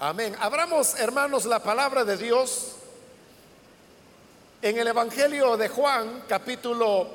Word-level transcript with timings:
Amén. 0.00 0.36
Abramos, 0.38 0.94
hermanos, 0.94 1.44
la 1.44 1.60
palabra 1.60 2.04
de 2.04 2.16
Dios 2.16 2.76
en 4.62 4.78
el 4.78 4.86
Evangelio 4.86 5.56
de 5.56 5.68
Juan, 5.68 6.22
capítulo 6.28 7.08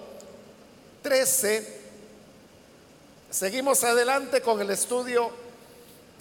13. 1.02 1.82
Seguimos 3.30 3.86
adelante 3.86 4.42
con 4.42 4.60
el 4.60 4.70
estudio 4.70 5.32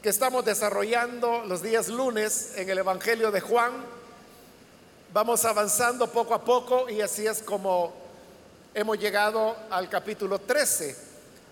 que 0.04 0.10
estamos 0.10 0.44
desarrollando 0.44 1.42
los 1.46 1.62
días 1.62 1.88
lunes 1.88 2.52
en 2.54 2.70
el 2.70 2.78
Evangelio 2.78 3.32
de 3.32 3.40
Juan. 3.40 3.72
Vamos 5.12 5.44
avanzando 5.44 6.12
poco 6.12 6.32
a 6.32 6.44
poco 6.44 6.88
y 6.88 7.00
así 7.00 7.26
es 7.26 7.42
como 7.42 7.92
hemos 8.72 9.00
llegado 9.00 9.56
al 9.68 9.88
capítulo 9.88 10.38
13, 10.38 10.96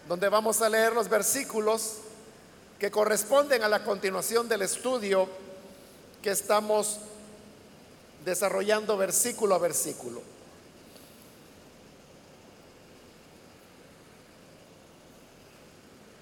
donde 0.07 0.29
vamos 0.29 0.63
a 0.63 0.69
leer 0.69 0.93
los 0.93 1.09
versículos 1.09 1.97
que 2.81 2.91
corresponden 2.91 3.63
a 3.63 3.69
la 3.69 3.85
continuación 3.85 4.49
del 4.49 4.63
estudio 4.63 5.29
que 6.23 6.31
estamos 6.31 6.97
desarrollando 8.25 8.97
versículo 8.97 9.55
a 9.55 9.59
versículo. 9.59 10.23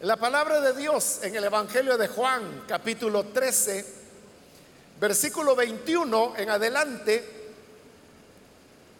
La 0.01 0.17
palabra 0.17 0.61
de 0.61 0.75
Dios 0.75 1.21
en 1.23 1.37
el 1.37 1.45
Evangelio 1.45 1.97
de 1.97 2.09
Juan, 2.09 2.65
capítulo 2.67 3.27
13, 3.27 3.87
versículo 5.01 5.55
21 5.55 6.35
en 6.39 6.51
adelante, 6.51 7.25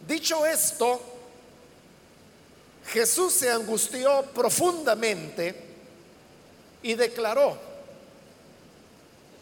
dicho 0.07 0.47
esto, 0.47 1.01
Jesús 2.87 3.33
se 3.33 3.51
angustió 3.51 4.23
profundamente 4.33 5.68
y 6.83 6.95
declaró, 6.95 7.59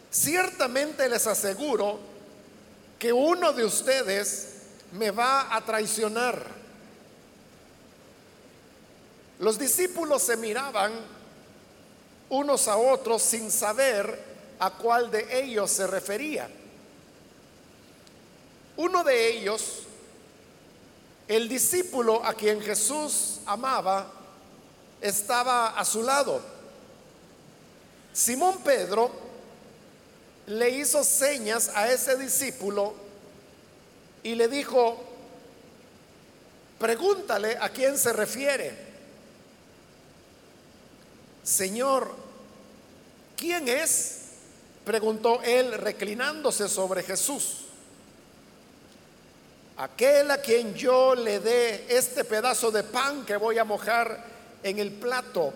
ciertamente 0.09 1.07
les 1.07 1.27
aseguro 1.27 1.99
que 2.97 3.13
uno 3.13 3.53
de 3.53 3.63
ustedes 3.63 4.53
me 4.93 5.11
va 5.11 5.55
a 5.55 5.63
traicionar. 5.63 6.43
Los 9.39 9.59
discípulos 9.59 10.23
se 10.23 10.35
miraban 10.37 10.93
unos 12.29 12.67
a 12.67 12.77
otros 12.77 13.21
sin 13.21 13.51
saber 13.51 14.19
a 14.59 14.71
cuál 14.71 15.11
de 15.11 15.43
ellos 15.43 15.69
se 15.69 15.85
refería. 15.85 16.49
Uno 18.77 19.03
de 19.03 19.29
ellos, 19.29 19.83
el 21.27 21.47
discípulo 21.47 22.23
a 22.23 22.33
quien 22.33 22.61
Jesús 22.61 23.39
amaba, 23.45 24.11
estaba 25.01 25.77
a 25.77 25.85
su 25.85 26.01
lado 26.01 26.56
Simón 28.17 28.61
Pedro 28.63 29.11
le 30.47 30.71
hizo 30.71 31.03
señas 31.03 31.69
a 31.75 31.91
ese 31.91 32.17
discípulo 32.17 32.95
y 34.23 34.33
le 34.33 34.47
dijo, 34.47 35.03
pregúntale 36.79 37.57
a 37.61 37.69
quién 37.69 37.95
se 37.95 38.11
refiere. 38.13 38.75
Señor, 41.43 42.11
¿quién 43.35 43.67
es? 43.67 44.21
Preguntó 44.83 45.39
él 45.43 45.73
reclinándose 45.73 46.67
sobre 46.67 47.03
Jesús. 47.03 47.65
Aquel 49.77 50.31
a 50.31 50.41
quien 50.41 50.73
yo 50.73 51.13
le 51.13 51.39
dé 51.39 51.85
este 51.87 52.23
pedazo 52.23 52.71
de 52.71 52.81
pan 52.81 53.23
que 53.27 53.37
voy 53.37 53.59
a 53.59 53.63
mojar 53.63 54.25
en 54.63 54.79
el 54.79 54.91
plato, 54.93 55.53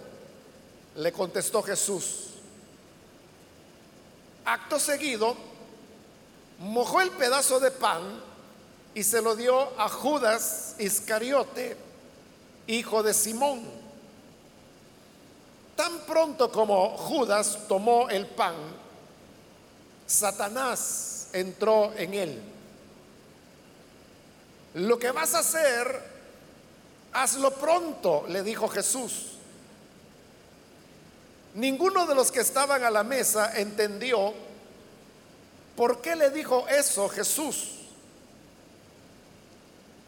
le 0.97 1.11
contestó 1.11 1.63
Jesús. 1.63 2.27
Acto 4.45 4.79
seguido, 4.79 5.35
mojó 6.59 7.01
el 7.01 7.11
pedazo 7.11 7.59
de 7.59 7.71
pan 7.71 8.01
y 8.93 9.03
se 9.03 9.21
lo 9.21 9.35
dio 9.35 9.79
a 9.79 9.87
Judas 9.87 10.75
Iscariote, 10.79 11.77
hijo 12.67 13.03
de 13.03 13.13
Simón. 13.13 13.63
Tan 15.75 15.99
pronto 15.99 16.51
como 16.51 16.97
Judas 16.97 17.59
tomó 17.67 18.09
el 18.09 18.25
pan, 18.25 18.55
Satanás 20.05 21.29
entró 21.33 21.93
en 21.95 22.13
él. 22.13 22.41
Lo 24.73 24.97
que 24.99 25.11
vas 25.11 25.33
a 25.35 25.39
hacer, 25.39 26.01
hazlo 27.13 27.51
pronto, 27.51 28.25
le 28.27 28.43
dijo 28.43 28.67
Jesús. 28.67 29.30
Ninguno 31.53 32.05
de 32.05 32.15
los 32.15 32.31
que 32.31 32.39
estaban 32.39 32.83
a 32.83 32.89
la 32.89 33.03
mesa 33.03 33.59
entendió 33.59 34.33
por 35.75 36.01
qué 36.01 36.15
le 36.15 36.29
dijo 36.29 36.65
eso 36.69 37.09
Jesús. 37.09 37.71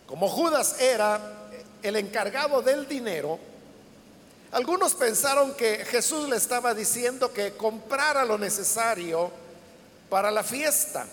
Como 0.08 0.30
Judas 0.30 0.80
era 0.80 1.20
el 1.82 1.96
encargado 1.98 2.62
del 2.62 2.88
dinero, 2.88 3.40
algunos 4.52 4.94
pensaron 4.94 5.54
que 5.56 5.84
Jesús 5.84 6.30
le 6.30 6.38
estaba 6.38 6.74
diciendo 6.74 7.34
que 7.34 7.54
comprara 7.54 8.24
lo 8.24 8.38
necesario 8.38 9.32
para 10.10 10.32
la 10.32 10.44
fiesta 10.44 11.06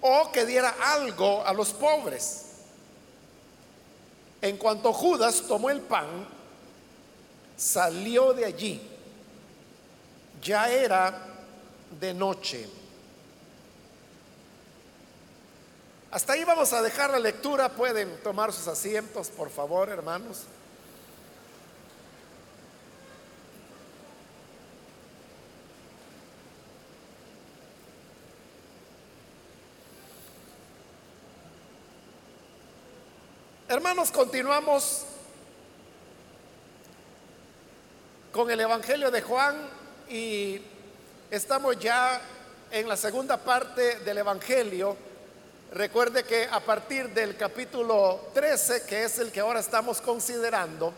o 0.00 0.32
que 0.32 0.44
diera 0.44 0.74
algo 0.80 1.46
a 1.46 1.52
los 1.52 1.72
pobres. 1.72 2.46
En 4.40 4.56
cuanto 4.56 4.92
Judas 4.92 5.42
tomó 5.46 5.70
el 5.70 5.82
pan, 5.82 6.26
salió 7.56 8.32
de 8.32 8.44
allí 8.46 8.93
ya 10.44 10.68
era 10.68 11.18
de 11.98 12.12
noche. 12.12 12.68
Hasta 16.10 16.34
ahí 16.34 16.44
vamos 16.44 16.72
a 16.72 16.82
dejar 16.82 17.10
la 17.10 17.18
lectura. 17.18 17.70
Pueden 17.70 18.22
tomar 18.22 18.52
sus 18.52 18.68
asientos, 18.68 19.28
por 19.30 19.50
favor, 19.50 19.88
hermanos. 19.88 20.42
Hermanos, 33.66 34.12
continuamos 34.12 35.06
con 38.30 38.50
el 38.50 38.60
Evangelio 38.60 39.10
de 39.10 39.22
Juan 39.22 39.73
y 40.08 40.60
estamos 41.30 41.78
ya 41.78 42.20
en 42.70 42.88
la 42.88 42.96
segunda 42.96 43.36
parte 43.36 44.00
del 44.00 44.18
Evangelio. 44.18 44.96
Recuerde 45.72 46.24
que 46.24 46.44
a 46.44 46.60
partir 46.60 47.10
del 47.10 47.36
capítulo 47.36 48.28
13, 48.34 48.84
que 48.84 49.04
es 49.04 49.18
el 49.18 49.32
que 49.32 49.40
ahora 49.40 49.60
estamos 49.60 50.00
considerando, 50.00 50.92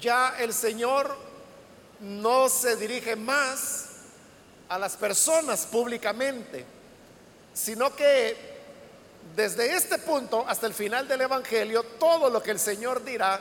ya 0.00 0.36
el 0.38 0.52
Señor 0.52 1.16
no 2.00 2.48
se 2.48 2.76
dirige 2.76 3.16
más 3.16 3.86
a 4.68 4.78
las 4.78 4.96
personas 4.96 5.66
públicamente, 5.66 6.64
sino 7.54 7.94
que 7.94 8.36
desde 9.34 9.74
este 9.74 9.98
punto 9.98 10.44
hasta 10.46 10.66
el 10.66 10.74
final 10.74 11.08
del 11.08 11.22
Evangelio, 11.22 11.82
todo 11.98 12.30
lo 12.30 12.42
que 12.42 12.52
el 12.52 12.58
Señor 12.58 13.04
dirá 13.04 13.40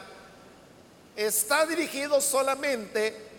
está 1.16 1.66
dirigido 1.66 2.20
solamente 2.20 3.35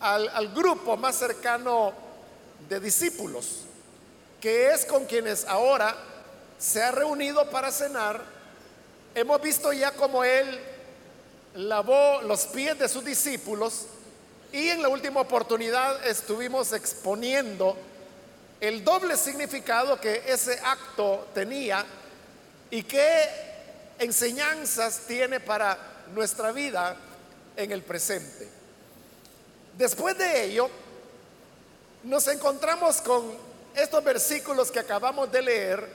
al, 0.00 0.52
grupo 0.54 0.96
más 0.96 1.16
cercano 1.16 1.92
de 2.68 2.80
discípulos, 2.80 3.60
que 4.40 4.70
es 4.70 4.84
con 4.84 5.04
quienes 5.06 5.44
ahora 5.46 5.96
se 6.58 6.82
ha 6.82 6.90
reunido 6.90 7.48
para 7.50 7.70
cenar. 7.70 8.22
Hemos 9.14 9.40
visto 9.40 9.72
ya 9.72 9.92
como 9.92 10.24
él 10.24 10.58
lavó 11.54 12.20
los 12.22 12.46
pies 12.46 12.78
de 12.78 12.88
sus 12.88 13.04
discípulos 13.04 13.86
y 14.52 14.68
en 14.68 14.82
la 14.82 14.88
última 14.88 15.20
oportunidad 15.20 16.06
estuvimos 16.06 16.72
exponiendo 16.72 17.76
el 18.60 18.84
doble 18.84 19.16
significado 19.16 20.00
que 20.00 20.22
ese 20.26 20.58
acto 20.62 21.28
tenía 21.34 21.84
y 22.70 22.82
qué 22.82 23.24
enseñanzas 23.98 25.00
tiene 25.06 25.40
para 25.40 25.78
nuestra 26.14 26.52
vida 26.52 26.96
en 27.56 27.72
el 27.72 27.82
presente. 27.82 28.48
Después 29.76 30.16
de 30.16 30.44
ello, 30.44 30.70
nos 32.04 32.26
encontramos 32.28 33.02
con 33.02 33.36
estos 33.74 34.02
versículos 34.02 34.70
que 34.70 34.78
acabamos 34.78 35.30
de 35.30 35.42
leer, 35.42 35.86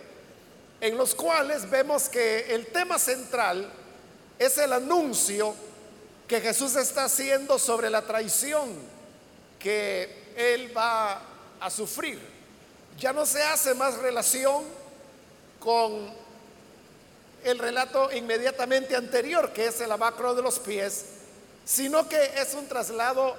en 0.79 0.97
los 0.97 1.15
cuales 1.15 1.67
vemos 1.67 2.07
que 2.07 2.53
el 2.53 2.67
tema 2.67 2.99
central 2.99 3.71
es 4.37 4.57
el 4.59 4.73
anuncio 4.73 5.55
que 6.27 6.41
Jesús 6.41 6.75
está 6.75 7.05
haciendo 7.05 7.57
sobre 7.57 7.89
la 7.89 8.03
traición 8.03 8.69
que 9.57 10.31
él 10.35 10.75
va 10.75 11.21
a 11.59 11.69
sufrir. 11.69 12.19
Ya 12.99 13.13
no 13.13 13.25
se 13.25 13.41
hace 13.41 13.73
más 13.73 13.97
relación 13.97 14.63
con 15.59 16.13
el 17.43 17.57
relato 17.57 18.11
inmediatamente 18.11 18.95
anterior, 18.95 19.51
que 19.53 19.67
es 19.67 19.81
el 19.81 19.91
abacro 19.91 20.35
de 20.35 20.43
los 20.43 20.59
pies, 20.59 21.05
sino 21.65 22.07
que 22.07 22.31
es 22.37 22.53
un 22.53 22.67
traslado 22.67 23.35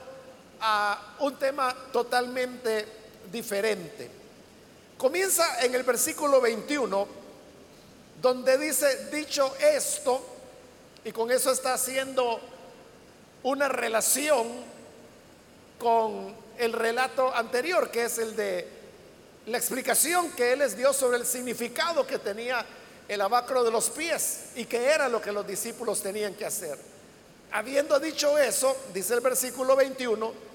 a 0.63 1.17
un 1.19 1.37
tema 1.37 1.75
totalmente 1.93 2.87
diferente. 3.31 4.09
Comienza 4.97 5.65
en 5.65 5.75
el 5.75 5.83
versículo 5.83 6.41
21, 6.41 7.09
donde 8.21 8.57
dice, 8.59 9.11
dicho 9.11 9.53
esto, 9.57 10.25
y 11.05 11.11
con 11.11 11.33
eso 11.33 11.51
está 11.51 11.75
haciendo 11.75 12.41
una 13.43 13.69
relación 13.69 14.47
con 15.81 16.33
el 16.59 16.73
relato 16.73 17.35
anterior, 17.35 17.91
que 17.91 18.05
es 18.05 18.19
el 18.19 18.37
de 18.37 18.69
la 19.47 19.59
explicación 19.59 20.31
que 20.31 20.53
él 20.53 20.61
les 20.61 20.77
dio 20.77 20.93
sobre 20.93 21.17
el 21.17 21.27
significado 21.27 22.07
que 22.07 22.21
tenía 22.21 22.65
el 23.09 23.21
abacro 23.21 23.65
de 23.65 23.73
los 23.73 23.91
pies 23.91 24.51
y 24.55 24.67
que 24.67 24.87
era 24.87 25.09
lo 25.09 25.21
que 25.21 25.33
los 25.33 25.45
discípulos 25.45 26.01
tenían 26.01 26.35
que 26.35 26.47
hacer. 26.47 26.79
Habiendo 27.51 27.99
dicho 27.99 28.39
eso, 28.39 28.77
dice 28.95 29.15
el 29.15 29.21
versículo 29.21 29.75
21, 29.75 30.52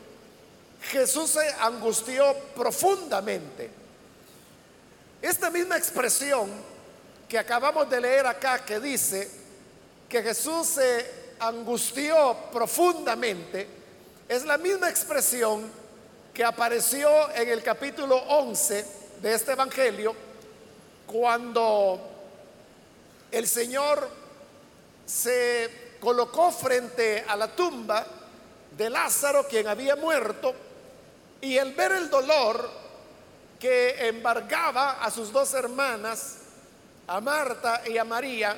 Jesús 0.81 1.31
se 1.31 1.47
angustió 1.59 2.33
profundamente. 2.56 3.69
Esta 5.21 5.50
misma 5.50 5.77
expresión 5.77 6.50
que 7.27 7.38
acabamos 7.38 7.89
de 7.89 8.00
leer 8.00 8.25
acá, 8.25 8.63
que 8.63 8.79
dice 8.79 9.29
que 10.07 10.24
Jesús 10.24 10.68
se 10.68 11.33
angustió 11.39 12.38
profundamente, 12.51 13.68
es 14.29 14.45
la 14.45 14.57
misma 14.57 14.89
expresión 14.89 15.69
que 16.33 16.44
apareció 16.44 17.31
en 17.33 17.50
el 17.50 17.63
capítulo 17.63 18.15
11 18.15 18.85
de 19.21 19.33
este 19.33 19.53
Evangelio, 19.53 20.15
cuando 21.07 22.00
el 23.31 23.47
Señor 23.47 24.07
se 25.06 25.95
colocó 26.00 26.51
frente 26.51 27.25
a 27.27 27.35
la 27.35 27.47
tumba 27.56 28.06
de 28.77 28.89
Lázaro, 28.89 29.47
quien 29.47 29.68
había 29.68 29.95
muerto, 29.95 30.53
y 31.42 31.57
el 31.57 31.74
ver 31.74 31.92
el 31.94 32.10
dolor 32.10 32.69
que 33.60 34.07
embargaba 34.07 35.04
a 35.04 35.12
sus 35.12 35.31
dos 35.31 35.54
hermanas, 35.54 36.38
a 37.07 37.22
Marta 37.22 37.81
y 37.88 37.98
a 37.98 38.04
María, 38.04 38.57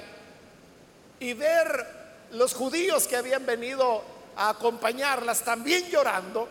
y 1.19 1.33
ver 1.33 1.87
los 2.31 2.53
judíos 2.53 3.07
que 3.07 3.15
habían 3.15 3.45
venido 3.45 4.03
a 4.35 4.49
acompañarlas 4.49 5.41
también 5.41 5.89
llorando, 5.89 6.47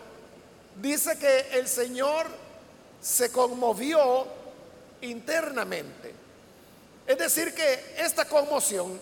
dice 0.75 1.17
que 1.17 1.57
el 1.57 1.67
Señor 1.67 2.27
se 3.01 3.31
conmovió 3.31 4.27
internamente. 5.01 6.13
Es 7.07 7.17
decir, 7.17 7.53
que 7.53 7.95
esta 7.97 8.25
conmoción 8.25 8.99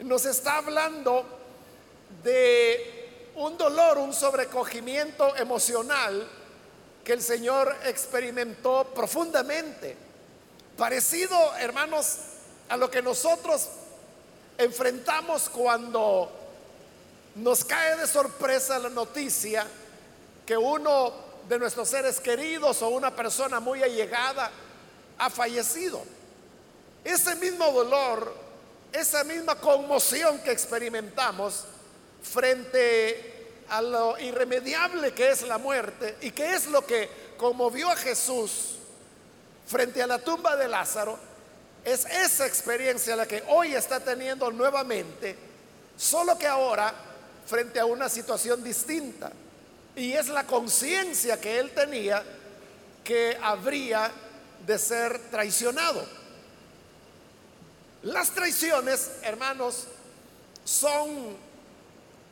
nos 0.00 0.24
está 0.24 0.58
hablando 0.58 1.24
de 2.22 3.32
un 3.34 3.58
dolor, 3.58 3.98
un 3.98 4.14
sobrecogimiento 4.14 5.36
emocional 5.36 6.26
que 7.06 7.12
el 7.12 7.22
Señor 7.22 7.72
experimentó 7.84 8.84
profundamente, 8.92 9.96
parecido, 10.76 11.54
hermanos, 11.54 12.16
a 12.68 12.76
lo 12.76 12.90
que 12.90 13.00
nosotros 13.00 13.68
enfrentamos 14.58 15.48
cuando 15.48 16.28
nos 17.36 17.64
cae 17.64 17.94
de 17.94 18.08
sorpresa 18.08 18.80
la 18.80 18.88
noticia 18.88 19.68
que 20.44 20.56
uno 20.56 21.12
de 21.48 21.60
nuestros 21.60 21.88
seres 21.88 22.18
queridos 22.18 22.82
o 22.82 22.88
una 22.88 23.14
persona 23.14 23.60
muy 23.60 23.84
allegada 23.84 24.50
ha 25.18 25.30
fallecido. 25.30 26.02
Ese 27.04 27.36
mismo 27.36 27.70
dolor, 27.70 28.34
esa 28.92 29.22
misma 29.22 29.54
conmoción 29.54 30.40
que 30.40 30.50
experimentamos 30.50 31.66
frente 32.20 33.35
a 33.70 33.82
lo 33.82 34.18
irremediable 34.18 35.12
que 35.12 35.30
es 35.30 35.42
la 35.42 35.58
muerte 35.58 36.16
y 36.20 36.30
que 36.30 36.54
es 36.54 36.66
lo 36.66 36.84
que 36.86 37.08
conmovió 37.36 37.90
a 37.90 37.96
Jesús 37.96 38.76
frente 39.66 40.02
a 40.02 40.06
la 40.06 40.18
tumba 40.18 40.56
de 40.56 40.68
Lázaro, 40.68 41.18
es 41.84 42.04
esa 42.06 42.46
experiencia 42.46 43.16
la 43.16 43.26
que 43.26 43.42
hoy 43.48 43.74
está 43.74 44.00
teniendo 44.00 44.50
nuevamente, 44.50 45.36
solo 45.96 46.36
que 46.38 46.46
ahora 46.46 46.92
frente 47.46 47.78
a 47.78 47.86
una 47.86 48.08
situación 48.08 48.62
distinta. 48.62 49.30
Y 49.94 50.12
es 50.12 50.28
la 50.28 50.46
conciencia 50.46 51.40
que 51.40 51.58
él 51.58 51.70
tenía 51.70 52.22
que 53.02 53.38
habría 53.40 54.10
de 54.66 54.78
ser 54.78 55.30
traicionado. 55.30 56.04
Las 58.02 58.30
traiciones, 58.30 59.12
hermanos, 59.22 59.84
son 60.64 61.36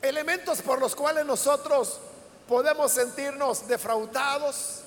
elementos 0.05 0.61
por 0.61 0.79
los 0.79 0.95
cuales 0.95 1.25
nosotros 1.25 1.99
podemos 2.47 2.93
sentirnos 2.93 3.67
defraudados, 3.67 4.83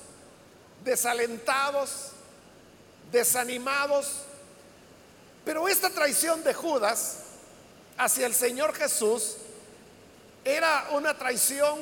desalentados, 0.84 2.10
desanimados, 3.10 4.22
pero 5.44 5.66
esta 5.66 5.90
traición 5.90 6.44
de 6.44 6.54
Judas 6.54 7.16
hacia 7.96 8.26
el 8.26 8.34
Señor 8.34 8.74
Jesús 8.74 9.36
era 10.44 10.88
una 10.92 11.18
traición 11.18 11.80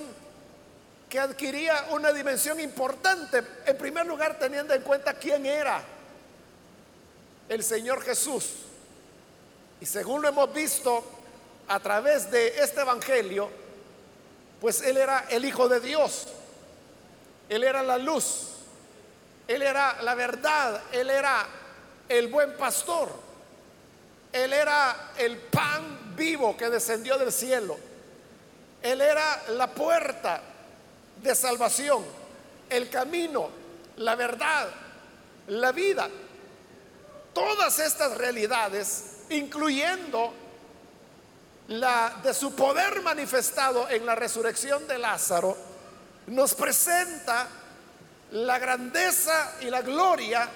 que 1.10 1.20
adquiría 1.20 1.88
una 1.90 2.12
dimensión 2.12 2.58
importante, 2.58 3.42
en 3.66 3.76
primer 3.76 4.06
lugar 4.06 4.38
teniendo 4.38 4.72
en 4.72 4.82
cuenta 4.82 5.14
quién 5.14 5.44
era 5.46 5.82
el 7.48 7.62
Señor 7.62 8.02
Jesús. 8.02 8.46
Y 9.80 9.86
según 9.86 10.22
lo 10.22 10.28
hemos 10.28 10.52
visto 10.54 11.04
a 11.68 11.80
través 11.80 12.30
de 12.30 12.60
este 12.60 12.80
Evangelio, 12.80 13.50
pues 14.60 14.82
Él 14.82 14.96
era 14.96 15.26
el 15.30 15.44
Hijo 15.44 15.68
de 15.68 15.80
Dios, 15.80 16.28
Él 17.48 17.64
era 17.64 17.82
la 17.82 17.98
luz, 17.98 18.54
Él 19.48 19.62
era 19.62 20.02
la 20.02 20.14
verdad, 20.14 20.82
Él 20.92 21.10
era 21.10 21.46
el 22.08 22.28
buen 22.28 22.56
pastor. 22.56 23.26
Él 24.32 24.52
era 24.52 25.12
el 25.16 25.38
pan 25.38 26.14
vivo 26.14 26.56
que 26.56 26.68
descendió 26.68 27.16
del 27.16 27.32
cielo. 27.32 27.76
Él 28.82 29.00
era 29.00 29.44
la 29.48 29.68
puerta 29.68 30.42
de 31.22 31.34
salvación, 31.34 32.04
el 32.68 32.90
camino, 32.90 33.48
la 33.96 34.14
verdad, 34.14 34.68
la 35.48 35.72
vida. 35.72 36.08
Todas 37.32 37.78
estas 37.78 38.16
realidades, 38.16 39.24
incluyendo 39.30 40.32
la 41.68 42.20
de 42.22 42.32
su 42.32 42.54
poder 42.54 43.02
manifestado 43.02 43.88
en 43.88 44.06
la 44.06 44.14
resurrección 44.14 44.86
de 44.86 44.98
Lázaro, 44.98 45.56
nos 46.28 46.54
presenta 46.54 47.48
la 48.32 48.58
grandeza 48.58 49.54
y 49.60 49.66
la 49.66 49.82
gloria 49.82 50.48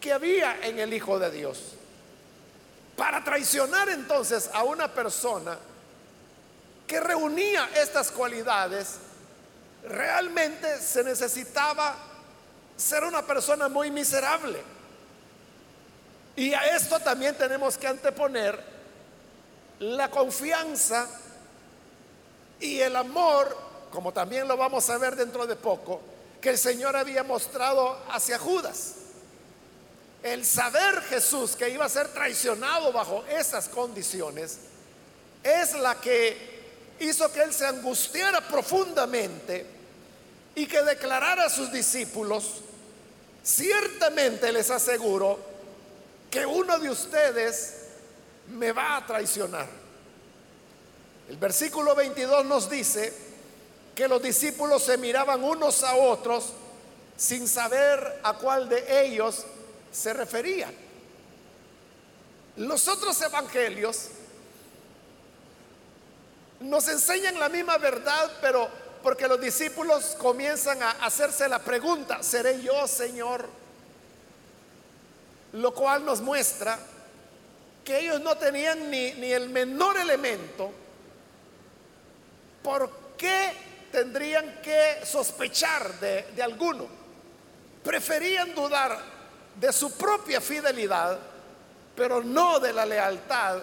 que 0.00 0.12
había 0.12 0.58
en 0.62 0.78
el 0.78 0.92
Hijo 0.92 1.18
de 1.18 1.30
Dios. 1.30 1.74
Para 2.96 3.24
traicionar 3.24 3.88
entonces 3.88 4.50
a 4.52 4.64
una 4.64 4.88
persona 4.88 5.58
que 6.86 7.00
reunía 7.00 7.70
estas 7.76 8.10
cualidades, 8.10 8.98
realmente 9.88 10.78
se 10.78 11.02
necesitaba 11.02 11.96
ser 12.76 13.04
una 13.04 13.22
persona 13.22 13.68
muy 13.68 13.90
miserable. 13.90 14.60
Y 16.36 16.54
a 16.54 16.76
esto 16.76 16.98
también 17.00 17.36
tenemos 17.36 17.76
que 17.78 17.86
anteponer 17.86 18.71
la 19.82 20.08
confianza 20.10 21.08
y 22.60 22.78
el 22.78 22.94
amor, 22.94 23.56
como 23.90 24.12
también 24.12 24.46
lo 24.46 24.56
vamos 24.56 24.88
a 24.90 24.98
ver 24.98 25.16
dentro 25.16 25.44
de 25.44 25.56
poco, 25.56 26.00
que 26.40 26.50
el 26.50 26.58
Señor 26.58 26.96
había 26.96 27.24
mostrado 27.24 27.98
hacia 28.08 28.38
Judas. 28.38 28.94
El 30.22 30.46
saber 30.46 31.02
Jesús 31.02 31.56
que 31.56 31.68
iba 31.68 31.84
a 31.84 31.88
ser 31.88 32.08
traicionado 32.08 32.92
bajo 32.92 33.24
esas 33.28 33.68
condiciones 33.68 34.58
es 35.42 35.74
la 35.74 36.00
que 36.00 36.62
hizo 37.00 37.32
que 37.32 37.42
él 37.42 37.52
se 37.52 37.66
angustiara 37.66 38.40
profundamente 38.46 39.66
y 40.54 40.66
que 40.66 40.80
declarara 40.82 41.46
a 41.46 41.50
sus 41.50 41.72
discípulos, 41.72 42.60
ciertamente 43.42 44.52
les 44.52 44.70
aseguro 44.70 45.40
que 46.30 46.46
uno 46.46 46.78
de 46.78 46.88
ustedes 46.88 47.81
me 48.48 48.72
va 48.72 48.96
a 48.96 49.06
traicionar. 49.06 49.66
El 51.28 51.36
versículo 51.36 51.94
22 51.94 52.44
nos 52.44 52.68
dice 52.68 53.12
que 53.94 54.08
los 54.08 54.22
discípulos 54.22 54.82
se 54.82 54.98
miraban 54.98 55.42
unos 55.42 55.82
a 55.82 55.94
otros 55.94 56.52
sin 57.16 57.46
saber 57.46 58.20
a 58.22 58.34
cuál 58.34 58.68
de 58.68 59.04
ellos 59.04 59.44
se 59.92 60.12
refería. 60.12 60.70
Los 62.56 62.88
otros 62.88 63.20
evangelios 63.22 64.08
nos 66.60 66.88
enseñan 66.88 67.38
la 67.38 67.48
misma 67.48 67.78
verdad, 67.78 68.30
pero 68.40 68.68
porque 69.02 69.26
los 69.26 69.40
discípulos 69.40 70.16
comienzan 70.18 70.82
a 70.82 70.90
hacerse 70.90 71.48
la 71.48 71.58
pregunta, 71.58 72.22
¿seré 72.22 72.62
yo, 72.62 72.86
Señor? 72.86 73.48
Lo 75.54 75.74
cual 75.74 76.04
nos 76.04 76.20
muestra 76.20 76.78
que 77.84 77.98
ellos 77.98 78.20
no 78.20 78.36
tenían 78.36 78.90
ni, 78.90 79.12
ni 79.14 79.32
el 79.32 79.48
menor 79.48 79.96
elemento 79.98 80.70
por 82.62 82.90
qué 83.16 83.52
tendrían 83.90 84.60
que 84.62 85.00
sospechar 85.04 85.98
de, 86.00 86.22
de 86.34 86.42
alguno. 86.42 86.86
preferían 87.82 88.54
dudar 88.54 88.98
de 89.60 89.72
su 89.72 89.92
propia 89.92 90.40
fidelidad, 90.40 91.18
pero 91.96 92.22
no 92.22 92.58
de 92.60 92.72
la 92.72 92.86
lealtad 92.86 93.58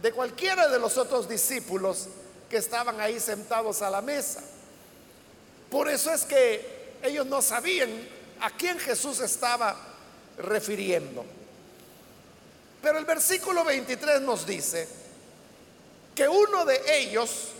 de 0.00 0.12
cualquiera 0.12 0.68
de 0.68 0.78
los 0.78 0.96
otros 0.98 1.28
discípulos 1.28 2.08
que 2.50 2.58
estaban 2.58 3.00
ahí 3.00 3.18
sentados 3.18 3.80
a 3.82 3.90
la 3.90 4.02
mesa. 4.02 4.42
Por 5.70 5.88
eso 5.88 6.12
es 6.12 6.24
que 6.24 6.96
ellos 7.02 7.26
no 7.26 7.40
sabían 7.40 7.90
a 8.40 8.50
quién 8.50 8.78
Jesús 8.78 9.20
estaba 9.20 9.76
refiriendo. 10.36 11.24
Pero 12.82 12.98
el 12.98 13.04
versículo 13.04 13.64
23 13.64 14.20
nos 14.22 14.44
dice 14.44 14.88
que 16.14 16.28
uno 16.28 16.64
de 16.64 16.82
ellos, 16.98 17.50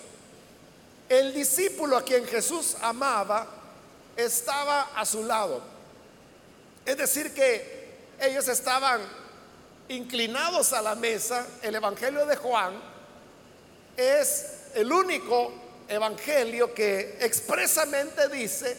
el 1.08 1.32
discípulo 1.32 1.96
a 1.96 2.02
quien 2.02 2.26
Jesús 2.26 2.76
amaba, 2.82 3.46
estaba 4.16 4.90
a 4.96 5.06
su 5.06 5.24
lado. 5.24 5.62
Es 6.84 6.96
decir, 6.96 7.32
que 7.32 7.94
ellos 8.20 8.48
estaban 8.48 9.00
inclinados 9.88 10.72
a 10.72 10.82
la 10.82 10.96
mesa. 10.96 11.46
El 11.62 11.76
Evangelio 11.76 12.26
de 12.26 12.36
Juan 12.36 12.74
es 13.96 14.46
el 14.74 14.90
único 14.90 15.52
evangelio 15.88 16.74
que 16.74 17.18
expresamente 17.20 18.28
dice 18.28 18.76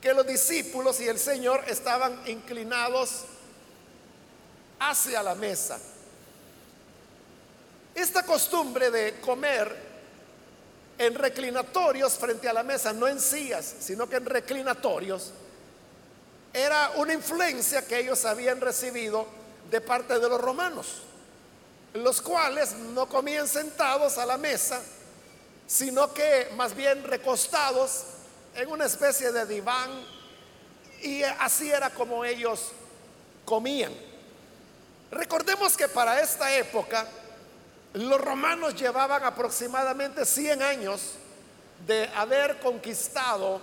que 0.00 0.12
los 0.14 0.26
discípulos 0.26 1.00
y 1.00 1.08
el 1.08 1.18
Señor 1.18 1.64
estaban 1.66 2.22
inclinados 2.26 3.24
hacia 4.78 5.22
la 5.22 5.34
mesa. 5.34 5.78
Esta 7.94 8.22
costumbre 8.24 8.90
de 8.90 9.20
comer 9.20 9.88
en 10.98 11.14
reclinatorios 11.14 12.14
frente 12.14 12.48
a 12.48 12.52
la 12.52 12.62
mesa, 12.62 12.92
no 12.92 13.06
en 13.06 13.20
sillas, 13.20 13.74
sino 13.80 14.08
que 14.08 14.16
en 14.16 14.26
reclinatorios, 14.26 15.32
era 16.52 16.92
una 16.96 17.12
influencia 17.12 17.86
que 17.86 17.98
ellos 17.98 18.24
habían 18.24 18.60
recibido 18.60 19.26
de 19.70 19.80
parte 19.80 20.18
de 20.18 20.28
los 20.28 20.40
romanos, 20.40 21.02
los 21.94 22.20
cuales 22.20 22.72
no 22.72 23.08
comían 23.08 23.46
sentados 23.46 24.18
a 24.18 24.26
la 24.26 24.38
mesa, 24.38 24.80
sino 25.66 26.12
que 26.12 26.48
más 26.56 26.74
bien 26.74 27.04
recostados 27.04 28.04
en 28.54 28.68
una 28.70 28.86
especie 28.86 29.30
de 29.30 29.46
diván, 29.46 30.04
y 31.02 31.22
así 31.22 31.70
era 31.70 31.90
como 31.90 32.24
ellos 32.24 32.72
comían. 33.44 34.07
Recordemos 35.10 35.76
que 35.76 35.88
para 35.88 36.20
esta 36.20 36.54
época 36.54 37.06
los 37.94 38.20
romanos 38.20 38.74
llevaban 38.74 39.24
aproximadamente 39.24 40.26
100 40.26 40.62
años 40.62 41.12
de 41.86 42.08
haber 42.14 42.60
conquistado 42.60 43.60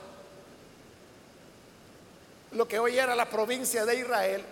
lo 2.51 2.67
que 2.67 2.79
hoy 2.79 2.97
era 2.97 3.15
la 3.15 3.29
provincia 3.29 3.85
de 3.85 3.99
Israel, 3.99 4.43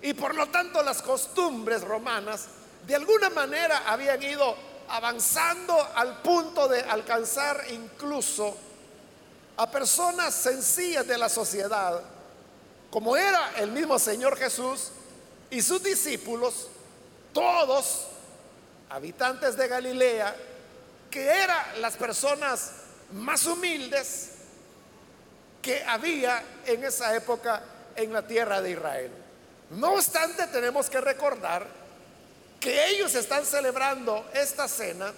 y 0.00 0.14
por 0.14 0.34
lo 0.34 0.46
tanto 0.46 0.82
las 0.82 1.02
costumbres 1.02 1.82
romanas 1.82 2.46
de 2.86 2.94
alguna 2.94 3.30
manera 3.30 3.82
habían 3.86 4.22
ido 4.22 4.56
avanzando 4.88 5.76
al 5.94 6.22
punto 6.22 6.68
de 6.68 6.80
alcanzar 6.80 7.64
incluso 7.70 8.56
a 9.56 9.70
personas 9.70 10.34
sencillas 10.34 11.06
de 11.06 11.18
la 11.18 11.28
sociedad, 11.28 12.00
como 12.90 13.16
era 13.16 13.52
el 13.56 13.72
mismo 13.72 13.98
Señor 13.98 14.36
Jesús 14.38 14.92
y 15.50 15.62
sus 15.62 15.82
discípulos, 15.82 16.68
todos 17.32 18.06
habitantes 18.90 19.56
de 19.56 19.68
Galilea, 19.68 20.34
que 21.10 21.24
eran 21.24 21.80
las 21.80 21.96
personas 21.96 22.72
más 23.12 23.46
humildes, 23.46 24.30
que 25.62 25.82
había 25.84 26.42
en 26.66 26.84
esa 26.84 27.14
época 27.14 27.62
en 27.96 28.12
la 28.12 28.26
tierra 28.26 28.60
de 28.60 28.70
Israel. 28.70 29.10
No 29.70 29.94
obstante, 29.94 30.46
tenemos 30.46 30.88
que 30.88 31.00
recordar 31.00 31.66
que 32.60 32.88
ellos 32.88 33.14
están 33.14 33.44
celebrando 33.44 34.26
esta 34.32 34.68
cena, 34.68 35.12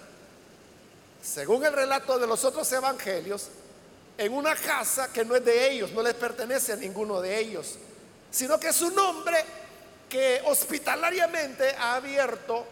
según 1.23 1.65
el 1.65 1.73
relato 1.73 2.19
de 2.19 2.27
los 2.27 2.45
otros 2.45 2.71
evangelios, 2.73 3.49
en 4.17 4.33
una 4.33 4.55
casa 4.55 5.13
que 5.13 5.25
no 5.25 5.37
es 5.37 5.45
de 5.45 5.71
ellos, 5.71 5.93
no 5.93 6.03
les 6.03 6.15
pertenece 6.15 6.73
a 6.73 6.77
ninguno 6.77 7.21
de 7.21 7.39
ellos, 7.39 7.77
sino 8.31 8.59
que 8.59 8.69
es 8.69 8.83
un 8.83 8.99
hombre 8.99 9.45
que 10.11 10.43
hospitalariamente 10.45 11.75
ha 11.77 11.95
abierto 11.95 12.67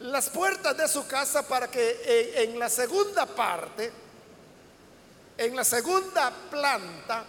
las 0.00 0.28
puertas 0.28 0.76
de 0.76 0.86
su 0.86 1.06
casa 1.08 1.48
para 1.48 1.68
que 1.70 2.34
en 2.36 2.58
la 2.58 2.68
segunda 2.68 3.26
parte, 3.26 3.90
en 5.38 5.56
la 5.56 5.64
segunda 5.64 6.30
planta, 6.50 7.24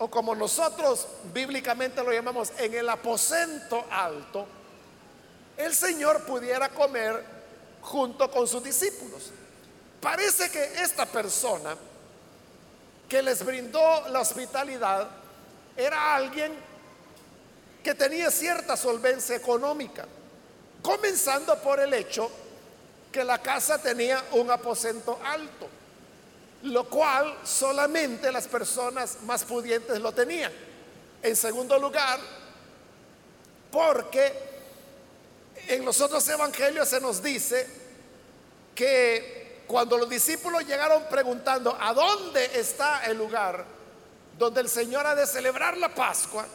o 0.00 0.10
como 0.10 0.34
nosotros 0.34 1.06
bíblicamente 1.32 2.02
lo 2.02 2.12
llamamos, 2.12 2.52
en 2.58 2.74
el 2.74 2.88
aposento 2.88 3.86
alto, 3.90 4.46
el 5.56 5.74
Señor 5.74 6.24
pudiera 6.24 6.68
comer 6.68 7.24
junto 7.82 8.30
con 8.30 8.46
sus 8.46 8.62
discípulos. 8.62 9.30
Parece 10.00 10.50
que 10.50 10.82
esta 10.82 11.06
persona 11.06 11.76
que 13.08 13.22
les 13.22 13.44
brindó 13.44 14.08
la 14.08 14.20
hospitalidad 14.20 15.08
era 15.76 16.14
alguien 16.14 16.67
que 17.88 17.94
tenía 17.94 18.30
cierta 18.30 18.76
solvencia 18.76 19.34
económica, 19.34 20.04
comenzando 20.82 21.58
por 21.62 21.80
el 21.80 21.94
hecho 21.94 22.30
que 23.10 23.24
la 23.24 23.38
casa 23.38 23.78
tenía 23.80 24.22
un 24.32 24.50
aposento 24.50 25.18
alto 25.24 25.66
lo 26.64 26.86
cual 26.86 27.38
solamente 27.44 28.30
las 28.30 28.46
personas 28.46 29.22
más 29.22 29.42
pudientes 29.42 30.00
lo 30.00 30.12
tenían. 30.12 30.52
En 31.22 31.34
segundo 31.34 31.78
lugar, 31.78 32.20
porque 33.72 34.34
en 35.68 35.82
los 35.82 35.98
otros 36.02 36.28
evangelios 36.28 36.88
se 36.88 37.00
nos 37.00 37.22
dice 37.22 37.66
que 38.74 39.62
cuando 39.66 39.96
los 39.96 40.10
discípulos 40.10 40.66
llegaron 40.66 41.04
preguntando 41.08 41.74
a 41.80 41.94
dónde 41.94 42.50
está 42.60 43.06
el 43.06 43.16
lugar 43.16 43.64
donde 44.36 44.60
el 44.60 44.68
Señor 44.68 45.06
ha 45.06 45.14
de 45.14 45.26
celebrar 45.26 45.78
la 45.78 45.94
Pascua, 45.94 46.46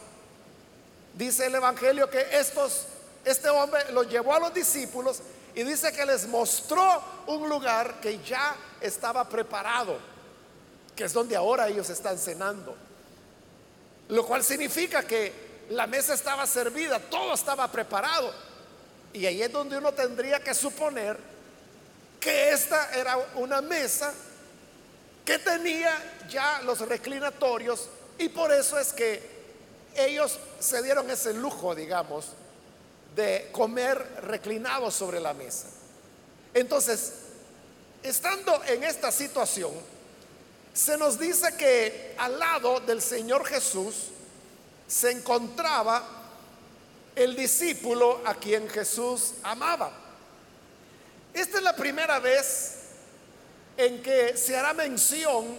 dice 1.14 1.46
el 1.46 1.54
evangelio 1.54 2.10
que 2.10 2.26
estos 2.32 2.86
este 3.24 3.48
hombre 3.48 3.90
los 3.92 4.08
llevó 4.08 4.34
a 4.34 4.40
los 4.40 4.52
discípulos 4.52 5.20
y 5.54 5.62
dice 5.62 5.92
que 5.92 6.04
les 6.04 6.26
mostró 6.26 7.02
un 7.26 7.48
lugar 7.48 8.00
que 8.00 8.22
ya 8.22 8.54
estaba 8.80 9.26
preparado, 9.28 9.98
que 10.94 11.04
es 11.04 11.12
donde 11.12 11.34
ahora 11.34 11.68
ellos 11.68 11.88
están 11.88 12.18
cenando. 12.18 12.76
Lo 14.08 14.26
cual 14.26 14.44
significa 14.44 15.04
que 15.04 15.32
la 15.70 15.86
mesa 15.86 16.12
estaba 16.12 16.46
servida, 16.46 16.98
todo 16.98 17.34
estaba 17.34 17.70
preparado. 17.70 18.32
Y 19.12 19.24
ahí 19.26 19.42
es 19.42 19.52
donde 19.52 19.78
uno 19.78 19.92
tendría 19.92 20.40
que 20.40 20.52
suponer 20.52 21.16
que 22.20 22.50
esta 22.50 22.90
era 22.94 23.16
una 23.36 23.62
mesa 23.62 24.12
que 25.24 25.38
tenía 25.38 25.96
ya 26.28 26.60
los 26.62 26.80
reclinatorios 26.80 27.88
y 28.18 28.28
por 28.28 28.52
eso 28.52 28.78
es 28.78 28.92
que 28.92 29.33
ellos 29.96 30.38
se 30.58 30.82
dieron 30.82 31.10
ese 31.10 31.34
lujo, 31.34 31.74
digamos, 31.74 32.26
de 33.14 33.48
comer 33.52 34.22
reclinados 34.22 34.94
sobre 34.94 35.20
la 35.20 35.34
mesa. 35.34 35.68
Entonces, 36.52 37.12
estando 38.02 38.62
en 38.64 38.84
esta 38.84 39.10
situación, 39.12 39.72
se 40.72 40.96
nos 40.98 41.18
dice 41.18 41.56
que 41.56 42.14
al 42.18 42.38
lado 42.38 42.80
del 42.80 43.00
Señor 43.00 43.46
Jesús 43.46 44.08
se 44.86 45.12
encontraba 45.12 46.02
el 47.14 47.36
discípulo 47.36 48.20
a 48.24 48.34
quien 48.34 48.68
Jesús 48.68 49.34
amaba. 49.42 49.92
Esta 51.32 51.58
es 51.58 51.62
la 51.62 51.76
primera 51.76 52.18
vez 52.18 52.74
en 53.76 54.02
que 54.02 54.36
se 54.36 54.56
hará 54.56 54.72
mención 54.72 55.56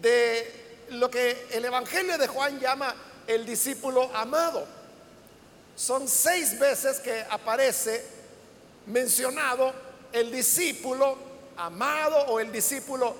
de 0.00 0.61
lo 0.92 1.10
que 1.10 1.48
el 1.50 1.64
Evangelio 1.64 2.18
de 2.18 2.26
Juan 2.26 2.58
llama 2.60 2.94
el 3.26 3.46
discípulo 3.46 4.10
amado. 4.14 4.66
Son 5.76 6.06
seis 6.06 6.58
veces 6.58 7.00
que 7.00 7.24
aparece 7.30 8.04
mencionado 8.86 9.72
el 10.12 10.30
discípulo 10.30 11.16
amado 11.56 12.16
o 12.26 12.40
el 12.40 12.52
discípulo 12.52 13.14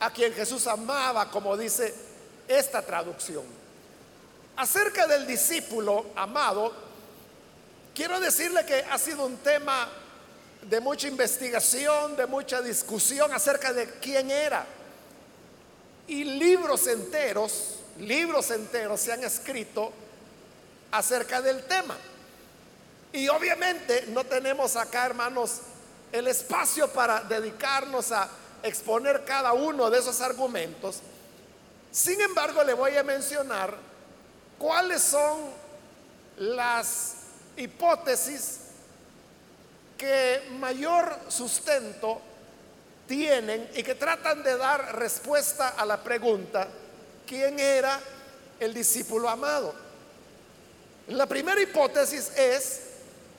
a 0.00 0.10
quien 0.10 0.32
Jesús 0.32 0.66
amaba, 0.66 1.30
como 1.30 1.56
dice 1.56 1.94
esta 2.48 2.82
traducción. 2.82 3.44
Acerca 4.56 5.06
del 5.06 5.26
discípulo 5.26 6.06
amado, 6.16 6.72
quiero 7.94 8.18
decirle 8.20 8.66
que 8.66 8.84
ha 8.90 8.98
sido 8.98 9.24
un 9.24 9.36
tema 9.38 9.88
de 10.62 10.80
mucha 10.80 11.08
investigación, 11.08 12.16
de 12.16 12.26
mucha 12.26 12.60
discusión 12.60 13.32
acerca 13.32 13.72
de 13.72 13.88
quién 14.00 14.30
era. 14.30 14.66
Y 16.12 16.24
libros 16.24 16.86
enteros, 16.88 17.76
libros 17.98 18.50
enteros 18.50 19.00
se 19.00 19.14
han 19.14 19.24
escrito 19.24 19.90
acerca 20.90 21.40
del 21.40 21.64
tema. 21.64 21.96
Y 23.14 23.28
obviamente 23.28 24.04
no 24.08 24.22
tenemos 24.24 24.76
acá, 24.76 25.06
hermanos, 25.06 25.60
el 26.12 26.28
espacio 26.28 26.92
para 26.92 27.20
dedicarnos 27.20 28.12
a 28.12 28.28
exponer 28.62 29.24
cada 29.24 29.54
uno 29.54 29.88
de 29.88 30.00
esos 30.00 30.20
argumentos, 30.20 31.00
Sin 31.90 32.20
embargo, 32.20 32.62
le 32.62 32.74
voy 32.74 32.94
a 32.96 33.02
mencionar 33.02 33.74
cuáles 34.58 35.02
son 35.02 35.40
las 36.36 37.14
hipótesis 37.56 38.58
que 39.96 40.42
mayor 40.58 41.18
sustento 41.28 42.20
tienen 43.12 43.68
y 43.74 43.82
que 43.82 43.94
tratan 43.94 44.42
de 44.42 44.56
dar 44.56 44.96
respuesta 44.96 45.74
a 45.76 45.84
la 45.84 46.02
pregunta, 46.02 46.66
¿quién 47.26 47.60
era 47.60 48.00
el 48.58 48.72
discípulo 48.72 49.28
amado? 49.28 49.74
La 51.08 51.26
primera 51.26 51.60
hipótesis 51.60 52.32
es 52.34 52.80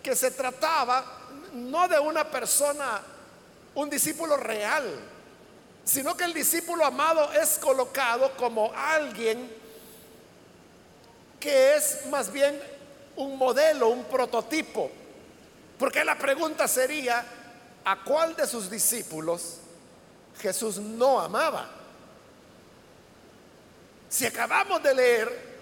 que 0.04 0.16
se 0.16 0.30
trataba 0.30 1.04
no 1.54 1.88
de 1.88 2.00
una 2.00 2.24
persona, 2.24 3.02
un 3.74 3.90
discípulo 3.90 4.38
real, 4.38 4.94
sino 5.84 6.16
que 6.16 6.26
el 6.26 6.36
discípulo 6.36 6.86
amado 6.86 7.32
es 7.34 7.58
colocado 7.58 8.38
como 8.38 8.72
alguien 8.76 9.52
que 11.40 11.76
es 11.78 12.06
más 12.12 12.32
bien 12.32 12.62
un 13.16 13.40
modelo, 13.40 13.88
un 13.88 14.04
prototipo. 14.04 14.92
Porque 15.80 16.06
la 16.06 16.16
pregunta 16.16 16.68
sería, 16.68 17.26
¿a 17.84 18.04
cuál 18.04 18.36
de 18.36 18.46
sus 18.46 18.70
discípulos 18.70 19.62
Jesús 20.42 20.78
no 20.78 21.20
amaba? 21.20 21.70
Si 24.10 24.26
acabamos 24.26 24.82
de 24.84 24.94
leer 24.94 25.54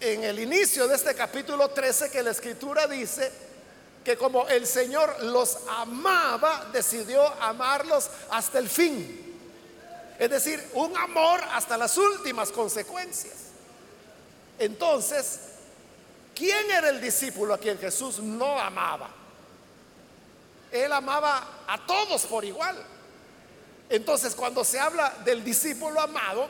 en 0.00 0.24
el 0.24 0.38
inicio 0.38 0.86
de 0.86 0.96
este 0.96 1.14
capítulo 1.14 1.70
13 1.70 2.10
que 2.10 2.22
la 2.22 2.30
escritura 2.30 2.86
dice 2.86 3.32
que 4.04 4.16
como 4.16 4.46
el 4.48 4.66
Señor 4.66 5.24
los 5.24 5.58
amaba, 5.68 6.66
decidió 6.72 7.26
amarlos 7.42 8.08
hasta 8.30 8.58
el 8.58 8.68
fin. 8.68 9.36
Es 10.18 10.30
decir, 10.30 10.62
un 10.74 10.96
amor 10.96 11.40
hasta 11.52 11.76
las 11.76 11.96
últimas 11.98 12.50
consecuencias. 12.52 13.34
Entonces, 14.58 15.40
¿quién 16.34 16.70
era 16.70 16.88
el 16.88 17.00
discípulo 17.00 17.54
a 17.54 17.58
quien 17.58 17.78
Jesús 17.78 18.18
no 18.20 18.58
amaba? 18.58 19.10
Él 20.70 20.92
amaba 20.92 21.64
a 21.66 21.86
todos 21.86 22.26
por 22.26 22.44
igual. 22.44 22.76
Entonces, 23.88 24.34
cuando 24.34 24.64
se 24.64 24.78
habla 24.80 25.14
del 25.24 25.44
discípulo 25.44 26.00
amado, 26.00 26.48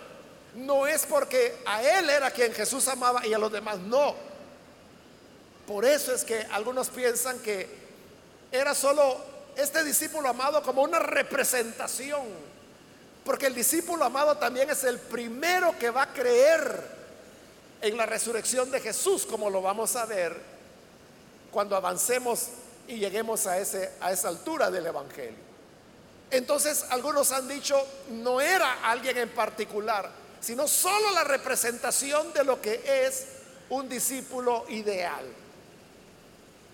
no 0.55 0.87
es 0.87 1.05
porque 1.05 1.55
a 1.67 1.83
él 1.83 2.09
era 2.09 2.31
quien 2.31 2.53
Jesús 2.53 2.89
amaba 2.89 3.27
y 3.27 3.35
a 3.35 3.39
los 3.39 3.53
demás 3.53 3.79
no. 3.79 4.15
Por 5.67 5.85
eso 5.85 6.15
es 6.15 6.25
que 6.25 6.47
algunos 6.51 6.89
piensan 6.89 7.39
que 7.41 7.69
era 8.51 8.75
solo 8.75 9.19
este 9.57 9.85
discípulo 9.85 10.29
amado 10.29 10.63
como 10.63 10.83
una 10.83 10.99
representación. 10.99 12.25
Porque 13.25 13.47
el 13.47 13.55
discípulo 13.55 14.05
amado 14.05 14.37
también 14.37 14.71
es 14.71 14.85
el 14.85 14.99
primero 14.99 15.77
que 15.79 15.91
va 15.91 16.03
a 16.03 16.13
creer 16.13 16.97
en 17.81 17.97
la 17.97 18.07
resurrección 18.07 18.71
de 18.71 18.81
Jesús, 18.81 19.27
como 19.27 19.51
lo 19.51 19.61
vamos 19.61 19.97
a 19.97 20.07
ver 20.07 20.57
cuando 21.51 21.77
avancemos 21.77 22.49
y 22.87 22.97
lleguemos 22.99 23.47
a, 23.47 23.59
esa 23.59 24.29
altura 24.29 24.71
del 24.71 24.87
Evangelio. 24.87 25.46
Entonces 26.31 26.85
algunos 26.91 27.33
han 27.33 27.49
dicho, 27.49 27.77
no 28.11 28.41
era 28.41 28.83
alguien 28.89 29.19
en 29.19 29.29
particular, 29.29 30.11
sino 30.41 30.67
solo 30.67 31.11
la 31.13 31.25
representación 31.25 32.33
de 32.33 32.45
lo 32.45 32.61
que 32.61 33.07
es 33.07 33.27
un 33.69 33.89
discípulo 33.89 34.65
ideal. 34.69 35.25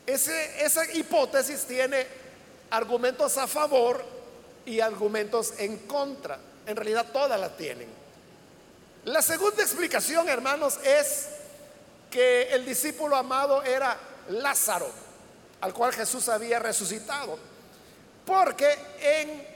esa 0.07 0.93
hipótesis 0.93 1.65
tiene 1.65 2.07
argumentos 2.71 3.37
a 3.37 3.47
favor 3.47 4.05
y 4.65 4.81
argumentos 4.81 5.55
en 5.59 5.79
contra. 5.87 6.39
En 6.67 6.77
realidad 6.77 7.07
todas 7.13 7.39
la 7.39 7.55
tienen. 7.57 7.89
La 9.05 9.21
segunda 9.21 9.63
explicación, 9.63 10.29
hermanos, 10.29 10.79
es 10.85 11.27
que 12.11 12.45
el 12.53 12.65
discípulo 12.65 13.17
amado 13.17 13.63
era 13.63 13.99
Lázaro, 14.29 14.89
al 15.61 15.75
cual 15.75 15.93
Jesús 15.93 16.29
había 16.29 16.59
resucitado. 16.59 17.39
Porque 18.25 18.79
en 19.01 19.47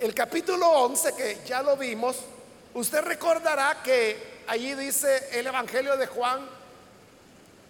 el 0.00 0.14
capítulo 0.14 0.68
11, 0.68 1.14
que 1.14 1.40
ya 1.44 1.62
lo 1.62 1.76
vimos, 1.76 2.16
Usted 2.74 3.02
recordará 3.02 3.82
que 3.82 4.42
allí 4.46 4.74
dice 4.74 5.30
el 5.32 5.46
Evangelio 5.46 5.96
de 5.96 6.06
Juan 6.06 6.48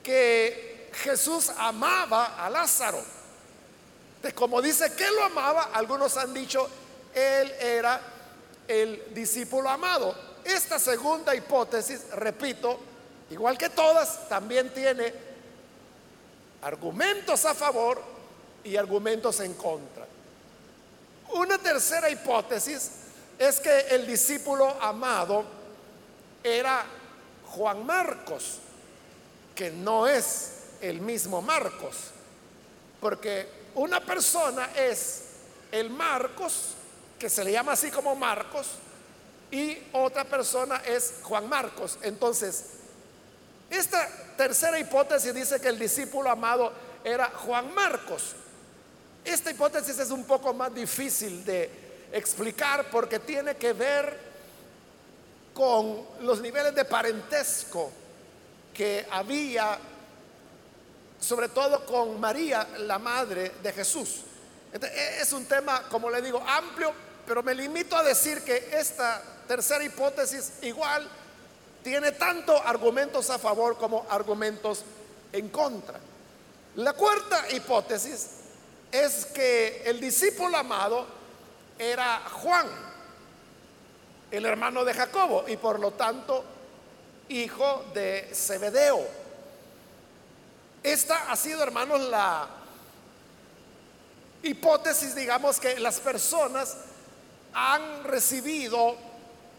que 0.02 0.90
Jesús 0.92 1.50
amaba 1.56 2.44
a 2.44 2.50
Lázaro. 2.50 3.02
Como 4.34 4.60
dice 4.60 4.94
que 4.94 5.10
lo 5.10 5.24
amaba, 5.24 5.70
algunos 5.72 6.16
han 6.18 6.34
dicho 6.34 6.68
él 7.14 7.50
era 7.58 8.00
el 8.68 9.14
discípulo 9.14 9.70
amado. 9.70 10.14
Esta 10.44 10.78
segunda 10.78 11.34
hipótesis, 11.34 12.10
repito, 12.10 12.78
igual 13.30 13.56
que 13.56 13.70
todas, 13.70 14.28
también 14.28 14.72
tiene 14.74 15.14
argumentos 16.62 17.46
a 17.46 17.54
favor 17.54 18.02
y 18.64 18.76
argumentos 18.76 19.40
en 19.40 19.54
contra. 19.54 19.99
Una 21.32 21.58
tercera 21.58 22.10
hipótesis 22.10 22.90
es 23.38 23.60
que 23.60 23.80
el 23.90 24.06
discípulo 24.06 24.68
amado 24.82 25.44
era 26.42 26.84
Juan 27.46 27.86
Marcos, 27.86 28.58
que 29.54 29.70
no 29.70 30.06
es 30.06 30.52
el 30.80 31.00
mismo 31.00 31.40
Marcos, 31.42 31.96
porque 33.00 33.48
una 33.74 34.00
persona 34.00 34.70
es 34.76 35.22
el 35.70 35.90
Marcos, 35.90 36.74
que 37.18 37.30
se 37.30 37.44
le 37.44 37.52
llama 37.52 37.72
así 37.72 37.90
como 37.90 38.14
Marcos, 38.14 38.68
y 39.50 39.78
otra 39.92 40.24
persona 40.24 40.82
es 40.86 41.14
Juan 41.22 41.48
Marcos. 41.48 41.98
Entonces, 42.02 42.64
esta 43.68 44.08
tercera 44.36 44.78
hipótesis 44.78 45.34
dice 45.34 45.60
que 45.60 45.68
el 45.68 45.78
discípulo 45.78 46.30
amado 46.30 46.72
era 47.04 47.30
Juan 47.30 47.72
Marcos. 47.74 48.34
Esta 49.24 49.50
hipótesis 49.50 49.98
es 49.98 50.10
un 50.10 50.24
poco 50.24 50.54
más 50.54 50.74
difícil 50.74 51.44
de 51.44 51.70
explicar 52.12 52.90
porque 52.90 53.18
tiene 53.18 53.56
que 53.56 53.72
ver 53.72 54.30
con 55.52 56.04
los 56.20 56.40
niveles 56.40 56.74
de 56.74 56.84
parentesco 56.84 57.90
que 58.72 59.06
había, 59.10 59.78
sobre 61.20 61.48
todo 61.48 61.84
con 61.84 62.18
María, 62.18 62.66
la 62.78 62.98
madre 62.98 63.52
de 63.62 63.72
Jesús. 63.72 64.22
E, 64.72 65.18
es 65.20 65.32
un 65.32 65.44
tema, 65.44 65.82
como 65.88 66.08
le 66.10 66.22
digo, 66.22 66.42
amplio, 66.46 66.92
pero 67.26 67.42
me 67.42 67.54
limito 67.54 67.96
a 67.96 68.02
decir 68.02 68.42
que 68.42 68.70
esta 68.72 69.22
tercera 69.46 69.84
hipótesis 69.84 70.52
igual 70.62 71.06
tiene 71.82 72.12
tanto 72.12 72.56
argumentos 72.56 73.30
a 73.30 73.38
favor 73.38 73.76
como 73.76 74.06
argumentos 74.08 74.82
en 75.32 75.48
contra. 75.48 75.98
La 76.76 76.92
cuarta 76.92 77.50
hipótesis 77.50 78.39
es 78.92 79.26
que 79.26 79.82
el 79.84 80.00
discípulo 80.00 80.56
amado 80.56 81.06
era 81.78 82.22
Juan, 82.30 82.66
el 84.30 84.44
hermano 84.44 84.84
de 84.84 84.94
Jacobo, 84.94 85.44
y 85.48 85.56
por 85.56 85.80
lo 85.80 85.92
tanto 85.92 86.44
hijo 87.28 87.84
de 87.94 88.28
Zebedeo. 88.32 89.06
Esta 90.82 91.30
ha 91.30 91.36
sido, 91.36 91.62
hermanos, 91.62 92.00
la 92.00 92.48
hipótesis, 94.42 95.14
digamos, 95.14 95.60
que 95.60 95.78
las 95.78 96.00
personas 96.00 96.76
han 97.52 98.04
recibido 98.04 98.96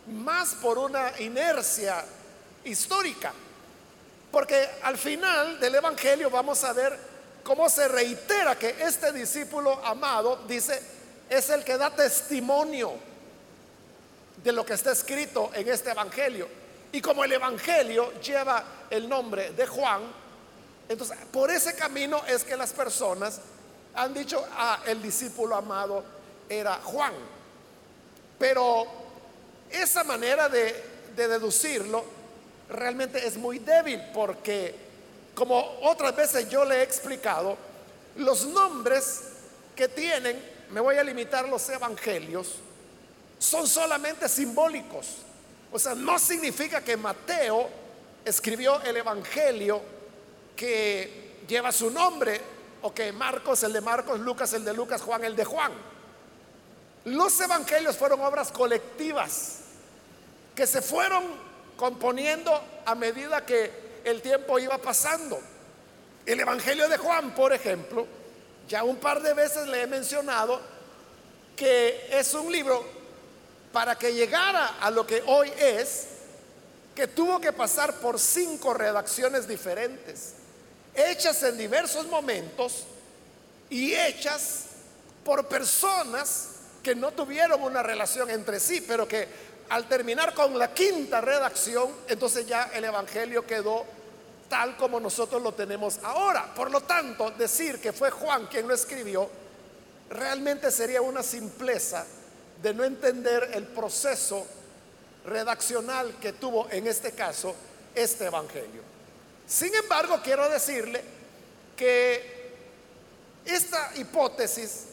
más 0.08 0.56
por 0.56 0.78
una 0.78 1.14
inercia 1.20 2.04
histórica. 2.64 3.32
Porque 4.32 4.68
al 4.84 4.98
final 4.98 5.60
del 5.60 5.76
Evangelio 5.76 6.30
vamos 6.30 6.64
a 6.64 6.74
ver 6.74 7.11
cómo 7.44 7.70
se 7.70 7.88
reitera 7.88 8.58
que 8.58 8.76
este 8.80 9.12
discípulo 9.12 9.84
amado 9.86 10.40
dice, 10.48 10.82
es 11.30 11.50
el 11.50 11.64
que 11.64 11.78
da 11.78 11.90
testimonio 11.90 12.94
de 14.44 14.52
lo 14.52 14.66
que 14.66 14.74
está 14.74 14.92
escrito 14.92 15.52
en 15.54 15.68
este 15.68 15.92
Evangelio. 15.92 16.48
Y 16.92 17.02
como 17.02 17.24
el 17.24 17.32
Evangelio 17.32 18.20
lleva 18.22 18.64
el 18.90 19.08
nombre 19.08 19.52
de 19.52 19.66
Juan, 19.66 20.02
entonces 20.90 21.18
por 21.32 21.50
ese 21.50 21.76
camino 21.76 22.22
es 22.28 22.44
que 22.44 22.58
las 22.58 22.74
personas 22.74 23.40
han 23.94 24.14
dicho, 24.14 24.46
ah, 24.54 24.82
el 24.86 25.02
discípulo 25.02 25.56
amado 25.56 26.04
era 26.50 26.76
Juan. 26.84 27.14
Pero 28.38 28.86
esa 29.70 30.04
manera 30.04 30.50
de, 30.50 30.84
de 31.16 31.28
deducirlo 31.28 32.04
realmente 32.70 33.26
es 33.26 33.38
muy 33.38 33.60
débil 33.60 34.02
porque, 34.14 34.76
como 35.42 35.80
otras 35.82 36.16
veces 36.16 36.48
yo 36.50 36.64
le 36.64 36.76
he 36.76 36.84
explicado, 36.84 37.58
los 38.18 38.46
nombres 38.46 39.24
que 39.76 39.88
tienen 39.88 40.40
me 40.70 40.80
voy 40.80 40.98
a 40.98 41.04
limitar 41.04 41.50
los 41.50 41.68
evangelios, 41.68 42.58
son 43.40 43.66
solamente 43.66 44.30
simbólicos. 44.30 45.08
O 45.72 45.80
sea, 45.80 45.96
no 45.96 46.20
significa 46.20 46.82
que 46.82 46.96
Mateo 46.96 47.68
escribió 48.24 48.84
el 48.84 48.98
evangelio 48.98 49.82
que 50.56 51.40
lleva 51.48 51.72
su 51.72 51.90
nombre, 51.90 52.40
o 52.84 52.94
que 52.94 53.12
Marcos 53.12 53.64
el 53.64 53.74
de 53.74 53.82
Marcos, 53.82 54.20
Lucas 54.20 54.54
el 54.54 54.64
de 54.64 54.76
Lucas, 54.76 55.02
Juan 55.02 55.24
el 55.24 55.36
de 55.36 55.46
Juan. 55.46 55.72
Los 57.06 57.42
evangelios 57.42 57.98
fueron 57.98 58.22
obras 58.22 58.52
colectivas 58.52 59.62
que 60.54 60.68
se 60.68 60.84
fueron 60.84 61.24
componiendo 61.78 62.62
a 62.86 62.94
medida 62.94 63.44
que 63.44 63.90
el 64.04 64.22
tiempo 64.22 64.60
iba 64.60 64.78
pasando. 64.78 65.40
El 66.26 66.40
Evangelio 66.40 66.88
de 66.88 66.98
Juan, 66.98 67.34
por 67.34 67.54
ejemplo, 67.54 68.06
ya 68.68 68.84
un 68.84 68.98
par 68.98 69.22
de 69.22 69.34
veces 69.34 69.68
le 69.68 69.82
he 69.82 69.88
mencionado 69.88 70.62
que 71.56 72.08
es 72.12 72.34
un 72.34 72.52
libro 72.52 72.86
para 73.72 73.98
que 73.98 74.14
llegara 74.14 74.78
a 74.80 74.92
lo 74.92 75.06
que 75.06 75.24
hoy 75.26 75.52
es, 75.58 76.08
que 76.96 77.08
tuvo 77.08 77.40
que 77.40 77.54
pasar 77.54 77.96
por 77.96 78.20
cinco 78.20 78.74
redacciones 78.74 79.48
diferentes, 79.48 80.34
hechas 80.94 81.42
en 81.44 81.58
diversos 81.58 82.06
momentos 82.08 82.84
y 83.70 83.94
hechas 83.94 84.66
por 85.24 85.48
personas 85.48 86.50
que 86.84 86.96
no 86.96 87.12
tuvieron 87.12 87.62
una 87.62 87.84
relación 87.84 88.30
entre 88.30 88.60
sí, 88.60 88.82
pero 88.82 89.08
que 89.08 89.28
al 89.72 89.88
terminar 89.88 90.34
con 90.34 90.60
la 90.60 90.74
quinta 90.74 91.22
redacción, 91.22 91.90
entonces 92.10 92.46
ya 92.46 92.72
el 92.74 92.84
Evangelio 92.84 93.48
quedó 93.48 93.86
tal 94.50 94.76
como 94.76 95.00
nosotros 95.00 95.42
lo 95.42 95.54
tenemos 95.54 96.00
ahora. 96.04 96.54
Por 96.54 96.70
lo 96.70 96.82
tanto, 96.82 97.32
decir 97.32 97.80
que 97.80 97.94
fue 97.94 98.12
Juan 98.12 98.48
quien 98.48 98.68
lo 98.68 98.74
escribió, 98.74 99.30
realmente 100.10 100.72
sería 100.72 101.02
una 101.02 101.24
simpleza 101.24 102.06
de 102.62 102.74
no 102.74 102.84
entender 102.84 103.52
el 103.54 103.64
proceso 103.64 104.46
redaccional 105.26 106.18
que 106.20 106.34
tuvo 106.34 106.68
en 106.70 106.88
este 106.88 107.14
caso 107.14 107.56
este 107.96 108.26
Evangelio. 108.26 108.82
Sin 109.48 109.74
embargo, 109.74 110.20
quiero 110.22 110.50
decirle 110.50 111.02
que 111.78 112.52
esta 113.46 113.94
hipótesis 113.96 114.88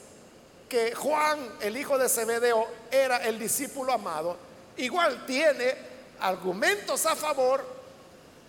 que 0.69 0.95
Juan, 0.95 1.55
el 1.63 1.77
hijo 1.77 1.99
de 1.99 2.09
Zebedeo, 2.09 2.65
era 2.93 3.17
el 3.27 3.41
discípulo 3.41 3.93
amado, 3.93 4.47
igual 4.79 5.25
tiene 5.27 5.75
argumentos 6.21 7.07
a 7.07 7.15
favor, 7.15 7.65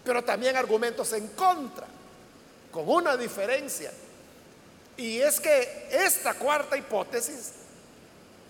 pero 0.04 0.24
también 0.24 0.56
argumentos 0.56 1.14
en 1.14 1.28
contra, 1.30 1.88
con 2.72 2.90
una 2.90 3.16
diferencia. 3.18 3.92
Y 4.98 5.20
es 5.20 5.40
que 5.40 5.88
esta 5.92 6.34
cuarta 6.34 6.76
hipótesis 6.76 7.52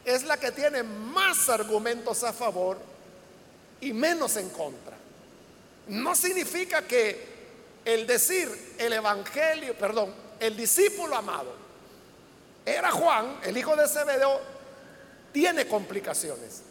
es 0.05 0.23
la 0.23 0.37
que 0.37 0.51
tiene 0.51 0.83
más 0.83 1.49
argumentos 1.49 2.23
a 2.23 2.33
favor 2.33 2.77
y 3.81 3.93
menos 3.93 4.35
en 4.37 4.49
contra. 4.49 4.97
No 5.87 6.15
significa 6.15 6.81
que 6.83 7.29
el 7.85 8.05
decir 8.07 8.75
el 8.77 8.93
evangelio, 8.93 9.75
perdón, 9.77 10.13
el 10.39 10.55
discípulo 10.55 11.15
amado, 11.15 11.53
era 12.65 12.91
Juan, 12.91 13.39
el 13.43 13.57
hijo 13.57 13.75
de 13.75 13.87
Zebedeo, 13.87 14.39
tiene 15.31 15.67
complicaciones, 15.67 16.61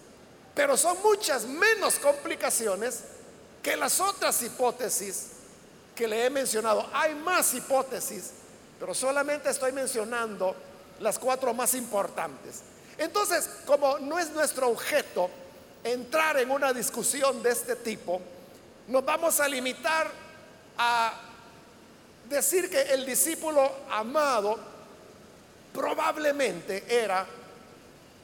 pero 0.58 0.76
son 0.76 1.00
muchas 1.04 1.44
menos 1.44 2.00
complicaciones 2.00 3.04
que 3.62 3.76
las 3.76 4.00
otras 4.00 4.42
hipótesis 4.42 5.28
que 5.94 6.08
le 6.08 6.26
he 6.26 6.30
mencionado. 6.30 6.84
Hay 6.92 7.14
más 7.14 7.54
hipótesis, 7.54 8.32
pero 8.80 8.92
solamente 8.92 9.50
estoy 9.50 9.70
mencionando 9.70 10.56
las 10.98 11.16
cuatro 11.16 11.54
más 11.54 11.74
importantes. 11.74 12.62
Entonces, 12.98 13.48
como 13.66 14.00
no 14.00 14.18
es 14.18 14.30
nuestro 14.30 14.70
objeto 14.70 15.30
entrar 15.84 16.36
en 16.38 16.50
una 16.50 16.72
discusión 16.72 17.40
de 17.40 17.50
este 17.50 17.76
tipo, 17.76 18.20
nos 18.88 19.04
vamos 19.04 19.38
a 19.38 19.46
limitar 19.46 20.10
a 20.76 21.20
decir 22.28 22.68
que 22.68 22.82
el 22.82 23.06
discípulo 23.06 23.70
amado 23.92 24.58
probablemente 25.72 26.84
era 26.88 27.24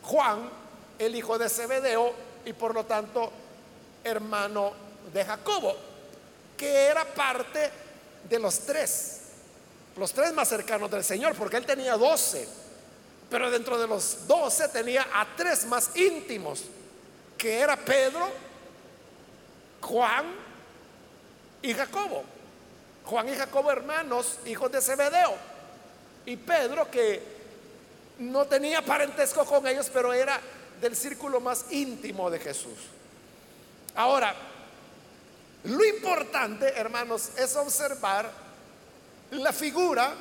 Juan, 0.02 0.50
el 0.98 1.14
hijo 1.14 1.38
de 1.38 1.48
Zebedeo, 1.48 2.23
y 2.44 2.52
por 2.52 2.74
lo 2.74 2.84
tanto 2.84 3.32
hermano 4.02 4.72
de 5.12 5.24
Jacobo, 5.24 5.76
que 6.56 6.86
era 6.86 7.04
parte 7.04 7.70
de 8.28 8.38
los 8.38 8.60
tres, 8.60 9.20
los 9.96 10.12
tres 10.12 10.32
más 10.32 10.48
cercanos 10.48 10.90
del 10.90 11.04
Señor, 11.04 11.34
porque 11.34 11.56
él 11.56 11.66
tenía 11.66 11.96
doce, 11.96 12.46
pero 13.30 13.50
dentro 13.50 13.78
de 13.78 13.86
los 13.86 14.26
doce 14.26 14.68
tenía 14.68 15.06
a 15.12 15.26
tres 15.36 15.64
más 15.66 15.96
íntimos, 15.96 16.64
que 17.36 17.58
era 17.58 17.76
Pedro, 17.76 18.28
Juan 19.80 20.24
y 21.62 21.74
Jacobo. 21.74 22.24
Juan 23.04 23.28
y 23.28 23.34
Jacobo 23.34 23.70
hermanos, 23.70 24.38
hijos 24.46 24.72
de 24.72 24.80
Zebedeo. 24.80 25.34
Y 26.26 26.36
Pedro 26.36 26.90
que 26.90 27.34
no 28.18 28.46
tenía 28.46 28.82
parentesco 28.82 29.44
con 29.44 29.66
ellos, 29.66 29.90
pero 29.92 30.12
era 30.12 30.40
del 30.84 30.94
círculo 30.94 31.40
más 31.40 31.64
íntimo 31.70 32.30
de 32.30 32.38
Jesús. 32.38 32.78
Ahora, 33.94 34.36
lo 35.64 35.82
importante, 35.82 36.68
hermanos, 36.76 37.30
es 37.38 37.56
observar 37.56 38.30
la 39.30 39.50
figura 39.50 40.14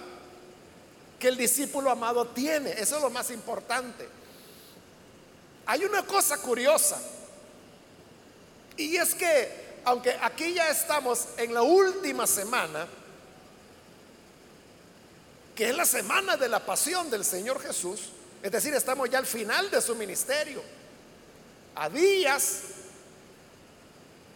que 1.19 1.28
el 1.28 1.36
discípulo 1.36 1.91
amado 1.91 2.28
tiene. 2.30 2.71
Eso 2.71 2.95
es 2.95 3.02
lo 3.02 3.10
más 3.10 3.30
importante. 3.32 4.08
Hay 5.65 5.84
una 5.84 6.04
cosa 6.04 6.38
curiosa. 6.38 6.97
Y 8.78 8.95
es 8.95 9.15
que, 9.15 9.82
aunque 9.84 10.17
aquí 10.21 10.54
ya 10.54 10.69
estamos 10.69 11.28
en 11.36 11.54
la 11.54 11.62
última 11.62 12.26
semana, 12.26 12.88
que 15.54 15.71
es 15.71 15.76
la 15.76 15.86
semana 15.86 16.38
de 16.38 16.47
la 16.47 16.65
pasión 16.65 17.10
del 17.10 17.26
Señor 17.26 17.62
Jesús, 17.62 18.13
es 18.43 18.51
decir, 18.51 18.73
estamos 18.73 19.10
ya 19.10 19.19
al 19.19 19.25
final 19.25 19.71
de 19.71 19.82
su 19.82 19.95
ministerio, 19.95 20.62
a 21.75 21.88
días, 21.88 22.63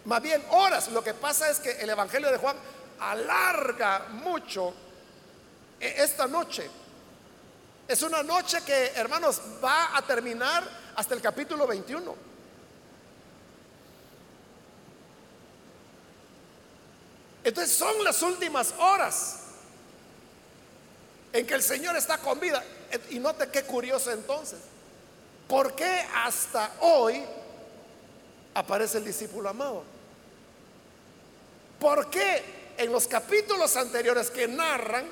más 0.06 0.22
bien 0.22 0.42
horas. 0.52 0.88
Lo 0.88 1.04
que 1.04 1.14
pasa 1.14 1.50
es 1.50 1.60
que 1.60 1.72
el 1.72 1.90
Evangelio 1.90 2.32
de 2.32 2.38
Juan 2.38 2.56
alarga 3.02 4.08
mucho 4.12 4.74
e-, 5.78 6.04
esta 6.04 6.26
noche. 6.26 6.70
Es 7.86 8.02
una 8.02 8.24
noche 8.24 8.62
que, 8.66 8.94
hermanos, 8.96 9.42
va 9.62 9.98
a 9.98 10.02
terminar 10.02 10.64
hasta 10.96 11.14
el 11.14 11.22
capítulo 11.22 11.68
21. 11.68 12.16
Entonces 17.44 17.76
son 17.76 18.02
las 18.06 18.22
últimas 18.22 18.74
horas 18.80 19.40
en 21.34 21.46
que 21.46 21.56
el 21.56 21.62
Señor 21.62 21.98
está 21.98 22.18
con 22.20 22.40
vida. 22.40 22.64
Y 23.10 23.20
note 23.20 23.50
qué 23.50 23.64
curioso 23.64 24.12
entonces. 24.12 24.60
¿Por 25.48 25.74
qué 25.76 26.06
hasta 26.14 26.72
hoy 26.82 27.24
aparece 28.54 28.98
el 28.98 29.06
discípulo 29.06 29.50
amado? 29.50 29.84
¿Por 31.80 32.10
qué 32.10 32.44
en 32.78 32.92
los 32.92 33.08
capítulos 33.08 33.76
anteriores 33.78 34.30
que 34.30 34.48
narran 34.48 35.06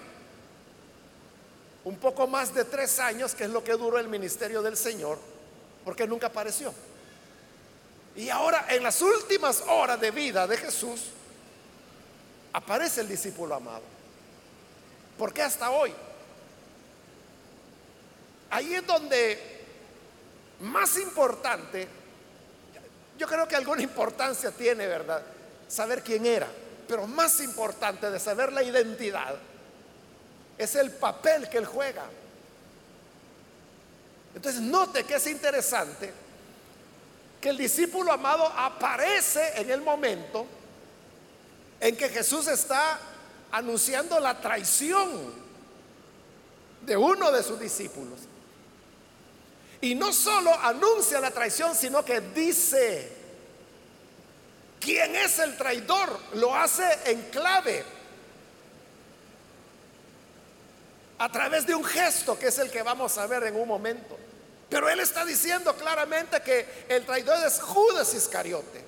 un 1.83 1.97
poco 1.97 2.27
más 2.27 2.53
de 2.53 2.65
tres 2.65 2.99
años, 2.99 3.35
que 3.35 3.45
es 3.45 3.49
lo 3.49 3.63
que 3.63 3.73
duró 3.73 3.99
el 3.99 4.07
ministerio 4.07 4.61
del 4.61 4.75
Señor, 4.75 5.19
porque 5.83 6.07
nunca 6.07 6.27
apareció? 6.27 6.73
Y 8.15 8.29
ahora 8.29 8.65
en 8.69 8.83
las 8.83 9.01
últimas 9.01 9.61
horas 9.67 9.99
de 9.99 10.11
vida 10.11 10.47
de 10.47 10.57
Jesús 10.57 11.01
aparece 12.53 13.01
el 13.01 13.07
discípulo 13.07 13.55
amado. 13.55 13.83
¿Por 15.17 15.33
qué 15.33 15.41
hasta 15.41 15.71
hoy? 15.71 15.93
Ahí 18.49 18.73
es 18.75 18.85
donde 18.85 19.55
más 20.61 20.97
importante, 20.97 21.87
yo 23.17 23.27
creo 23.27 23.47
que 23.47 23.55
alguna 23.55 23.81
importancia 23.81 24.51
tiene, 24.51 24.87
¿verdad? 24.87 25.21
Saber 25.67 26.03
quién 26.03 26.25
era, 26.25 26.47
pero 26.87 27.07
más 27.07 27.39
importante 27.39 28.09
de 28.09 28.19
saber 28.19 28.53
la 28.53 28.63
identidad 28.63 29.35
es 30.57 30.75
el 30.75 30.91
papel 30.91 31.49
que 31.49 31.57
él 31.57 31.65
juega. 31.65 32.03
Entonces, 34.33 34.61
note 34.61 35.03
que 35.03 35.15
es 35.15 35.27
interesante 35.27 36.13
que 37.39 37.49
el 37.49 37.57
discípulo 37.57 38.11
amado 38.11 38.45
aparece 38.45 39.59
en 39.61 39.69
el 39.69 39.81
momento 39.81 40.45
en 41.79 41.95
que 41.95 42.09
Jesús 42.09 42.47
está 42.47 42.99
anunciando 43.51 44.19
la 44.19 44.39
traición 44.39 45.33
de 46.85 46.97
uno 46.97 47.31
de 47.31 47.43
sus 47.43 47.59
discípulos. 47.59 48.19
Y 49.81 49.95
no 49.95 50.13
solo 50.13 50.53
anuncia 50.61 51.19
la 51.19 51.31
traición, 51.31 51.75
sino 51.75 52.03
que 52.03 52.21
dice 52.21 53.11
quién 54.79 55.15
es 55.15 55.39
el 55.39 55.57
traidor. 55.57 56.19
Lo 56.33 56.55
hace 56.55 56.85
en 57.05 57.21
clave. 57.29 57.83
A 61.17 61.31
través 61.31 61.65
de 61.65 61.75
un 61.75 61.83
gesto 61.83 62.37
que 62.37 62.47
es 62.47 62.57
el 62.59 62.69
que 62.69 62.81
vamos 62.81 63.17
a 63.17 63.27
ver 63.27 63.43
en 63.43 63.55
un 63.55 63.67
momento. 63.67 64.17
Pero 64.69 64.89
él 64.89 64.99
está 64.99 65.23
diciendo 65.23 65.75
claramente 65.75 66.41
que 66.41 66.85
el 66.89 67.05
traidor 67.05 67.45
es 67.45 67.61
Judas 67.61 68.13
Iscariote. 68.13 68.83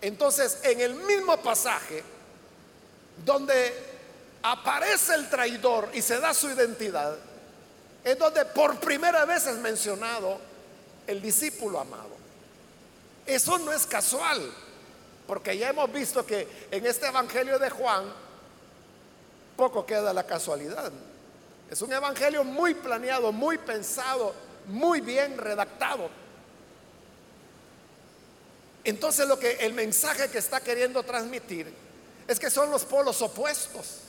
Entonces, 0.00 0.58
en 0.62 0.80
el 0.80 0.94
mismo 0.94 1.36
pasaje 1.38 2.02
donde 3.24 3.72
aparece 4.42 5.14
el 5.14 5.28
traidor 5.28 5.90
y 5.92 6.02
se 6.02 6.18
da 6.18 6.34
su 6.34 6.50
identidad, 6.50 7.16
es 8.04 8.18
donde 8.18 8.44
por 8.46 8.78
primera 8.80 9.24
vez 9.24 9.46
es 9.46 9.56
mencionado 9.58 10.38
el 11.06 11.22
discípulo 11.22 11.78
amado. 11.78 12.10
Eso 13.26 13.58
no 13.58 13.72
es 13.72 13.86
casual, 13.86 14.52
porque 15.26 15.56
ya 15.56 15.70
hemos 15.70 15.92
visto 15.92 16.26
que 16.26 16.66
en 16.70 16.84
este 16.84 17.06
Evangelio 17.06 17.58
de 17.58 17.70
Juan 17.70 18.12
poco 19.56 19.86
queda 19.86 20.12
la 20.12 20.24
casualidad. 20.24 20.92
Es 21.70 21.80
un 21.80 21.92
Evangelio 21.92 22.42
muy 22.44 22.74
planeado, 22.74 23.30
muy 23.32 23.58
pensado, 23.58 24.34
muy 24.66 25.00
bien 25.00 25.38
redactado. 25.38 26.10
Entonces 28.84 29.28
lo 29.28 29.38
que 29.38 29.52
el 29.52 29.72
mensaje 29.74 30.28
que 30.28 30.38
está 30.38 30.60
queriendo 30.60 31.04
transmitir 31.04 31.72
es 32.26 32.40
que 32.40 32.50
son 32.50 32.70
los 32.70 32.84
polos 32.84 33.22
opuestos. 33.22 34.00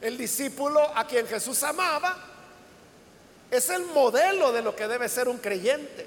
El 0.00 0.18
discípulo 0.18 0.80
a 0.94 1.06
quien 1.06 1.26
Jesús 1.26 1.62
amaba 1.62 2.35
es 3.50 3.70
el 3.70 3.84
modelo 3.86 4.52
de 4.52 4.62
lo 4.62 4.74
que 4.74 4.88
debe 4.88 5.08
ser 5.08 5.28
un 5.28 5.38
creyente. 5.38 6.06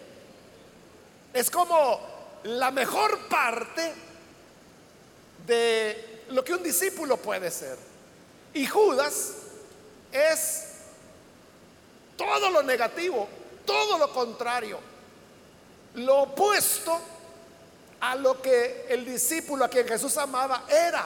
Es 1.34 1.49
como 1.49 1.99
la 2.43 2.71
mejor 2.71 3.28
parte 3.28 3.93
de 5.45 6.23
lo 6.30 6.43
que 6.43 6.54
un 6.54 6.63
discípulo 6.63 7.17
puede 7.17 7.49
ser. 7.52 7.78
Y 8.54 8.65
Judas 8.65 9.34
es 10.12 10.65
todo 12.17 12.49
lo 12.49 12.63
negativo, 12.63 13.28
todo 13.65 13.97
lo 13.97 14.12
contrario, 14.12 14.80
lo 15.95 16.23
opuesto 16.23 16.99
a 18.02 18.15
lo 18.15 18.41
que 18.41 18.86
el 18.89 19.06
discípulo 19.06 19.65
a 19.65 19.69
quien 19.69 19.88
Jesús 19.88 20.17
amaba 20.17 20.65
era. 20.67 21.06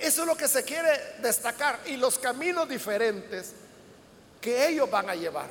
Eso 0.00 0.22
es 0.22 0.26
lo 0.26 0.36
que 0.36 0.48
se 0.48 0.64
quiere 0.64 1.16
destacar 1.20 1.80
y 1.86 1.96
los 1.96 2.18
caminos 2.18 2.68
diferentes 2.68 3.52
que 4.46 4.68
ellos 4.68 4.88
van 4.88 5.10
a 5.10 5.16
llevar. 5.16 5.50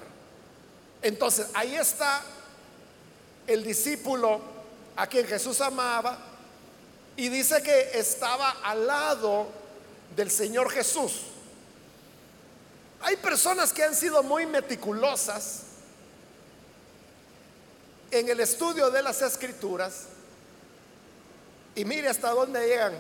Entonces, 1.02 1.48
ahí 1.54 1.76
está 1.76 2.24
el 3.46 3.62
discípulo 3.62 4.40
a 4.96 5.06
quien 5.06 5.28
Jesús 5.28 5.60
amaba 5.60 6.18
y 7.18 7.28
dice 7.28 7.62
que 7.62 8.00
estaba 8.00 8.52
al 8.64 8.88
lado 8.88 9.48
del 10.16 10.32
Señor 10.32 10.72
Jesús. 10.72 11.24
Hay 13.02 13.18
personas 13.18 13.74
que 13.74 13.84
han 13.84 13.94
sido 13.94 14.24
muy 14.24 14.46
meticulosas 14.46 15.64
en 18.12 18.30
el 18.30 18.40
estudio 18.40 18.92
de 18.92 19.04
las 19.04 19.22
escrituras 19.22 20.04
y 21.76 21.84
mire 21.84 22.08
hasta 22.08 22.30
dónde 22.30 22.66
llegan, 22.66 22.98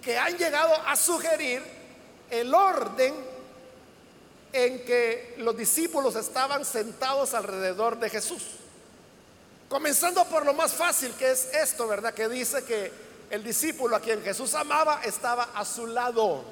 que 0.00 0.16
han 0.16 0.38
llegado 0.38 0.76
a 0.86 0.94
sugerir 0.94 1.60
el 2.30 2.54
orden 2.54 3.29
en 4.52 4.84
que 4.84 5.34
los 5.38 5.56
discípulos 5.56 6.16
estaban 6.16 6.64
sentados 6.64 7.34
alrededor 7.34 7.98
de 7.98 8.10
Jesús. 8.10 8.42
Comenzando 9.68 10.24
por 10.24 10.44
lo 10.44 10.52
más 10.52 10.72
fácil 10.72 11.12
que 11.14 11.30
es 11.30 11.48
esto, 11.54 11.86
¿verdad? 11.86 12.12
Que 12.12 12.28
dice 12.28 12.64
que 12.64 12.90
el 13.30 13.44
discípulo 13.44 13.94
a 13.94 14.00
quien 14.00 14.22
Jesús 14.22 14.54
amaba 14.54 15.02
estaba 15.04 15.50
a 15.54 15.64
su 15.64 15.86
lado. 15.86 16.44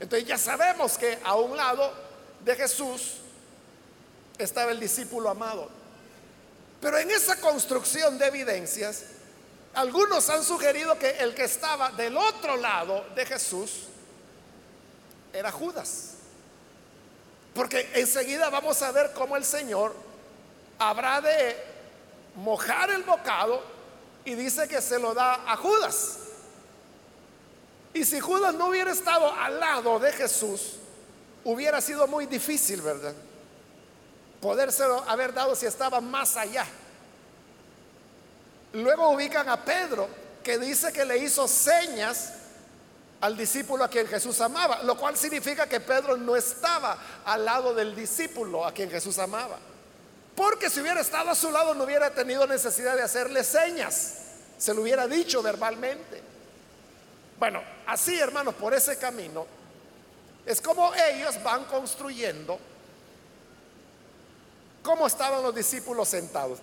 Entonces 0.00 0.26
ya 0.26 0.38
sabemos 0.38 0.96
que 0.96 1.18
a 1.22 1.36
un 1.36 1.54
lado 1.56 1.92
de 2.42 2.56
Jesús 2.56 3.16
estaba 4.38 4.72
el 4.72 4.80
discípulo 4.80 5.28
amado. 5.28 5.68
Pero 6.80 6.96
en 6.96 7.10
esa 7.10 7.38
construcción 7.38 8.16
de 8.16 8.26
evidencias, 8.26 9.04
algunos 9.74 10.30
han 10.30 10.42
sugerido 10.42 10.98
que 10.98 11.10
el 11.10 11.34
que 11.34 11.44
estaba 11.44 11.90
del 11.92 12.16
otro 12.16 12.56
lado 12.56 13.04
de 13.14 13.26
Jesús 13.26 13.82
era 15.32 15.52
Judas. 15.52 16.09
Porque 17.54 17.90
enseguida 17.94 18.48
vamos 18.50 18.80
a 18.82 18.92
ver 18.92 19.12
cómo 19.12 19.36
el 19.36 19.44
Señor 19.44 19.94
habrá 20.78 21.20
de 21.20 21.56
mojar 22.36 22.90
el 22.90 23.02
bocado 23.02 23.62
y 24.24 24.34
dice 24.34 24.68
que 24.68 24.80
se 24.80 24.98
lo 24.98 25.14
da 25.14 25.50
a 25.50 25.56
Judas. 25.56 26.18
Y 27.92 28.04
si 28.04 28.20
Judas 28.20 28.54
no 28.54 28.66
hubiera 28.66 28.92
estado 28.92 29.32
al 29.32 29.58
lado 29.58 29.98
de 29.98 30.12
Jesús, 30.12 30.74
hubiera 31.44 31.80
sido 31.80 32.06
muy 32.06 32.26
difícil, 32.26 32.80
¿verdad? 32.82 33.14
Podérselo 34.40 35.02
haber 35.08 35.34
dado 35.34 35.54
si 35.56 35.66
estaba 35.66 36.00
más 36.00 36.36
allá. 36.36 36.66
Luego 38.72 39.10
ubican 39.10 39.48
a 39.48 39.64
Pedro, 39.64 40.08
que 40.44 40.56
dice 40.58 40.92
que 40.92 41.04
le 41.04 41.18
hizo 41.18 41.48
señas 41.48 42.34
al 43.20 43.36
discípulo 43.36 43.84
a 43.84 43.88
quien 43.88 44.06
Jesús 44.06 44.40
amaba, 44.40 44.82
lo 44.82 44.96
cual 44.96 45.16
significa 45.16 45.68
que 45.68 45.80
Pedro 45.80 46.16
no 46.16 46.36
estaba 46.36 46.96
al 47.24 47.44
lado 47.44 47.74
del 47.74 47.94
discípulo 47.94 48.64
a 48.64 48.72
quien 48.72 48.90
Jesús 48.90 49.18
amaba. 49.18 49.58
Porque 50.34 50.70
si 50.70 50.80
hubiera 50.80 51.00
estado 51.00 51.30
a 51.30 51.34
su 51.34 51.50
lado 51.50 51.74
no 51.74 51.84
hubiera 51.84 52.10
tenido 52.14 52.46
necesidad 52.46 52.96
de 52.96 53.02
hacerle 53.02 53.44
señas, 53.44 54.14
se 54.56 54.72
lo 54.72 54.82
hubiera 54.82 55.06
dicho 55.06 55.42
verbalmente. 55.42 56.22
Bueno, 57.38 57.62
así 57.86 58.18
hermanos, 58.18 58.54
por 58.54 58.72
ese 58.72 58.96
camino, 58.98 59.46
es 60.46 60.60
como 60.60 60.94
ellos 60.94 61.42
van 61.42 61.64
construyendo 61.64 62.58
cómo 64.82 65.06
estaban 65.06 65.42
los 65.42 65.54
discípulos 65.54 66.08
sentados. 66.08 66.58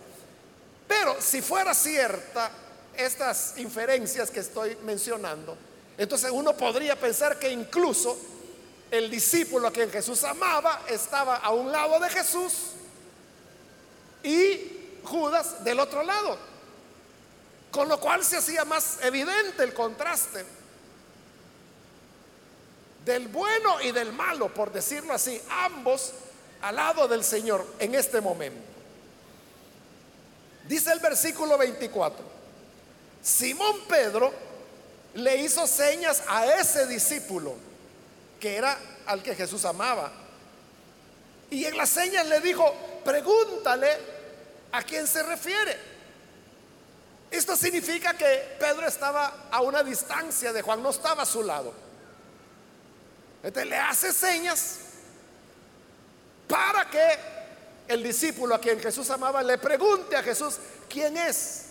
Pero 0.87 1.17
si 1.19 1.41
fuera 1.41 1.73
cierta 1.73 2.49
estas 2.95 3.57
inferencias 3.57 4.31
que 4.31 4.39
estoy 4.39 4.75
mencionando, 4.83 5.55
entonces 5.97 6.29
uno 6.31 6.53
podría 6.55 6.95
pensar 6.95 7.39
que 7.39 7.49
incluso 7.49 8.17
el 8.91 9.09
discípulo 9.09 9.67
a 9.67 9.71
quien 9.71 9.89
Jesús 9.89 10.23
amaba 10.23 10.81
estaba 10.87 11.37
a 11.37 11.51
un 11.51 11.71
lado 11.71 11.99
de 11.99 12.09
Jesús 12.09 12.53
y 14.23 14.99
Judas 15.03 15.63
del 15.63 15.79
otro 15.79 16.03
lado. 16.03 16.37
Con 17.71 17.87
lo 17.87 17.99
cual 17.99 18.23
se 18.23 18.37
hacía 18.37 18.63
más 18.65 18.99
evidente 19.03 19.63
el 19.63 19.73
contraste 19.73 20.45
del 23.05 23.27
bueno 23.29 23.81
y 23.81 23.91
del 23.91 24.11
malo, 24.11 24.53
por 24.53 24.71
decirlo 24.71 25.13
así, 25.13 25.41
ambos 25.49 26.13
al 26.61 26.75
lado 26.75 27.07
del 27.07 27.23
Señor 27.23 27.65
en 27.79 27.95
este 27.95 28.21
momento. 28.21 28.61
Dice 30.67 30.91
el 30.91 30.99
versículo 30.99 31.57
24, 31.57 32.17
Simón 33.21 33.81
Pedro 33.87 34.33
le 35.17 35.37
hizo 35.37 35.65
señas 35.65 36.21
a 36.27 36.45
ese 36.45 36.85
discípulo, 36.85 37.55
que 38.39 38.55
era 38.55 38.77
al 39.07 39.23
que 39.23 39.33
Jesús 39.33 39.65
amaba. 39.65 40.11
Y 41.49 41.65
en 41.65 41.75
las 41.75 41.89
señas 41.89 42.27
le 42.27 42.39
dijo, 42.39 42.71
pregúntale 43.03 43.89
a 44.71 44.83
quién 44.83 45.07
se 45.07 45.23
refiere. 45.23 45.75
Esto 47.31 47.57
significa 47.57 48.13
que 48.13 48.57
Pedro 48.59 48.87
estaba 48.87 49.47
a 49.49 49.61
una 49.61 49.81
distancia 49.81 50.53
de 50.53 50.61
Juan, 50.61 50.83
no 50.83 50.91
estaba 50.91 51.23
a 51.23 51.25
su 51.25 51.41
lado. 51.41 51.73
Entonces 53.41 53.69
le 53.71 53.77
hace 53.77 54.13
señas 54.13 54.77
para 56.47 56.87
que 56.91 57.17
el 57.87 58.03
discípulo 58.03 58.53
a 58.53 58.61
quien 58.61 58.79
Jesús 58.79 59.09
amaba 59.09 59.41
le 59.41 59.57
pregunte 59.57 60.15
a 60.15 60.21
Jesús 60.21 60.57
quién 60.87 61.17
es. 61.17 61.66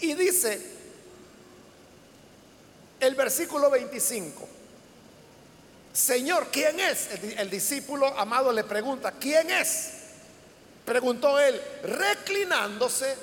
Y 0.00 0.14
dice 0.14 0.60
el 3.00 3.14
versículo 3.14 3.70
25, 3.70 4.48
Señor, 5.92 6.48
¿quién 6.52 6.78
es? 6.80 7.08
El, 7.36 7.50
discípulo 7.50 8.06
amado 8.18 8.52
le 8.52 8.64
pregunta, 8.64 9.12
¿quién 9.12 9.50
es? 9.50 9.92
Preguntó 10.84 11.38
él, 11.38 11.60
reclinándose 11.82 13.16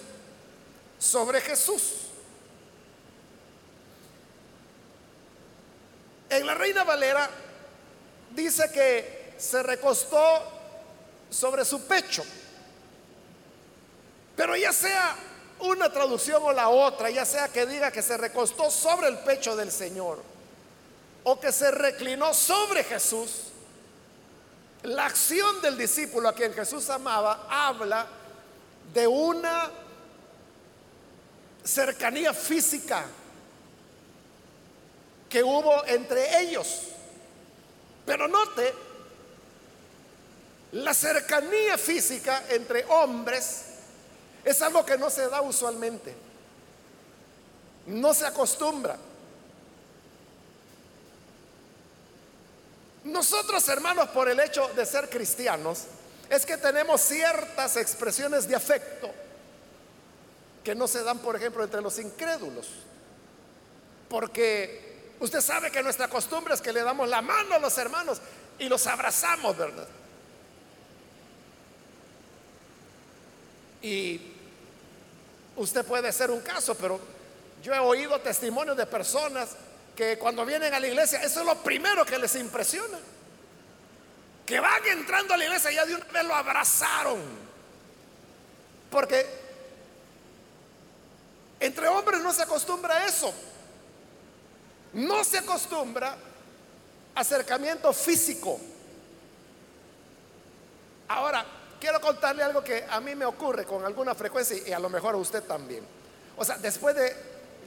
sobre 1.00 1.42
Jesús. 1.42 1.94
En 6.30 6.46
la 6.46 6.56
Reina 6.56 6.84
Valera 6.84 7.30
dice 8.36 8.70
que 8.72 9.34
se 9.38 9.64
recostó 9.64 10.44
sobre 11.30 11.64
su 11.64 11.86
pecho. 11.88 12.26
Pero 14.36 14.56
ya 14.56 14.74
sea 14.74 15.16
una 15.60 15.92
traducción 15.92 16.42
o 16.44 16.52
la 16.52 16.70
otra, 16.70 17.10
ya 17.10 17.26
sea 17.26 17.48
que 17.50 17.66
diga 17.66 17.92
que 17.92 18.02
se 18.02 18.18
recostó 18.18 18.70
sobre 18.70 19.08
el 19.08 19.18
pecho 19.20 19.56
del 19.56 19.72
Señor 19.72 20.22
o 21.24 21.40
que 21.40 21.52
se 21.52 21.72
reclinó 21.72 22.34
sobre 22.34 22.84
Jesús, 22.84 23.48
la 24.84 25.06
acción 25.06 25.62
del 25.62 25.78
discípulo 25.78 26.30
a 26.30 26.34
quien 26.34 26.54
Jesús 26.54 26.90
amaba 26.90 27.48
habla 27.50 28.08
de 28.94 29.08
una 29.08 29.70
cercanía 31.64 32.34
física 32.34 33.06
que 35.30 35.44
hubo 35.44 35.86
entre 35.86 36.40
ellos. 36.42 36.84
Pero 38.06 38.28
note, 38.28 38.74
la 40.72 40.94
cercanía 40.94 41.78
física 41.78 42.44
entre 42.50 42.86
hombres 42.86 43.66
es 44.48 44.62
algo 44.62 44.86
que 44.86 44.98
no 44.98 45.10
se 45.10 45.28
da 45.28 45.42
usualmente. 45.42 46.16
No 47.86 48.14
se 48.14 48.26
acostumbra. 48.26 48.98
Nosotros, 53.04 53.68
hermanos, 53.68 54.08
por 54.10 54.30
el 54.30 54.40
hecho 54.40 54.70
de 54.70 54.86
ser 54.86 55.10
cristianos, 55.10 55.84
es 56.30 56.46
que 56.46 56.56
tenemos 56.56 57.02
ciertas 57.02 57.76
expresiones 57.76 58.48
de 58.48 58.56
afecto 58.56 59.12
que 60.64 60.74
no 60.74 60.88
se 60.88 61.04
dan, 61.04 61.20
por 61.20 61.36
ejemplo, 61.36 61.66
entre 61.66 61.82
los 61.82 62.00
incrédulos. 62.00 62.70
Porque 64.08 65.12
usted 65.20 65.42
sabe 65.42 65.72
que 65.72 65.84
nuestra 65.84 66.08
costumbre 66.08 66.54
es 66.54 66.62
que 66.62 66.72
le 66.72 66.84
damos 66.84 67.10
la 67.10 67.22
mano 67.22 67.56
a 67.56 67.60
los 67.60 67.78
hermanos 67.78 68.22
y 68.60 68.70
los 68.70 68.88
abrazamos, 68.88 69.58
¿verdad? 69.58 69.88
Y 73.82 74.37
usted 75.58 75.86
puede 75.86 76.12
ser 76.12 76.32
un 76.32 76.42
caso, 76.42 76.76
pero 76.76 77.00
yo 77.62 77.74
he 77.74 77.80
oído 77.80 78.20
testimonios 78.22 78.78
de 78.78 78.86
personas 78.86 79.50
que 79.96 80.18
cuando 80.18 80.46
vienen 80.46 80.74
a 80.74 80.80
la 80.80 80.88
iglesia, 80.88 81.22
eso 81.24 81.40
es 81.42 81.46
lo 81.46 81.56
primero 81.64 82.06
que 82.06 82.18
les 82.18 82.36
impresiona. 82.36 83.00
Que 84.46 84.60
van 84.60 84.86
entrando 84.86 85.34
a 85.34 85.38
la 85.38 85.44
iglesia 85.44 85.72
y 85.72 85.76
ya 85.76 85.86
de 85.86 85.96
una 85.96 86.06
vez 86.06 86.24
lo 86.24 86.36
abrazaron. 86.36 87.20
Porque 88.90 89.26
entre 91.60 91.88
hombres 91.88 92.22
no 92.22 92.32
se 92.32 92.44
acostumbra 92.44 92.96
a 92.96 93.06
eso. 93.08 93.34
No 94.94 95.24
se 95.24 95.40
acostumbra 95.40 96.16
acercamiento 97.16 97.92
físico. 97.92 98.60
Ahora, 101.08 101.46
quiero 101.80 102.00
contarle 102.02 102.44
algo 102.44 102.64
que 102.64 102.86
a 102.90 103.00
mí 103.00 103.16
me 103.16 103.26
ocurre 103.26 103.66
con 103.66 103.86
alguna 103.86 104.16
frecuencia 104.16 104.58
y 104.66 104.72
a 104.72 104.80
lo 104.80 104.90
mejor 104.90 105.16
a 105.16 105.18
usted 105.18 105.44
también. 105.44 105.86
O 106.36 106.46
sea, 106.46 106.58
después 106.58 106.96
de 106.96 107.16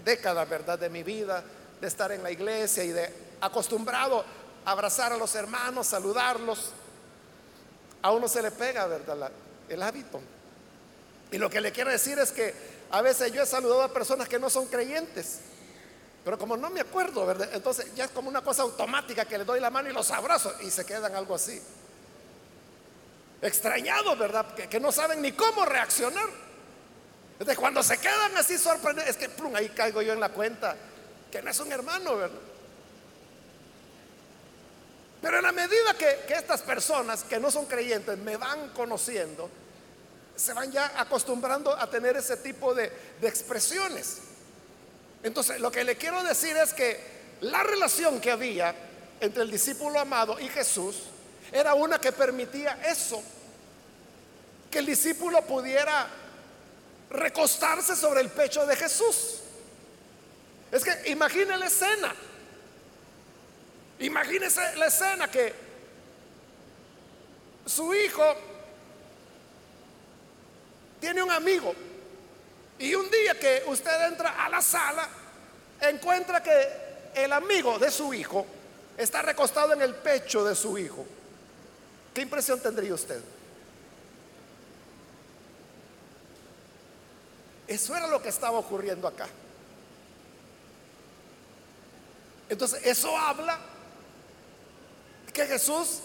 décadas, 0.05 0.49
¿verdad?, 0.49 0.79
de 0.79 0.89
mi 0.89 1.03
vida, 1.03 1.43
de 1.81 1.87
estar 1.87 2.13
en 2.13 2.23
la 2.23 2.31
iglesia 2.31 2.85
y 2.85 2.89
de 2.89 3.13
acostumbrado 3.41 4.25
a 4.65 4.71
abrazar 4.71 5.13
a 5.13 5.17
los 5.17 5.35
hermanos, 5.35 5.87
saludarlos, 5.87 6.71
a 8.03 8.13
uno 8.13 8.29
se 8.29 8.43
le 8.43 8.51
pega, 8.51 8.87
¿verdad?, 8.87 9.31
el 9.69 9.83
hábito. 9.83 10.21
Y 11.33 11.39
lo 11.39 11.49
que 11.49 11.61
le 11.61 11.73
quiero 11.73 11.91
decir 11.91 12.19
es 12.19 12.33
que 12.33 12.55
a 12.91 13.03
veces 13.03 13.33
yo 13.33 13.43
he 13.43 13.47
saludado 13.47 13.83
a 13.83 13.93
personas 13.93 14.29
que 14.29 14.39
no 14.39 14.51
son 14.51 14.67
creyentes, 14.67 15.41
pero 16.25 16.39
como 16.39 16.57
no 16.57 16.71
me 16.71 16.81
acuerdo, 16.81 17.25
¿verdad? 17.25 17.49
Entonces 17.53 17.95
ya 17.95 18.05
es 18.05 18.11
como 18.11 18.29
una 18.29 18.43
cosa 18.43 18.63
automática 18.63 19.25
que 19.25 19.39
le 19.39 19.45
doy 19.45 19.61
la 19.61 19.71
mano 19.71 19.89
y 19.89 19.93
los 19.93 20.11
abrazo 20.11 20.53
y 20.61 20.71
se 20.71 20.85
quedan 20.85 21.15
algo 21.15 21.35
así. 21.35 21.63
Extrañados, 23.43 24.19
¿verdad? 24.19 24.55
Que, 24.55 24.69
que 24.69 24.81
no 24.81 24.93
saben 24.93 25.23
ni 25.23 25.33
cómo 25.33 25.65
reaccionar. 25.65 26.29
Entonces 27.33 27.59
cuando 27.59 27.83
se 27.83 27.97
quedan 27.99 28.37
así 28.37 28.59
sorprendidos, 28.59 29.09
es 29.09 29.17
que 29.17 29.31
plum, 29.31 29.57
ahí 29.57 29.71
caigo 29.71 30.03
yo 30.03 30.13
en 30.13 30.21
la 30.21 30.29
cuenta 30.29 30.77
que 31.31 31.41
no 31.41 31.51
es 31.51 31.59
un 31.61 31.73
hermano, 31.73 32.17
¿verdad? 32.17 32.41
Pero 35.23 35.39
en 35.39 35.43
la 35.43 35.53
medida 35.53 35.95
que, 35.97 36.35
estas 36.35 36.63
personas 36.63 37.25
que 37.25 37.39
no 37.39 37.51
son 37.51 37.67
creyentes 37.67 38.19
me 38.19 38.37
van 38.37 38.71
conociendo, 38.71 39.51
se 40.35 40.53
van 40.53 40.73
ya 40.73 40.93
acostumbrando 40.97 41.75
a 41.75 41.89
tener 41.89 42.17
ese 42.17 42.39
tipo 42.39 42.75
de, 42.75 42.91
de 43.21 43.29
expresiones. 43.29 44.19
Entonces, 45.23 45.61
lo 45.61 45.71
que 45.71 45.85
le 45.85 45.97
quiero 45.97 46.23
decir 46.23 46.57
es 46.57 46.73
que 46.73 47.21
la 47.43 47.63
relación 47.63 48.21
que 48.21 48.31
había 48.31 48.75
entre 49.21 49.43
el 49.43 49.51
discípulo 49.51 50.01
amado 50.01 50.39
y 50.41 50.49
Jesús 50.49 51.05
era 51.53 51.75
una 51.75 52.01
que 52.01 52.13
permitía 52.13 52.81
eso, 52.87 53.23
que 54.71 54.79
el 54.79 54.87
discípulo 54.87 55.43
pudiera 55.43 56.07
recostarse 57.11 57.97
sobre 57.97 58.21
el 58.21 58.29
pecho 58.31 58.65
de 58.67 58.77
Jesús. 58.77 59.41
Es 60.71 60.85
que 60.85 61.11
imagine 61.11 61.57
la 61.57 61.67
escena. 61.67 62.15
Imagínese 63.99 64.77
la 64.77 64.87
escena 64.87 65.31
que 65.31 65.53
su 67.67 67.93
hijo 67.95 68.35
tiene 71.01 71.23
un 71.23 71.31
amigo 71.31 71.75
y 72.79 72.95
un 72.95 73.11
día 73.11 73.39
que 73.39 73.65
usted 73.67 74.07
entra 74.07 74.45
a 74.45 74.49
la 74.49 74.63
sala, 74.63 75.07
encuentra 75.81 76.43
que 76.43 76.69
el 77.15 77.33
amigo 77.33 77.79
de 77.79 77.91
su 77.91 78.15
hijo 78.15 78.47
está 78.97 79.21
recostado 79.23 79.73
en 79.73 79.83
el 79.83 79.95
pecho 79.97 80.45
de 80.45 80.55
su 80.55 80.79
hijo. 80.79 81.05
¿Qué 82.15 82.23
impresión 82.23 82.61
tendría 82.61 82.95
usted? 82.95 83.21
Eso 87.69 87.97
era 87.97 88.09
lo 88.09 88.21
que 88.21 88.29
estaba 88.29 88.59
ocurriendo 88.59 89.07
acá. 89.07 89.29
Entonces, 92.49 92.85
eso 92.85 93.17
habla 93.17 93.59
que 95.33 95.47
Jesús 95.47 96.01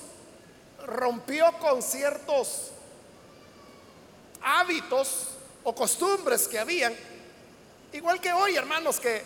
rompió 0.85 1.51
con 1.57 1.81
ciertos 1.81 2.69
hábitos 4.43 5.29
o 5.63 5.73
costumbres 5.73 6.47
que 6.47 6.59
habían, 6.59 6.95
igual 7.91 8.21
que 8.21 8.31
hoy, 8.31 8.55
hermanos, 8.55 8.99
que 8.99 9.23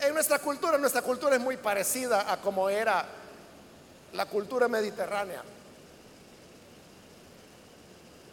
en 0.00 0.12
nuestra 0.12 0.40
cultura, 0.40 0.76
nuestra 0.78 1.02
cultura 1.02 1.36
es 1.36 1.40
muy 1.40 1.56
parecida 1.56 2.30
a 2.30 2.40
como 2.40 2.68
era 2.68 3.06
la 4.14 4.26
cultura 4.26 4.68
mediterránea, 4.68 5.42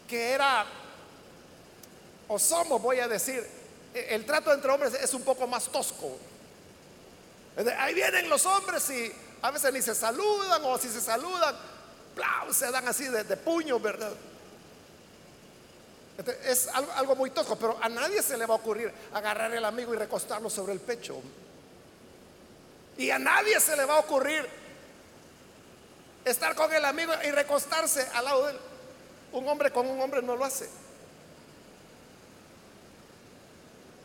que 0.08 0.30
era, 0.30 0.64
o 2.28 2.38
somos, 2.38 2.80
voy 2.80 3.00
a 3.00 3.08
decir, 3.08 3.44
el 3.94 4.24
trato 4.24 4.52
entre 4.52 4.70
hombres 4.70 4.94
es 4.94 5.12
un 5.14 5.22
poco 5.22 5.46
más 5.46 5.64
tosco. 5.68 6.16
Ahí 7.78 7.94
vienen 7.94 8.28
los 8.28 8.46
hombres 8.46 8.88
y 8.90 9.12
a 9.42 9.50
veces 9.50 9.72
ni 9.72 9.82
se 9.82 9.94
saludan 9.94 10.62
o 10.64 10.78
si 10.78 10.88
se 10.88 11.00
saludan, 11.00 11.56
se 12.50 12.70
dan 12.70 12.88
así 12.88 13.04
de, 13.04 13.36
puño, 13.36 13.78
¿verdad? 13.80 14.12
es 16.44 16.68
algo, 16.68 17.16
muy 17.16 17.30
tosco, 17.30 17.56
pero 17.56 17.76
a 17.80 17.88
nadie 17.88 18.22
se 18.22 18.36
le 18.36 18.46
va 18.46 18.54
a 18.54 18.58
ocurrir 18.58 18.92
agarrar 19.12 19.52
el 19.52 19.64
amigo 19.64 19.92
y 19.92 19.96
recostarlo 19.96 20.48
sobre 20.48 20.72
el 20.72 20.80
pecho. 20.80 21.20
Y 22.96 23.10
a 23.10 23.18
nadie 23.18 23.58
se 23.58 23.76
le 23.76 23.84
va 23.84 23.96
a 23.96 24.00
ocurrir 24.00 24.61
estar 26.24 26.54
con 26.54 26.72
el 26.72 26.84
amigo 26.84 27.12
y 27.24 27.30
recostarse 27.30 28.06
al 28.14 28.24
lado 28.24 28.46
de 28.46 28.52
él. 28.52 28.58
Un 29.32 29.48
hombre 29.48 29.70
con 29.70 29.86
un 29.86 30.00
hombre 30.00 30.22
no 30.22 30.36
lo 30.36 30.44
hace. 30.44 30.68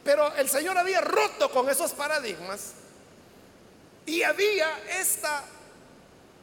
Pero 0.04 0.34
el 0.36 0.50
Señor 0.50 0.78
había 0.78 1.02
roto 1.02 1.52
con 1.52 1.70
esos 1.70 1.92
paradigmas 1.92 2.72
y 4.06 4.24
había 4.24 4.70
esta, 5.00 5.44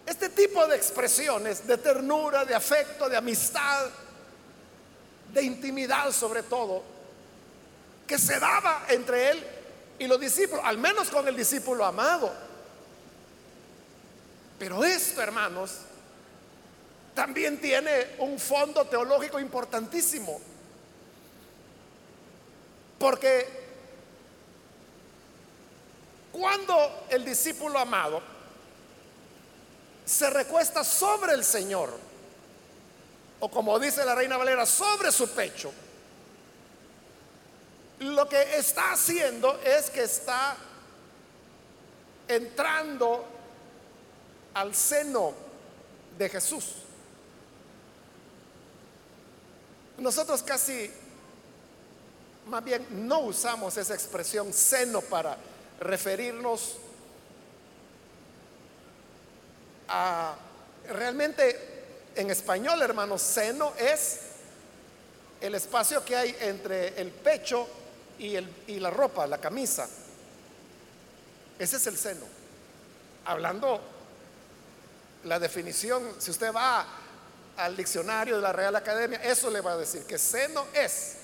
este 0.04 0.28
tipo 0.28 0.66
de 0.66 0.76
expresiones 0.76 1.66
de 1.66 1.78
ternura, 1.78 2.44
de 2.44 2.54
afecto, 2.54 3.08
de 3.08 3.16
amistad, 3.16 3.88
de 5.32 5.42
intimidad 5.42 6.12
sobre 6.12 6.42
todo, 6.42 6.82
que 8.06 8.18
se 8.18 8.38
daba 8.38 8.84
entre 8.88 9.30
él 9.30 9.46
y 9.98 10.06
los 10.06 10.20
discípulos, 10.20 10.62
al 10.64 10.76
menos 10.76 11.08
con 11.08 11.26
el 11.26 11.34
discípulo 11.34 11.86
amado. 11.86 12.43
Pero 14.58 14.84
esto, 14.84 15.20
hermanos, 15.20 15.78
también 17.14 17.60
tiene 17.60 18.16
un 18.18 18.38
fondo 18.38 18.84
teológico 18.86 19.38
importantísimo. 19.38 20.40
Porque 22.98 23.64
cuando 26.32 27.06
el 27.10 27.24
discípulo 27.24 27.78
amado 27.78 28.20
se 30.04 30.30
recuesta 30.30 30.84
sobre 30.84 31.34
el 31.34 31.44
Señor, 31.44 31.96
o 33.40 33.50
como 33.50 33.78
dice 33.78 34.04
la 34.04 34.14
reina 34.14 34.36
Valera, 34.36 34.66
sobre 34.66 35.12
su 35.12 35.28
pecho, 35.30 35.72
lo 38.00 38.28
que 38.28 38.56
está 38.56 38.92
haciendo 38.92 39.60
es 39.64 39.90
que 39.90 40.02
está 40.02 40.56
entrando 42.26 43.33
al 44.54 44.74
seno 44.74 45.32
de 46.16 46.28
Jesús. 46.28 46.64
Nosotros 49.98 50.42
casi, 50.42 50.90
más 52.46 52.64
bien, 52.64 52.86
no 53.06 53.20
usamos 53.20 53.76
esa 53.76 53.94
expresión 53.94 54.52
seno 54.52 55.00
para 55.00 55.36
referirnos 55.80 56.76
a 59.88 60.34
realmente 60.88 61.74
en 62.16 62.30
español, 62.30 62.80
hermanos, 62.82 63.22
seno 63.22 63.72
es 63.76 64.20
el 65.40 65.54
espacio 65.54 66.04
que 66.04 66.16
hay 66.16 66.36
entre 66.40 67.00
el 67.00 67.10
pecho 67.10 67.66
y, 68.18 68.36
el, 68.36 68.48
y 68.66 68.78
la 68.78 68.90
ropa, 68.90 69.26
la 69.26 69.38
camisa. 69.38 69.88
Ese 71.58 71.76
es 71.76 71.86
el 71.86 71.96
seno. 71.96 72.24
Hablando 73.24 73.80
la 75.24 75.38
definición, 75.38 76.14
si 76.18 76.30
usted 76.30 76.52
va 76.52 76.86
al 77.56 77.76
diccionario 77.76 78.36
de 78.36 78.42
la 78.42 78.52
Real 78.52 78.74
Academia, 78.76 79.20
eso 79.22 79.50
le 79.50 79.60
va 79.60 79.72
a 79.72 79.76
decir 79.76 80.04
que 80.04 80.18
seno 80.18 80.66
es 80.72 81.16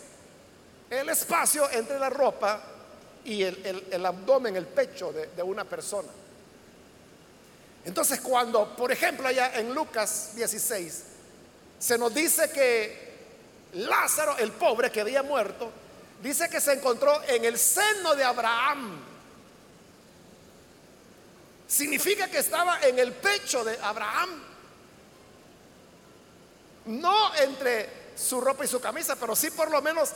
el 0.89 1.09
espacio 1.09 1.71
entre 1.71 1.99
la 1.99 2.11
ropa 2.11 2.61
y 3.25 3.43
el, 3.43 4.07
abdomen, 4.07 4.57
el 4.57 4.67
pecho 4.67 5.13
de, 5.13 5.29
de 5.29 5.43
una 5.43 5.65
persona. 5.65 6.09
Entonces 7.85 8.21
cuando, 8.21 8.77
por 8.77 8.93
ejemplo, 8.93 9.29
allá 9.29 9.53
en 9.59 9.75
Lucas 9.75 10.33
16, 10.35 11.05
se 11.79 11.99
nos 11.99 12.13
dice 12.13 12.51
que 12.51 13.11
Lázaro, 13.75 14.37
el 14.39 14.53
pobre 14.53 14.91
que 14.91 15.01
había 15.01 15.23
muerto, 15.23 15.71
dice 16.23 16.49
que 16.49 16.61
se 16.61 16.75
encontró 16.75 17.23
en 17.25 17.45
el 17.45 17.59
seno 17.59 18.15
de 18.15 18.25
Abraham. 18.25 19.10
Significa 21.71 22.27
que 22.27 22.39
estaba 22.39 22.81
en 22.81 22.99
el 22.99 23.13
pecho 23.13 23.63
de 23.63 23.79
Abraham. 23.81 24.43
No 26.87 27.33
entre 27.37 28.11
su 28.17 28.41
ropa 28.41 28.65
y 28.65 28.69
su 28.69 28.81
camisa, 28.81 29.15
pero 29.15 29.37
sí 29.37 29.53
por 29.53 29.71
lo 29.71 29.81
menos 29.81 30.11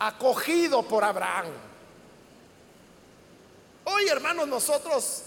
acogido 0.00 0.82
por 0.82 1.04
Abraham. 1.04 1.46
Hoy, 3.84 4.08
hermanos, 4.08 4.48
nosotros, 4.48 5.22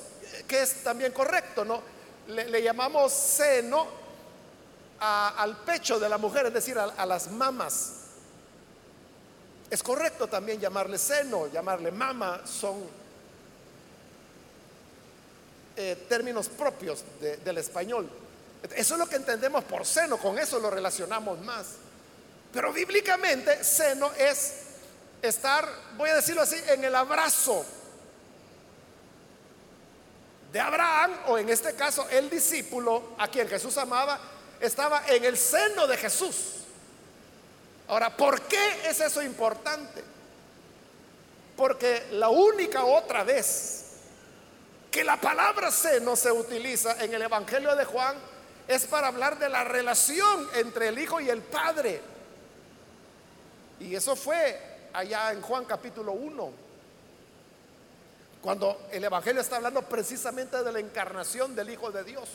que 0.50 0.64
es 0.64 0.84
también 0.84 1.14
correcto, 1.14 1.64
¿no? 1.64 1.82
Le, 2.28 2.62
llamamos 2.62 3.14
seno 3.14 3.88
al 5.00 5.64
pecho 5.64 5.98
de 5.98 6.10
la 6.10 6.18
mujer, 6.18 6.48
es 6.48 6.54
decir, 6.54 6.78
a, 6.78 7.06
las 7.06 7.32
mamas. 7.32 7.94
Es 9.70 9.82
correcto 9.82 10.28
también 10.28 10.60
llamarle 10.60 10.98
seno, 10.98 11.48
llamarle 11.48 11.90
mama, 11.90 12.42
son 12.46 13.03
eh, 15.76 16.06
términos 16.08 16.50
propios 16.50 17.04
del 17.20 17.58
español. 17.58 18.10
Eso 18.76 18.94
es 18.94 19.00
lo 19.00 19.08
que 19.08 19.18
entendemos 19.18 19.64
por 19.66 19.86
seno, 19.86 20.18
con 20.18 20.40
eso 20.40 20.60
lo 20.60 20.70
relacionamos 20.70 21.40
más. 21.42 21.66
Pero 22.54 22.72
bíblicamente 22.72 23.64
seno 23.64 24.12
es 24.14 24.54
estar, 25.22 25.68
voy 25.98 26.10
a 26.10 26.16
decirlo 26.16 26.44
así, 26.44 26.56
en 26.68 26.84
el 26.84 26.96
abrazo 26.96 27.66
de 30.52 30.60
Abraham, 30.60 31.12
o 31.28 31.38
en 31.38 31.50
este 31.50 31.74
caso 31.74 32.08
el 32.10 32.30
discípulo 32.30 33.16
a 33.18 33.28
quien 33.28 33.50
Jesús 33.50 33.76
amaba, 33.78 34.20
estaba 34.62 35.04
en 35.08 35.26
el 35.26 35.38
seno 35.38 35.88
de 35.88 35.98
Jesús. 35.98 36.36
Ahora, 37.88 38.16
¿por 38.16 38.42
qué 38.44 38.88
es 38.88 39.02
eso 39.02 39.22
importante? 39.22 40.04
Porque 41.58 42.08
la 42.12 42.30
única 42.30 42.86
otra 42.86 43.24
vez 43.24 43.83
que 44.94 45.04
la 45.04 45.20
palabra 45.20 45.72
seno 45.72 46.16
se 46.16 46.32
utiliza 46.32 47.04
en 47.04 47.12
el 47.16 47.24
Evangelio 47.24 47.76
de 47.76 47.84
Juan 47.84 48.16
es 48.68 48.86
para 48.86 49.08
hablar 49.08 49.40
de 49.40 49.50
la 49.50 49.64
relación 49.64 50.48
entre 50.54 50.90
el 50.90 51.00
Hijo 51.00 51.20
y 51.20 51.32
el 51.32 51.42
Padre. 51.42 52.00
Y 53.80 53.96
eso 53.96 54.16
fue 54.16 54.90
allá 54.94 55.32
en 55.32 55.42
Juan 55.42 55.66
capítulo 55.66 56.12
1, 56.12 56.52
cuando 58.40 58.88
el 58.92 59.04
Evangelio 59.04 59.42
está 59.42 59.56
hablando 59.56 59.82
precisamente 59.82 60.62
de 60.62 60.72
la 60.72 60.80
encarnación 60.80 61.56
del 61.56 61.72
Hijo 61.72 61.92
de 61.92 62.04
Dios. 62.04 62.30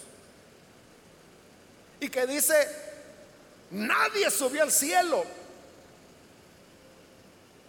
Y 2.00 2.08
que 2.08 2.26
dice, 2.26 2.56
nadie 3.70 4.32
subió 4.32 4.64
al 4.64 4.72
cielo, 4.72 5.24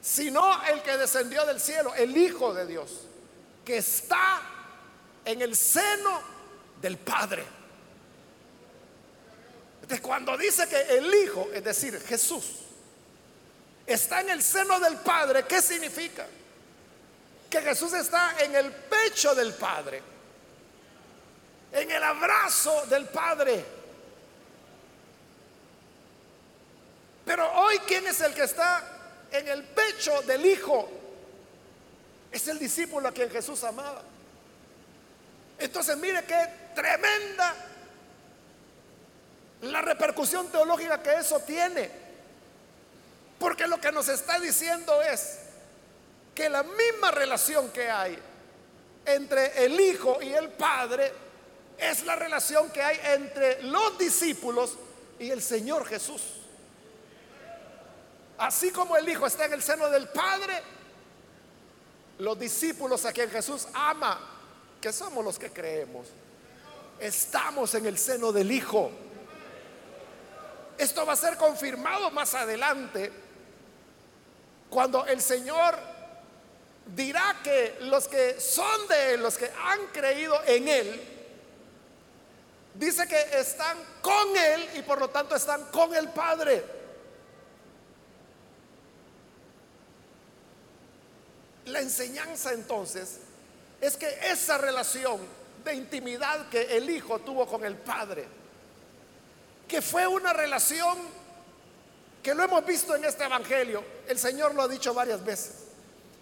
sino 0.02 0.64
el 0.66 0.82
que 0.82 0.98
descendió 0.98 1.46
del 1.46 1.60
cielo, 1.60 1.94
el 1.94 2.18
Hijo 2.18 2.56
de 2.56 2.66
Dios, 2.66 3.02
que 3.64 3.78
está 3.78 4.56
en 5.32 5.44
el 5.44 5.56
seno 5.56 6.22
del 6.82 6.98
Padre. 6.98 7.46
Entonces, 9.76 10.02
cuando 10.02 10.36
dice 10.36 10.68
que 10.68 10.98
el 10.98 11.14
Hijo, 11.14 11.50
es 11.54 11.64
decir, 11.64 12.00
Jesús, 12.02 12.46
está 13.86 14.22
en 14.22 14.32
el 14.32 14.42
seno 14.42 14.80
del 14.80 14.98
Padre, 14.98 15.44
¿qué 15.44 15.62
significa? 15.62 16.26
Que 17.48 17.62
Jesús 17.62 17.94
está 17.94 18.38
en 18.40 18.56
el 18.56 18.72
pecho 18.72 19.36
del 19.36 19.54
Padre, 19.54 20.02
en 21.74 21.92
el 21.92 22.04
abrazo 22.04 22.88
del 22.88 23.08
Padre. 23.08 23.64
Pero 27.24 27.52
hoy, 27.54 27.78
¿quién 27.86 28.08
es 28.08 28.20
el 28.22 28.34
que 28.34 28.46
está 28.46 29.28
en 29.32 29.48
el 29.48 29.64
pecho 29.64 30.24
del 30.24 30.44
Hijo? 30.44 30.90
Es 32.32 32.48
el 32.48 32.58
discípulo 32.58 33.08
a 33.08 33.12
quien 33.12 33.30
Jesús 33.30 33.64
amaba. 33.64 34.09
Entonces, 35.60 35.98
mire 35.98 36.24
qué 36.26 36.48
tremenda 36.74 37.56
la 39.62 39.82
repercusión 39.82 40.48
teológica 40.48 41.04
que 41.04 41.16
eso 41.16 41.40
tiene. 41.42 41.90
Porque 43.38 43.68
lo 43.68 43.80
que 43.80 43.92
nos 43.92 44.08
está 44.08 44.40
diciendo 44.40 45.02
es 45.02 45.40
que 46.34 46.50
la 46.50 46.64
misma 46.64 47.12
relación 47.12 47.70
que 47.70 47.90
hay 47.90 48.18
entre 49.06 49.66
el 49.66 49.80
Hijo 49.80 50.22
y 50.22 50.32
el 50.34 50.50
Padre 50.50 51.12
es 51.78 52.04
la 52.06 52.16
relación 52.16 52.70
que 52.70 52.82
hay 52.82 53.00
entre 53.04 53.64
los 53.64 53.98
discípulos 53.98 54.78
y 55.20 55.30
el 55.30 55.42
Señor 55.42 55.86
Jesús. 55.86 56.22
Así 58.38 58.72
como 58.72 58.96
el 58.96 59.08
Hijo 59.08 59.28
está 59.28 59.46
en 59.46 59.54
el 59.54 59.62
seno 59.62 59.90
del 59.90 60.08
Padre, 60.10 60.62
los 62.20 62.38
discípulos 62.38 63.06
a 63.06 63.14
quien 63.14 63.30
Jesús 63.30 63.68
ama, 63.74 64.39
que 64.80 64.94
somos 64.94 65.24
los 65.24 65.38
que 65.38 65.52
creemos, 65.52 66.08
estamos 67.00 67.74
en 67.76 67.86
el 67.86 67.98
seno 67.98 68.32
del 68.32 68.52
Hijo. 68.52 68.92
Esto 70.78 71.06
va 71.06 71.14
a 71.14 71.18
ser 71.18 71.36
confirmado 71.36 72.10
más 72.12 72.34
adelante 72.34 73.12
cuando 74.70 75.06
el 75.06 75.22
Señor 75.22 75.78
dirá 76.96 77.38
que 77.44 77.78
los 77.82 78.08
que 78.08 78.40
son 78.40 78.88
de 78.88 79.14
Él, 79.14 79.22
los 79.22 79.38
que 79.38 79.52
han 79.64 79.88
creído 79.88 80.42
en 80.46 80.68
Él, 80.68 81.02
dice 82.76 83.08
que 83.08 83.20
están 83.38 83.78
con 84.02 84.38
Él 84.38 84.70
y 84.76 84.82
por 84.84 85.00
lo 85.00 85.10
tanto 85.10 85.36
están 85.36 85.66
con 85.66 85.94
el 85.94 86.10
Padre. 86.10 86.64
La 91.66 91.82
enseñanza 91.82 92.54
entonces 92.54 93.20
es 93.82 93.96
que 93.98 94.08
esa 94.24 94.58
relación 94.58 95.20
de 95.64 95.74
intimidad 95.74 96.50
que 96.50 96.78
el 96.78 96.90
Hijo 96.90 97.20
tuvo 97.20 97.46
con 97.46 97.64
el 97.64 97.76
Padre, 97.76 98.28
que 99.68 99.82
fue 99.82 100.08
una 100.08 100.34
relación 100.34 100.98
que 102.22 102.34
lo 102.34 102.44
hemos 102.44 102.66
visto 102.66 102.96
en 102.96 103.06
este 103.06 103.24
Evangelio, 103.24 103.84
el 104.08 104.20
Señor 104.20 104.54
lo 104.54 104.64
ha 104.64 104.68
dicho 104.68 104.94
varias 104.94 105.24
veces. 105.24 105.54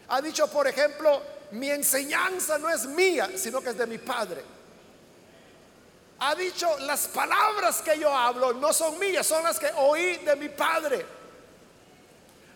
Ha 0.10 0.22
dicho, 0.22 0.48
por 0.50 0.68
ejemplo, 0.68 1.22
mi 1.52 1.70
enseñanza 1.70 2.58
no 2.58 2.70
es 2.70 2.86
mía, 2.86 3.32
sino 3.36 3.62
que 3.62 3.70
es 3.70 3.78
de 3.78 3.88
mi 3.88 3.98
Padre. 3.98 4.44
Ha 6.20 6.36
dicho, 6.36 6.78
las 6.80 7.08
palabras 7.08 7.82
que 7.82 7.98
yo 8.00 8.14
hablo 8.16 8.54
no 8.54 8.74
son 8.74 8.98
mías, 9.00 9.26
son 9.26 9.44
las 9.44 9.60
que 9.60 9.70
oí 9.76 10.18
de 10.18 10.36
mi 10.36 10.50
Padre. 10.50 11.06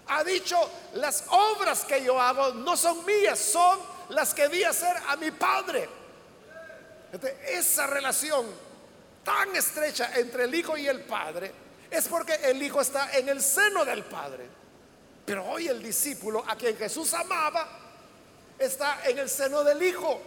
Ha 0.07 0.23
dicho, 0.23 0.57
las 0.95 1.25
obras 1.29 1.85
que 1.85 2.03
yo 2.03 2.19
hago 2.19 2.53
no 2.53 2.75
son 2.75 3.05
mías, 3.05 3.39
son 3.39 3.79
las 4.11 4.33
que 4.33 4.49
di 4.49 4.63
hacer 4.63 4.95
a 5.07 5.15
mi 5.15 5.31
Padre. 5.31 5.89
esa 7.47 7.87
relación 7.87 8.45
tan 9.23 9.55
estrecha 9.55 10.11
entre 10.15 10.45
el 10.45 10.55
Hijo 10.55 10.77
y 10.77 10.87
el 10.87 11.01
Padre 11.01 11.51
es 11.89 12.07
porque 12.07 12.35
el 12.35 12.61
Hijo 12.61 12.81
está 12.81 13.11
en 13.17 13.29
el 13.29 13.41
seno 13.41 13.83
del 13.83 14.03
Padre. 14.03 14.47
Pero 15.25 15.45
hoy 15.45 15.67
el 15.67 15.81
discípulo 15.81 16.43
a 16.47 16.55
quien 16.55 16.77
Jesús 16.77 17.13
amaba 17.13 17.67
está 18.57 19.01
en 19.05 19.19
el 19.19 19.29
seno 19.29 19.63
del 19.63 19.81
Hijo. 19.83 20.21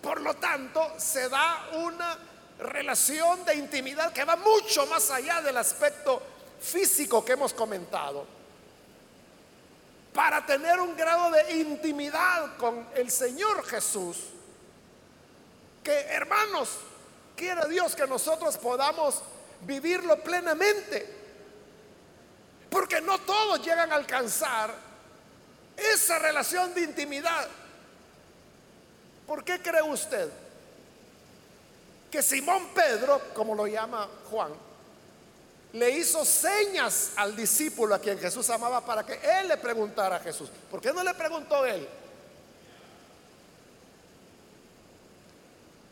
Por 0.00 0.20
lo 0.20 0.34
tanto, 0.34 0.94
se 0.98 1.28
da 1.28 1.68
una 1.72 2.18
relación 2.58 3.44
de 3.44 3.54
intimidad 3.56 4.12
que 4.12 4.24
va 4.24 4.36
mucho 4.36 4.86
más 4.86 5.10
allá 5.10 5.40
del 5.40 5.56
aspecto 5.56 6.22
físico 6.60 7.24
que 7.24 7.32
hemos 7.32 7.52
comentado. 7.52 8.26
Para 10.14 10.46
tener 10.46 10.80
un 10.80 10.96
grado 10.96 11.30
de 11.32 11.56
intimidad 11.56 12.56
con 12.56 12.86
el 12.94 13.10
Señor 13.10 13.66
Jesús, 13.66 14.16
que 15.82 15.92
hermanos, 15.92 16.70
quiere 17.36 17.68
Dios 17.68 17.94
que 17.94 18.06
nosotros 18.06 18.56
podamos 18.56 19.22
vivirlo 19.62 20.16
plenamente. 20.20 21.22
Porque 22.70 23.00
no 23.00 23.18
todos 23.18 23.64
llegan 23.64 23.92
a 23.92 23.96
alcanzar 23.96 24.72
esa 25.76 26.18
relación 26.18 26.72
de 26.74 26.82
intimidad. 26.82 27.48
¿Por 29.26 29.44
qué 29.44 29.60
cree 29.60 29.82
usted 29.82 30.30
que 32.10 32.22
Simón 32.22 32.68
Pedro, 32.74 33.20
como 33.34 33.56
lo 33.56 33.66
llama 33.66 34.08
Juan, 34.30 34.52
le 35.74 35.90
hizo 35.90 36.24
señas 36.24 37.10
al 37.16 37.34
discípulo 37.34 37.96
a 37.96 37.98
quien 37.98 38.16
Jesús 38.18 38.48
amaba 38.48 38.84
para 38.84 39.04
que 39.04 39.18
él 39.40 39.48
le 39.48 39.56
preguntara 39.56 40.16
a 40.16 40.20
Jesús? 40.20 40.48
¿Por 40.70 40.80
qué 40.80 40.92
no 40.92 41.02
le 41.02 41.12
preguntó 41.14 41.66
él? 41.66 41.86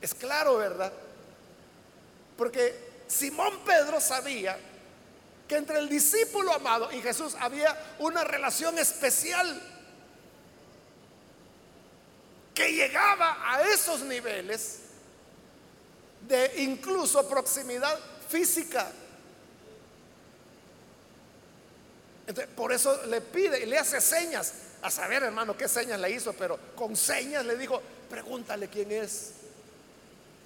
Es 0.00 0.14
claro, 0.14 0.56
¿verdad? 0.56 0.92
Porque 2.36 2.92
Simón 3.08 3.58
Pedro 3.64 4.00
sabía 4.00 4.56
que 5.48 5.56
entre 5.56 5.78
el 5.78 5.88
discípulo 5.88 6.52
amado 6.52 6.90
y 6.92 7.02
Jesús 7.02 7.34
había 7.40 7.76
una 7.98 8.22
relación 8.22 8.78
especial 8.78 9.60
que 12.54 12.72
llegaba 12.72 13.52
a 13.52 13.62
esos 13.62 14.02
niveles 14.02 14.78
de 16.28 16.52
incluso 16.62 17.28
proximidad 17.28 17.98
física. 18.28 18.92
Por 22.54 22.72
eso 22.72 23.06
le 23.06 23.20
pide 23.20 23.62
y 23.62 23.66
le 23.66 23.78
hace 23.78 24.00
señas. 24.00 24.52
A 24.82 24.90
saber, 24.90 25.22
hermano, 25.22 25.56
qué 25.56 25.68
señas 25.68 26.00
le 26.00 26.10
hizo, 26.10 26.32
pero 26.32 26.58
con 26.74 26.96
señas 26.96 27.46
le 27.46 27.56
dijo, 27.56 27.80
pregúntale 28.10 28.68
quién 28.68 28.90
es. 28.90 29.32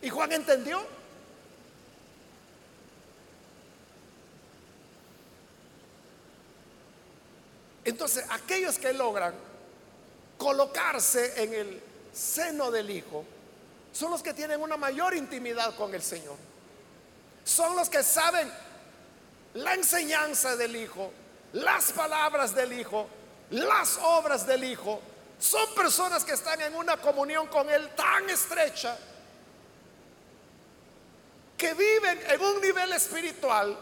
Y 0.02 0.10
Juan 0.10 0.32
entendió. 0.32 0.84
Entonces, 7.84 8.24
aquellos 8.30 8.78
que 8.78 8.92
logran 8.92 9.32
colocarse 10.36 11.42
en 11.42 11.54
el 11.54 11.82
seno 12.12 12.70
del 12.70 12.90
Hijo 12.90 13.24
son 13.92 14.10
los 14.10 14.22
que 14.22 14.34
tienen 14.34 14.60
una 14.60 14.76
mayor 14.76 15.14
intimidad 15.14 15.74
con 15.76 15.94
el 15.94 16.02
Señor. 16.02 16.36
Son 17.44 17.76
los 17.76 17.88
que 17.88 18.02
saben 18.02 18.50
la 19.54 19.74
enseñanza 19.74 20.56
del 20.56 20.76
Hijo, 20.76 21.12
las 21.56 21.92
palabras 21.92 22.54
del 22.54 22.72
Hijo, 22.72 23.06
las 23.50 23.98
obras 24.02 24.46
del 24.46 24.64
Hijo. 24.64 25.00
Son 25.38 25.74
personas 25.74 26.24
que 26.24 26.32
están 26.32 26.60
en 26.60 26.74
una 26.74 26.96
comunión 26.96 27.46
con 27.46 27.68
Él 27.70 27.90
tan 27.94 28.28
estrecha 28.28 28.96
que 31.56 31.72
viven 31.72 32.20
en 32.28 32.40
un 32.40 32.60
nivel 32.60 32.92
espiritual 32.92 33.76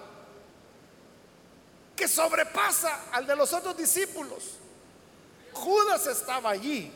que 1.96 2.06
sobrepasa 2.06 3.06
al 3.12 3.26
de 3.26 3.36
los 3.36 3.52
otros 3.52 3.76
discípulos. 3.76 4.58
Judas 5.52 6.06
estaba 6.06 6.50
allí. 6.50 6.92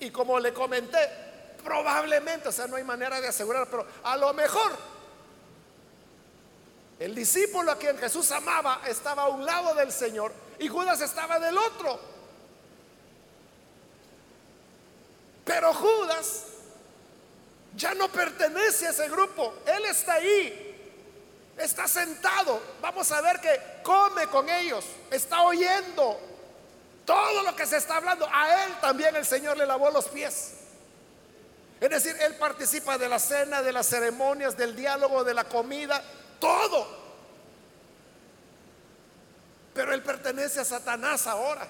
Y 0.00 0.10
como 0.10 0.38
le 0.38 0.52
comenté, 0.52 0.98
probablemente, 1.64 2.48
o 2.48 2.52
sea, 2.52 2.66
no 2.66 2.76
hay 2.76 2.84
manera 2.84 3.20
de 3.20 3.28
asegurar, 3.28 3.68
pero 3.68 3.86
a 4.02 4.16
lo 4.16 4.32
mejor 4.34 4.93
el 7.04 7.14
discípulo 7.14 7.70
a 7.70 7.78
quien 7.78 7.98
Jesús 7.98 8.30
amaba 8.30 8.80
estaba 8.86 9.24
a 9.24 9.28
un 9.28 9.44
lado 9.44 9.74
del 9.74 9.92
Señor 9.92 10.32
y 10.58 10.68
Judas 10.68 11.00
estaba 11.00 11.38
del 11.38 11.56
otro. 11.58 12.00
Pero 15.44 15.74
Judas 15.74 16.44
ya 17.76 17.94
no 17.94 18.08
pertenece 18.08 18.86
a 18.86 18.90
ese 18.90 19.08
grupo, 19.08 19.54
él 19.66 19.84
está 19.84 20.14
ahí 20.14 20.64
Está 21.56 21.86
sentado. 21.86 22.60
Vamos 22.80 23.10
a 23.12 23.20
ver 23.20 23.40
que 23.40 23.60
come 23.82 24.26
con 24.26 24.48
ellos. 24.48 24.84
Está 25.10 25.42
oyendo 25.42 26.18
todo 27.04 27.42
lo 27.42 27.54
que 27.54 27.66
se 27.66 27.76
está 27.76 27.96
hablando. 27.96 28.26
A 28.32 28.64
él 28.64 28.72
también 28.80 29.14
el 29.14 29.24
Señor 29.24 29.56
le 29.56 29.66
lavó 29.66 29.90
los 29.90 30.08
pies. 30.08 30.54
Es 31.80 31.90
decir, 31.90 32.16
él 32.20 32.34
participa 32.36 32.98
de 32.98 33.08
la 33.08 33.18
cena, 33.18 33.62
de 33.62 33.72
las 33.72 33.86
ceremonias, 33.86 34.56
del 34.56 34.74
diálogo, 34.74 35.22
de 35.22 35.34
la 35.34 35.44
comida, 35.44 36.02
todo. 36.44 36.86
Pero 39.72 39.94
él 39.94 40.02
pertenece 40.02 40.60
a 40.60 40.64
Satanás 40.64 41.26
ahora. 41.26 41.66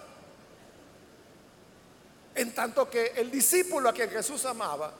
En 2.34 2.52
tanto 2.52 2.90
que 2.90 3.12
el 3.16 3.30
discípulo 3.30 3.88
a 3.88 3.92
quien 3.92 4.10
Jesús 4.10 4.44
amaba 4.44 4.92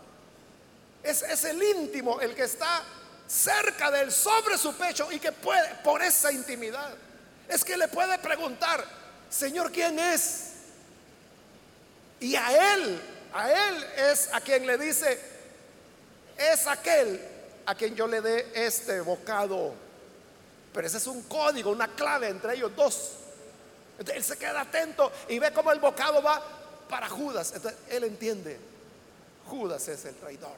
es, 1.03 1.23
es 1.23 1.45
el 1.45 1.61
íntimo, 1.61 2.21
el 2.21 2.35
que 2.37 2.45
está 2.45 2.85
cerca 3.27 3.91
de 3.91 4.03
él, 4.03 4.13
sobre 4.13 4.57
su 4.57 4.75
pecho, 4.77 5.11
y 5.11 5.19
que 5.19 5.33
puede, 5.33 5.75
por 5.83 6.03
esa 6.03 6.31
intimidad, 6.31 6.95
es 7.49 7.65
que 7.65 7.77
le 7.77 7.89
puede 7.89 8.17
preguntar, 8.19 8.85
Señor, 9.29 9.73
¿quién 9.73 9.99
es? 9.99 10.53
Y 12.21 12.37
a 12.37 12.75
él, 12.75 13.03
a 13.33 13.51
él 13.51 13.87
es 14.11 14.33
a 14.33 14.41
quien 14.41 14.67
le 14.67 14.79
dice, 14.79 15.21
es 16.39 16.67
aquel 16.69 17.34
a 17.67 17.75
quien 17.75 17.95
yo 17.95 18.07
le 18.07 18.21
dé 18.21 18.53
este 18.55 19.01
bocado. 19.01 19.75
Pero 20.73 20.87
ese 20.87 20.99
es 20.99 21.07
un 21.07 21.23
código, 21.23 21.71
una 21.71 21.89
clave 21.89 22.29
entre 22.29 22.55
ellos 22.55 22.73
dos. 22.77 23.13
Entonces, 23.99 24.17
él 24.17 24.25
se 24.25 24.37
queda 24.37 24.63
atento 24.63 25.13
y 25.29 25.39
ve 25.39 25.53
cómo 25.53 25.71
el 25.71 25.79
bocado 25.79 26.23
va 26.23 26.43
para 26.89 27.09
Judas. 27.09 27.53
Entonces, 27.55 27.81
él 27.91 28.05
entiende, 28.05 28.59
Judas 29.47 29.87
es 29.89 30.05
el 30.05 30.15
traidor. 30.17 30.57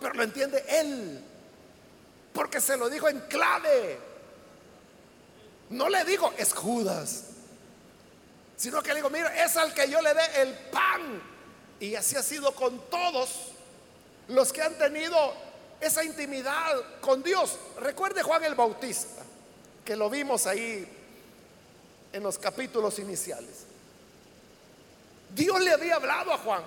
Pero 0.00 0.14
lo 0.14 0.22
entiende 0.22 0.64
él. 0.68 1.24
Porque 2.32 2.60
se 2.60 2.76
lo 2.76 2.90
dijo 2.90 3.08
en 3.08 3.20
clave. 3.20 3.98
No 5.70 5.88
le 5.88 6.04
digo, 6.04 6.32
es 6.36 6.52
Judas. 6.52 7.24
Sino 8.56 8.82
que 8.82 8.90
le 8.90 8.96
digo, 8.96 9.10
mira, 9.10 9.44
es 9.44 9.56
al 9.56 9.72
que 9.72 9.88
yo 9.88 10.00
le 10.02 10.12
dé 10.12 10.42
el 10.42 10.54
pan. 10.70 11.22
Y 11.80 11.94
así 11.94 12.16
ha 12.16 12.22
sido 12.22 12.54
con 12.54 12.78
todos 12.90 13.52
los 14.28 14.52
que 14.52 14.62
han 14.62 14.76
tenido 14.76 15.34
esa 15.82 16.04
intimidad 16.04 17.00
con 17.00 17.22
Dios. 17.22 17.58
Recuerde 17.80 18.22
Juan 18.22 18.44
el 18.44 18.54
Bautista, 18.54 19.22
que 19.84 19.96
lo 19.96 20.08
vimos 20.08 20.46
ahí 20.46 20.88
en 22.12 22.22
los 22.22 22.38
capítulos 22.38 22.98
iniciales. 23.00 23.66
Dios 25.34 25.60
le 25.60 25.72
había 25.72 25.96
hablado 25.96 26.32
a 26.32 26.38
Juan. 26.38 26.62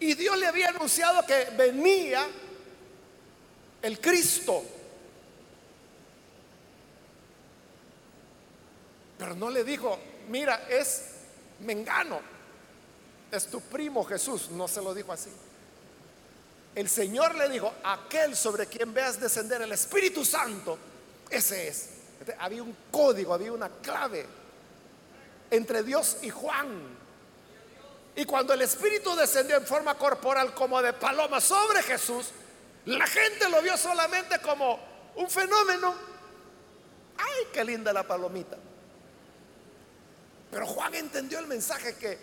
Y 0.00 0.14
Dios 0.14 0.36
le 0.38 0.46
había 0.46 0.70
anunciado 0.70 1.24
que 1.24 1.50
venía 1.56 2.26
el 3.82 4.00
Cristo. 4.00 4.64
Pero 9.18 9.36
no 9.36 9.50
le 9.50 9.62
dijo, 9.62 9.98
mira, 10.28 10.66
es 10.68 11.02
Mengano, 11.60 12.20
es 13.30 13.46
tu 13.46 13.60
primo 13.60 14.02
Jesús. 14.04 14.50
No 14.50 14.66
se 14.66 14.80
lo 14.80 14.94
dijo 14.94 15.12
así. 15.12 15.30
El 16.74 16.88
Señor 16.88 17.34
le 17.34 17.48
dijo, 17.48 17.72
aquel 17.82 18.36
sobre 18.36 18.66
quien 18.66 18.94
veas 18.94 19.20
descender 19.20 19.62
el 19.62 19.72
Espíritu 19.72 20.24
Santo, 20.24 20.78
ese 21.28 21.68
es. 21.68 21.90
había 22.38 22.62
un 22.62 22.76
código, 22.90 23.34
había 23.34 23.52
una 23.52 23.68
clave 23.68 24.26
entre 25.50 25.82
Dios 25.82 26.18
y 26.22 26.30
Juan. 26.30 27.00
Y 28.14 28.24
cuando 28.24 28.52
el 28.54 28.62
Espíritu 28.62 29.14
descendió 29.16 29.56
en 29.56 29.66
forma 29.66 29.96
corporal 29.96 30.54
como 30.54 30.80
de 30.82 30.92
paloma 30.92 31.40
sobre 31.40 31.82
Jesús, 31.82 32.26
la 32.86 33.06
gente 33.06 33.48
lo 33.48 33.62
vio 33.62 33.76
solamente 33.76 34.38
como 34.40 34.78
un 35.16 35.28
fenómeno. 35.28 35.94
Ay, 37.18 37.48
qué 37.52 37.64
linda 37.64 37.92
la 37.92 38.02
palomita. 38.04 38.56
Pero 40.50 40.66
Juan 40.66 40.94
entendió 40.94 41.38
el 41.38 41.46
mensaje 41.46 41.96
que, 41.96 42.18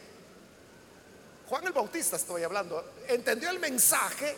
Juan 1.48 1.66
el 1.66 1.72
Bautista 1.72 2.18
estoy 2.18 2.44
hablando, 2.44 2.84
entendió 3.08 3.50
el 3.50 3.60
mensaje 3.60 4.36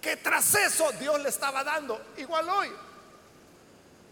que 0.00 0.16
tras 0.16 0.54
eso 0.54 0.92
Dios 0.92 1.20
le 1.20 1.28
estaba 1.28 1.64
dando, 1.64 2.00
igual 2.16 2.48
hoy, 2.48 2.68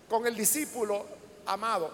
con 0.09 0.27
el 0.27 0.35
discípulo 0.35 1.07
amado. 1.47 1.91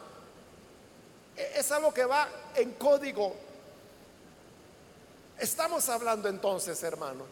E-, 1.36 1.60
es 1.60 1.70
algo 1.70 1.92
que 1.92 2.06
va 2.06 2.28
en 2.54 2.72
código. 2.72 3.36
Estamos 5.38 5.86
hablando 5.90 6.28
entonces, 6.28 6.82
hermano, 6.82 7.26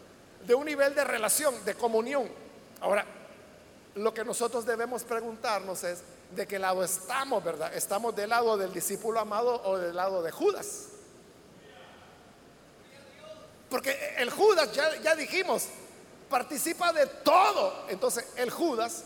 de 0.45 0.53
un 0.53 0.65
nivel 0.65 0.93
de 0.93 1.03
relación, 1.03 1.65
de 1.65 1.73
comunión. 1.73 2.29
Ahora, 2.81 3.03
lo 3.95 4.13
que 4.13 4.23
nosotros 4.23 4.63
debemos 4.65 5.03
preguntarnos 5.03 5.83
es, 5.83 6.03
¿de 6.35 6.45
qué 6.45 6.59
lado 6.59 6.83
estamos, 6.83 7.43
verdad? 7.43 7.73
¿Estamos 7.73 8.15
del 8.15 8.29
lado 8.29 8.57
del 8.57 8.71
discípulo 8.71 9.19
amado 9.19 9.59
o 9.63 9.77
del 9.77 9.95
lado 9.95 10.21
de 10.21 10.31
Judas? 10.31 10.92
Porque 13.73 14.13
el 14.17 14.29
Judas, 14.29 14.69
ya, 14.71 15.15
dijimos, 15.15 15.63
participa 16.29 16.93
de 16.93 17.07
todo. 17.07 17.87
Entonces, 17.89 18.23
el 18.35 18.51
Judas 18.51 19.01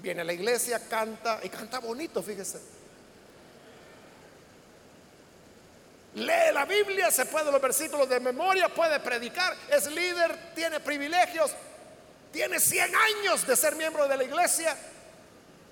viene 0.00 0.20
a 0.20 0.24
la 0.24 0.32
iglesia, 0.32 0.80
canta 0.88 1.40
y 1.42 1.48
canta 1.48 1.80
bonito, 1.80 2.22
fíjese 2.22 2.60
Lee 6.14 6.52
la 6.52 6.64
Biblia, 6.64 7.10
se 7.10 7.26
puede 7.26 7.50
los 7.50 7.60
versículos 7.60 8.08
de 8.08 8.20
memoria, 8.20 8.68
puede 8.68 9.00
predicar, 9.00 9.56
es 9.68 9.90
líder, 9.90 10.54
tiene 10.54 10.78
privilegios, 10.78 11.50
tiene 12.30 12.60
100 12.60 12.92
años 12.94 13.44
de 13.48 13.56
ser 13.56 13.74
miembro 13.74 14.06
de 14.06 14.16
la 14.16 14.22
iglesia, 14.22 14.76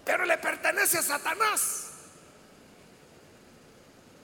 pero 0.04 0.24
le 0.24 0.36
pertenece 0.38 0.98
a 0.98 1.02
Satanás. 1.02 1.90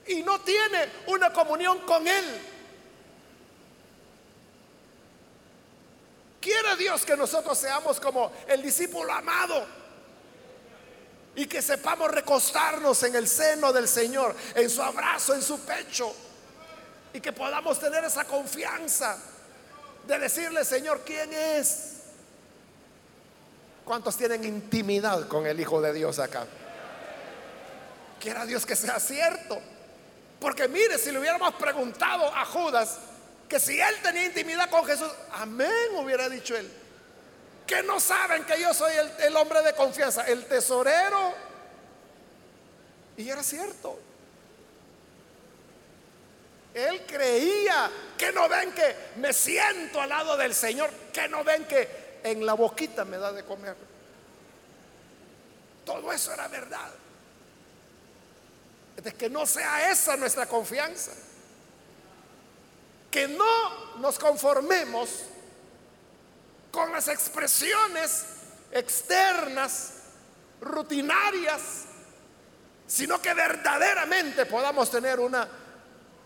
Y 0.09 0.24
no 0.24 0.40
tiene 0.40 0.88
una 1.07 1.32
comunión 1.32 1.78
con 1.86 2.09
él. 2.09 2.51
Quiere 6.43 6.74
Dios 6.76 7.05
que 7.05 7.16
nosotros 7.16 7.57
seamos 7.57 8.01
como 8.01 8.32
el 8.49 8.61
discípulo 8.61 9.12
amado 9.12 9.64
y 11.36 11.47
que 11.47 11.62
sepamos 11.62 12.11
recostarnos 12.11 13.01
en 13.05 13.14
el 13.14 13.28
seno 13.28 13.72
del 13.72 13.86
Señor, 13.86 14.34
en 14.57 14.68
su 14.68 14.82
abrazo, 14.82 15.34
en 15.34 15.43
su 15.43 15.61
pecho. 15.61 16.12
Y 17.12 17.20
que 17.20 17.32
podamos 17.32 17.78
tener 17.78 18.03
esa 18.03 18.24
confianza 18.24 19.16
de 20.05 20.18
decirle, 20.18 20.64
Señor, 20.64 21.03
¿quién 21.07 21.32
es? 21.32 21.93
¿Cuántos 23.84 24.16
tienen 24.16 24.43
intimidad 24.43 25.28
con 25.28 25.47
el 25.47 25.61
Hijo 25.61 25.80
de 25.80 25.93
Dios 25.93 26.18
acá? 26.18 26.45
Quiera 28.18 28.45
Dios 28.47 28.66
que 28.66 28.74
sea 28.74 28.99
cierto. 28.99 29.61
Porque 30.40 30.66
mire, 30.66 30.99
si 30.99 31.12
le 31.12 31.20
hubiéramos 31.20 31.55
preguntado 31.55 32.26
a 32.34 32.45
Judas, 32.45 32.99
que 33.53 33.61
si 33.61 33.78
él 33.78 33.94
tenía 34.03 34.24
intimidad 34.24 34.70
con 34.70 34.82
Jesús, 34.86 35.12
amén, 35.32 35.94
hubiera 35.96 36.26
dicho 36.30 36.57
él. 36.57 36.72
Que 37.66 37.82
no 37.82 38.00
saben 38.00 38.44
que 38.44 38.59
yo 38.59 38.72
soy 38.72 38.94
el, 39.18 39.36
hombre 39.36 39.61
de 39.61 39.74
confianza, 39.74 40.26
el 40.26 40.46
tesorero. 40.46 41.34
Y 43.18 43.28
era 43.28 43.42
cierto. 43.42 44.00
Él 46.72 47.03
creía 47.07 47.90
que 48.16 48.32
no 48.32 48.48
ven 48.48 48.72
que 48.72 48.96
me 49.16 49.34
siento 49.34 50.00
al 50.00 50.09
lado 50.09 50.34
del 50.38 50.55
Señor, 50.55 50.88
que 51.12 51.28
no 51.28 51.44
ven 51.44 51.66
que 51.66 52.20
en 52.24 52.46
la 52.46 52.55
boquita 52.55 53.05
me 53.05 53.18
da 53.18 53.32
de 53.32 53.44
comer. 53.44 53.76
Todo 55.84 56.11
eso 56.11 56.32
era 56.32 56.48
verdad. 56.48 56.90
De 58.96 59.12
que 59.12 59.28
no 59.28 59.44
sea 59.44 59.90
esa 59.90 60.16
nuestra 60.16 60.46
confianza. 60.46 61.12
Que 63.12 63.28
no 63.28 63.98
nos 63.98 64.18
conformemos 64.18 65.10
con 66.72 66.90
las 66.90 67.06
expresiones 67.06 68.24
externas, 68.72 69.92
rutinarias, 70.60 71.84
sino 72.86 73.20
que 73.20 73.34
verdaderamente 73.34 74.46
podamos 74.46 74.90
tener 74.90 75.20
una 75.20 75.46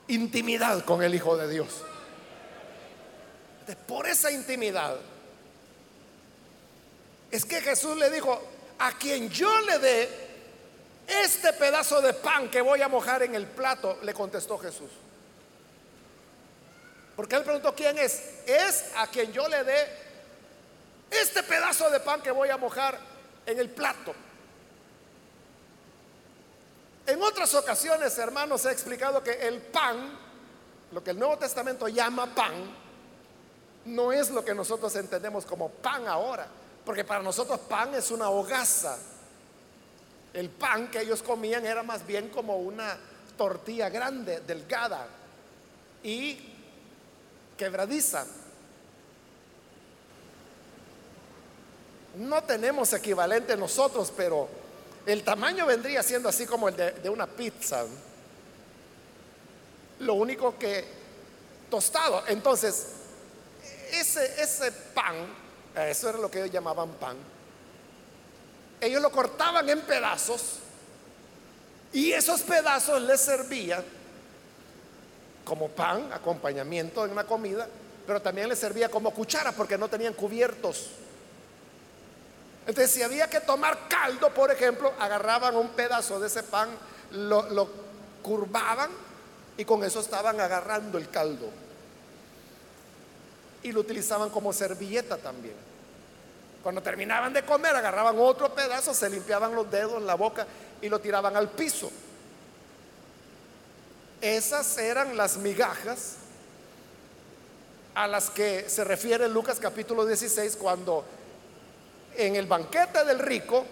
intimidad 0.09 0.85
con 0.85 1.03
el 1.03 1.15
Hijo 1.15 1.37
de 1.37 1.49
Dios. 1.49 1.83
Por 3.87 4.07
esa 4.07 4.31
intimidad 4.31 4.97
es 7.31 7.45
que 7.45 7.61
Jesús 7.61 7.97
le 7.97 8.11
dijo, 8.11 8.41
a 8.79 8.93
quien 8.93 9.29
yo 9.29 9.61
le 9.63 9.79
dé 9.79 10.27
este 11.07 11.53
pedazo 11.55 12.01
de 12.01 12.15
pan 12.15 12.49
que 12.49 12.61
voy 12.61 12.83
a 12.83 12.89
mojar 12.89 13.23
en 13.23 13.35
el 13.35 13.47
plato, 13.47 13.99
le 14.03 14.15
contestó 14.15 14.59
Jesús. 14.59 14.91
Porque 17.17 17.35
él 17.35 17.43
preguntó, 17.43 17.75
¿quién 17.75 17.97
es? 17.97 18.23
Es 18.47 18.93
a 18.95 19.07
quien 19.07 19.33
yo 19.33 19.49
le 19.49 19.65
dé 19.65 19.89
este 21.11 21.43
pedazo 21.43 21.89
de 21.91 21.99
pan 22.01 22.21
que 22.21 22.31
voy 22.31 22.51
a 22.51 22.59
mojar 22.59 22.99
en 23.47 23.59
el 23.59 23.71
plato. 23.71 24.15
En 27.07 27.23
otras 27.23 27.55
ocasiones, 27.55 28.19
hermanos, 28.19 28.67
he 28.67 28.73
explicado 28.73 29.23
que 29.23 29.33
el 29.47 29.63
pan, 29.63 30.19
lo 30.93 31.03
que 31.03 31.13
el 31.13 31.19
Nuevo 31.19 31.39
Testamento 31.39 31.89
llama 31.89 32.35
pan, 32.35 32.53
no 33.87 34.13
es 34.13 34.31
lo 34.31 34.45
que 34.45 34.55
nosotros 34.55 34.95
entendemos 34.97 35.47
como 35.47 35.71
pan 35.71 36.09
ahora, 36.09 36.47
porque 36.85 37.05
para 37.05 37.23
nosotros 37.23 37.61
pan 37.61 37.95
es 37.95 38.11
una 38.11 38.29
hogaza. 38.29 38.99
El 40.35 40.51
pan 40.51 40.91
que 40.91 41.01
ellos 41.01 41.23
comían 41.23 41.65
era 41.65 41.83
más 41.83 42.05
bien 42.05 42.29
como 42.29 42.57
una 42.57 42.99
tortilla 43.39 43.89
grande, 43.89 44.41
delgada 44.41 45.07
y 46.03 46.56
quebradiza. 47.57 48.27
No 52.17 52.43
tenemos 52.43 52.93
equivalente 52.93 53.57
nosotros, 53.57 54.13
pero 54.17 54.49
el 55.05 55.23
tamaño 55.23 55.67
vendría 55.67 56.03
siendo 56.03 56.29
así 56.29 56.47
como 56.47 56.69
el 56.69 56.77
de, 56.77 57.11
una 57.11 57.27
pizza. 57.27 57.85
Lo 60.01 60.15
único 60.15 60.59
que 60.59 60.85
tostado. 61.71 62.25
Entonces, 62.27 62.87
ese, 63.93 64.43
ese 64.43 64.73
pan, 64.73 65.15
eso 65.75 66.09
era 66.09 66.19
lo 66.19 66.31
que 66.31 66.39
ellos 66.41 66.53
llamaban 66.53 66.91
pan, 66.95 67.17
ellos 68.81 69.01
lo 69.01 69.11
cortaban 69.11 69.69
en 69.69 69.81
pedazos 69.83 70.61
y 71.93 72.13
esos 72.13 72.43
pedazos 72.43 73.01
les 73.03 73.21
servían 73.21 73.83
como 75.47 75.69
pan, 75.69 76.13
acompañamiento 76.13 77.05
en 77.05 77.13
una 77.13 77.25
comida, 77.25 77.69
pero 78.05 78.21
también 78.21 78.49
les 78.49 78.59
servía 78.59 78.91
como 78.91 79.13
cuchara 79.13 79.53
porque 79.53 79.79
no 79.79 79.89
tenían 79.89 80.13
cubiertos. 80.13 80.89
Entonces, 82.67 82.91
si 82.91 83.03
había 83.03 83.31
que 83.31 83.41
tomar 83.41 83.87
caldo, 83.89 84.35
por 84.35 84.51
ejemplo, 84.51 84.93
agarraban 84.99 85.55
un 85.55 85.69
pedazo 85.69 86.19
de 86.19 86.27
ese 86.27 86.43
pan, 86.43 86.69
lo, 87.13 87.87
curvaban 88.23 88.91
y 89.57 89.65
con 89.65 89.85
eso 89.85 90.01
estaban 90.01 90.41
agarrando 90.41 90.99
el 90.99 91.09
caldo. 91.11 91.49
Y 93.63 93.71
lo 93.71 93.81
utilizaban 93.81 94.31
como 94.31 94.53
servilleta 94.53 95.17
también. 95.17 95.55
Cuando 96.61 96.83
terminaban 96.83 97.33
de 97.33 97.45
comer, 97.45 97.77
agarraban 97.77 98.19
otro 98.19 98.53
pedazo, 98.53 98.93
se 98.93 99.09
limpiaban 99.09 99.55
los 99.55 99.71
dedos, 99.71 100.03
la 100.03 100.17
boca 100.17 100.45
y 100.83 100.89
lo 100.89 100.99
tiraban 100.99 101.37
al 101.37 101.51
piso. 101.51 101.93
Esas 104.21 104.79
eran 104.79 105.17
las 105.17 105.37
migajas 105.37 106.17
a 107.95 108.07
las 108.07 108.31
que 108.31 108.69
se 108.69 108.85
refiere 108.85 109.29
Lucas 109.29 109.59
capítulo 109.59 110.05
16 110.05 110.57
cuando 110.57 111.05
en 112.17 112.37
el 112.37 112.47
banquete 112.47 113.05
del 113.05 113.19
rico, 113.19 113.65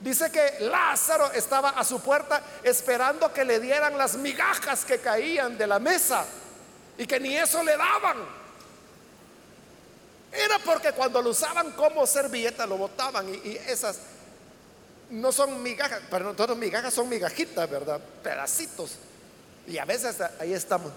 dice 0.00 0.30
que 0.30 0.64
Lázaro 0.64 1.32
estaba 1.32 1.70
a 1.70 1.84
su 1.84 2.00
puerta 2.00 2.42
esperando 2.62 3.32
que 3.32 3.44
le 3.44 3.60
dieran 3.60 3.96
las 3.96 4.16
migajas 4.16 4.84
que 4.84 4.98
caían 4.98 5.56
de 5.56 5.66
la 5.66 5.78
mesa 5.78 6.24
y 6.96 7.06
que 7.06 7.20
ni 7.20 7.36
eso 7.36 7.62
le 7.62 7.76
daban. 7.76 8.16
Era 10.30 10.58
porque 10.58 10.92
cuando 10.92 11.22
lo 11.22 11.30
usaban 11.30 11.72
como 11.72 12.06
servilleta 12.06 12.66
lo 12.66 12.76
botaban 12.76 13.28
y, 13.28 13.56
esas 13.66 13.98
no 15.10 15.32
son 15.32 15.62
migajas, 15.62 16.02
para 16.10 16.24
nosotros 16.26 16.58
migajas 16.58 16.92
son 16.92 17.08
migajitas, 17.08 17.68
¿verdad? 17.70 18.00
Pedacitos. 18.22 18.98
Y 19.68 19.76
a 19.76 19.84
veces 19.84 20.16
ahí 20.40 20.54
estamos, 20.54 20.90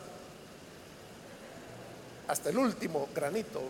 hasta 2.27 2.49
el 2.49 2.57
último 2.57 3.09
granito. 3.13 3.61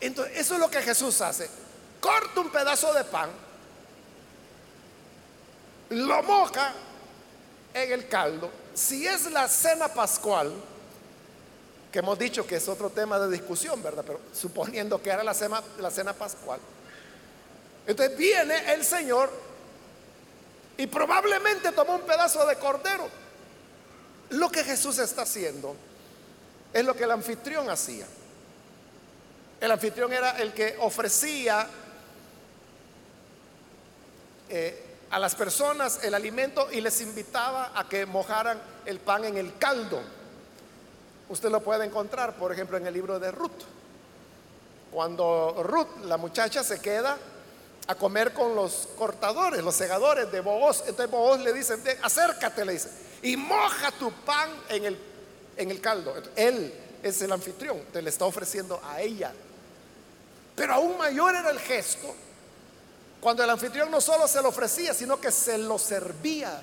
Entonces, 0.00 0.36
eso 0.36 0.54
es 0.54 0.60
lo 0.60 0.68
que 0.68 0.82
Jesús 0.82 1.20
hace. 1.20 1.48
Corta 2.00 2.40
un 2.40 2.50
pedazo 2.50 2.92
de 2.92 3.04
pan, 3.04 3.30
lo 5.90 6.22
moja 6.24 6.72
en 7.72 7.92
el 7.92 8.08
caldo. 8.08 8.50
Si 8.74 9.06
es 9.06 9.30
la 9.30 9.46
cena 9.46 9.88
pascual, 9.88 10.52
que 11.92 12.00
hemos 12.00 12.18
dicho 12.18 12.44
que 12.46 12.56
es 12.56 12.68
otro 12.68 12.90
tema 12.90 13.18
de 13.20 13.30
discusión, 13.30 13.80
¿verdad? 13.80 14.04
Pero 14.04 14.20
suponiendo 14.32 15.00
que 15.00 15.10
era 15.10 15.22
la 15.22 15.34
cena, 15.34 15.62
la 15.78 15.90
cena 15.90 16.12
pascual. 16.12 16.60
Entonces 17.86 18.16
viene 18.18 18.72
el 18.72 18.84
Señor 18.84 19.47
y 20.78 20.86
probablemente 20.86 21.72
tomó 21.72 21.96
un 21.96 22.02
pedazo 22.02 22.46
de 22.46 22.56
cordero. 22.56 23.08
Lo 24.30 24.48
que 24.48 24.62
Jesús 24.62 24.98
está 24.98 25.22
haciendo 25.22 25.76
es 26.72 26.84
lo 26.84 26.94
que 26.94 27.04
el 27.04 27.10
anfitrión 27.10 27.68
hacía. 27.68 28.06
El 29.60 29.72
anfitrión 29.72 30.12
era 30.12 30.38
el 30.38 30.52
que 30.52 30.76
ofrecía 30.80 31.68
eh, 34.48 34.84
a 35.10 35.18
las 35.18 35.34
personas 35.34 36.04
el 36.04 36.14
alimento 36.14 36.68
y 36.70 36.80
les 36.80 37.00
invitaba 37.00 37.72
a 37.74 37.88
que 37.88 38.06
mojaran 38.06 38.60
el 38.86 39.00
pan 39.00 39.24
en 39.24 39.36
el 39.36 39.58
caldo. 39.58 40.00
Usted 41.28 41.50
lo 41.50 41.60
puede 41.60 41.86
encontrar, 41.86 42.36
por 42.36 42.52
ejemplo, 42.52 42.76
en 42.76 42.86
el 42.86 42.94
libro 42.94 43.18
de 43.18 43.32
Ruth. 43.32 43.64
Cuando 44.92 45.60
Ruth, 45.64 46.04
la 46.04 46.16
muchacha, 46.16 46.62
se 46.62 46.80
queda 46.80 47.18
a 47.88 47.94
comer 47.96 48.32
con 48.32 48.54
los 48.54 48.88
cortadores, 48.96 49.64
los 49.64 49.74
segadores 49.74 50.30
de 50.30 50.40
Booz. 50.40 50.84
Entonces 50.86 51.10
Booz 51.10 51.40
le 51.40 51.52
dice, 51.52 51.76
acércate, 52.02 52.64
le 52.64 52.74
dice, 52.74 52.90
y 53.22 53.36
moja 53.36 53.90
tu 53.90 54.12
pan 54.24 54.50
en 54.68 54.84
el, 54.84 54.98
en 55.56 55.70
el 55.70 55.80
caldo. 55.80 56.14
Él 56.36 56.72
es 57.02 57.20
el 57.22 57.32
anfitrión, 57.32 57.82
te 57.92 58.00
le 58.00 58.10
está 58.10 58.24
ofreciendo 58.24 58.80
a 58.84 59.00
ella 59.00 59.32
pero 60.58 60.74
aún 60.74 60.98
mayor 60.98 61.36
era 61.36 61.50
el 61.50 61.60
gesto 61.60 62.12
cuando 63.20 63.44
el 63.44 63.50
anfitrión 63.50 63.92
no 63.92 64.00
solo 64.00 64.26
se 64.26 64.42
lo 64.42 64.48
ofrecía, 64.48 64.92
sino 64.92 65.20
que 65.20 65.30
se 65.30 65.56
lo 65.56 65.78
servía. 65.78 66.60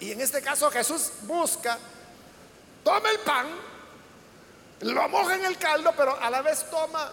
Y 0.00 0.10
en 0.10 0.20
este 0.20 0.42
caso 0.42 0.68
Jesús 0.72 1.10
busca, 1.22 1.78
toma 2.82 3.10
el 3.10 3.20
pan, 3.20 3.46
lo 4.80 5.08
moja 5.08 5.36
en 5.36 5.44
el 5.44 5.56
caldo, 5.56 5.92
pero 5.96 6.20
a 6.20 6.28
la 6.30 6.42
vez 6.42 6.68
toma 6.68 7.12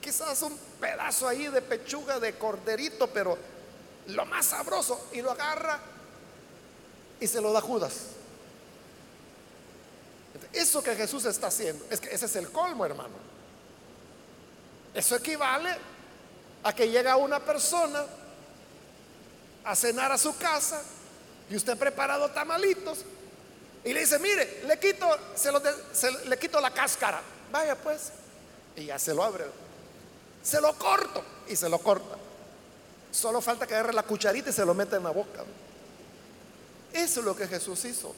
quizás 0.00 0.40
un 0.40 0.58
pedazo 0.80 1.28
ahí 1.28 1.48
de 1.48 1.62
pechuga 1.62 2.18
de 2.20 2.34
corderito, 2.34 3.08
pero 3.08 3.36
lo 4.08 4.26
más 4.26 4.46
sabroso, 4.46 5.08
y 5.12 5.22
lo 5.22 5.30
agarra 5.30 5.80
y 7.20 7.26
se 7.26 7.40
lo 7.40 7.52
da 7.52 7.60
Judas. 7.60 7.94
Eso 10.52 10.82
que 10.82 10.94
Jesús 10.94 11.24
está 11.24 11.48
haciendo, 11.48 11.84
es 11.90 12.00
que 12.00 12.14
ese 12.14 12.26
es 12.26 12.36
el 12.36 12.50
colmo, 12.50 12.84
hermano. 12.84 13.14
Eso 14.94 15.16
equivale 15.16 15.76
a 16.62 16.72
que 16.72 16.88
llega 16.88 17.16
una 17.16 17.40
persona 17.40 18.04
a 19.64 19.74
cenar 19.74 20.12
a 20.12 20.18
su 20.18 20.36
casa 20.36 20.82
y 21.50 21.56
usted 21.56 21.72
ha 21.72 21.76
preparado 21.76 22.30
tamalitos 22.30 23.04
y 23.84 23.92
le 23.92 24.00
dice, 24.00 24.18
mire, 24.18 24.62
le 24.66 24.78
quito, 24.78 25.06
se 25.34 26.10
le 26.26 26.38
quito 26.38 26.60
la 26.60 26.70
cáscara. 26.72 27.20
Vaya 27.52 27.76
pues. 27.76 28.12
Y 28.76 28.86
ya 28.86 28.98
se 28.98 29.12
lo 29.12 29.22
abre. 29.22 29.44
Se 30.44 30.60
lo 30.60 30.74
corto 30.78 31.24
y 31.48 31.56
se 31.56 31.68
lo 31.70 31.78
corta. 31.78 32.16
Solo 33.10 33.40
falta 33.40 33.66
que 33.66 33.74
agarre 33.74 33.94
la 33.94 34.02
cucharita 34.02 34.50
y 34.50 34.52
se 34.52 34.64
lo 34.64 34.74
mete 34.74 34.96
en 34.96 35.02
la 35.02 35.10
boca. 35.10 35.42
Eso 36.92 37.20
es 37.20 37.26
lo 37.26 37.34
que 37.34 37.48
Jesús 37.48 37.82
hizo. 37.86 38.14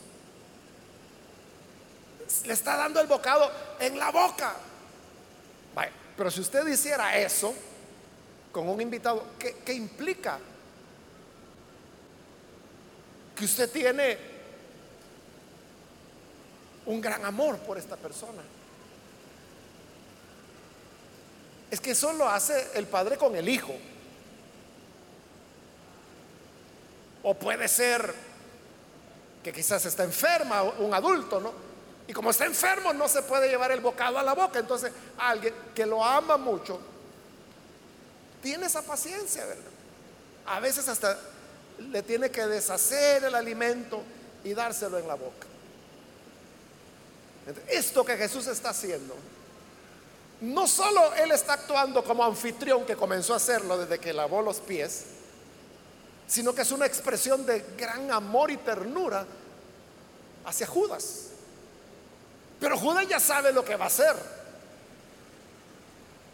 Le 2.45 2.53
está 2.53 2.77
dando 2.77 3.01
el 3.01 3.07
bocado 3.07 3.51
en 3.79 3.99
la 3.99 4.11
boca. 4.11 4.55
pero 6.17 6.31
si 6.31 6.41
usted 6.41 6.67
hiciera 6.67 7.17
eso 7.17 7.55
con 8.51 8.69
un 8.69 8.81
invitado, 8.81 9.23
¿qué, 9.39 9.59
qué 9.65 9.75
implica? 9.75 10.39
Que 13.37 13.45
usted 13.45 13.71
tiene 13.71 14.19
un 16.87 17.01
gran 17.01 17.25
amor 17.25 17.59
por 17.59 17.77
esta 17.77 17.97
persona. 17.97 18.43
Es 21.77 21.81
que 21.83 21.91
eso 21.91 22.11
lo 22.15 22.27
hace 22.27 22.71
el 22.73 22.87
padre 22.87 23.19
con 23.19 23.37
el 23.37 23.47
hijo. 23.51 23.75
O 27.23 27.35
puede 27.35 27.69
ser 27.69 28.15
que 29.45 29.53
quizás 29.53 29.85
está 29.85 30.03
enferma, 30.03 30.63
un 30.63 30.95
adulto, 30.95 31.39
¿no? 31.39 31.53
Y 32.09 32.15
como 32.15 32.31
está 32.31 32.47
enfermo 32.47 32.95
no 32.95 33.09
se 33.09 33.21
puede 33.21 33.51
llevar 33.51 33.73
el 33.73 33.81
bocado 33.81 34.19
a 34.19 34.23
la 34.23 34.33
boca. 34.33 34.59
Entonces 34.59 34.91
alguien 35.19 35.53
que 35.75 35.85
lo 35.85 36.03
ama 36.03 36.39
mucho 36.39 36.81
tiene 38.43 38.65
esa 38.65 38.81
paciencia, 38.81 39.45
¿verdad? 39.45 39.65
A 40.47 40.61
veces 40.61 40.89
hasta 40.89 41.19
le 41.79 42.03
tiene 42.03 42.31
que 42.31 42.47
deshacer 42.47 43.23
el 43.23 43.35
alimento 43.35 44.03
y 44.45 44.55
dárselo 44.55 44.97
en 44.97 45.07
la 45.07 45.15
boca. 45.15 45.47
Esto 47.69 48.03
que 48.03 48.17
Jesús 48.17 48.47
está 48.47 48.71
haciendo, 48.71 49.15
no 50.41 50.67
solo 50.67 51.15
Él 51.15 51.33
está 51.33 51.55
actuando 51.55 52.05
como 52.05 52.25
anfitrión 52.25 52.85
que 52.85 52.97
comenzó 52.97 53.33
a 53.33 53.37
hacerlo 53.37 53.79
desde 53.79 53.99
que 53.99 54.13
lavó 54.13 54.43
los 54.43 54.59
pies, 54.59 55.05
sino 56.27 56.55
que 56.55 56.63
es 56.63 56.73
una 56.73 56.87
expresión 56.87 57.47
de 57.47 57.65
gran 57.77 58.11
amor 58.11 58.51
y 58.51 58.57
ternura 58.59 59.27
hacia 60.45 60.67
Judas. 60.67 61.29
Pero 62.61 62.79
Judas 62.79 63.07
ya 63.09 63.21
sabe 63.21 63.53
lo 63.53 63.65
que 63.65 63.77
va 63.77 63.85
a 63.85 63.89
hacer. 63.89 64.17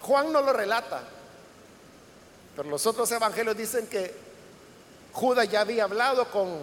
Juan 0.00 0.32
no 0.32 0.42
lo 0.42 0.52
relata, 0.52 1.02
pero 2.56 2.68
los 2.68 2.84
otros 2.86 3.10
evangelios 3.12 3.56
dicen 3.56 3.86
que 3.86 4.12
Judas 5.12 5.48
ya 5.48 5.60
había 5.60 5.84
hablado 5.84 6.28
con 6.30 6.58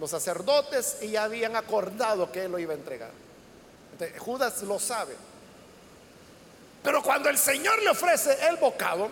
los 0.00 0.10
sacerdotes 0.10 0.98
y 1.02 1.10
ya 1.10 1.24
habían 1.24 1.54
acordado 1.54 2.32
que 2.32 2.44
él 2.44 2.52
lo 2.52 2.58
iba 2.58 2.72
a 2.72 2.76
entregar. 2.76 3.10
Judas 4.18 4.62
lo 4.62 4.78
sabe. 4.78 5.14
Pero 6.82 7.02
cuando 7.02 7.28
el 7.28 7.38
Señor 7.38 7.80
le 7.82 7.90
ofrece 7.90 8.36
el 8.48 8.56
bocado, 8.56 9.08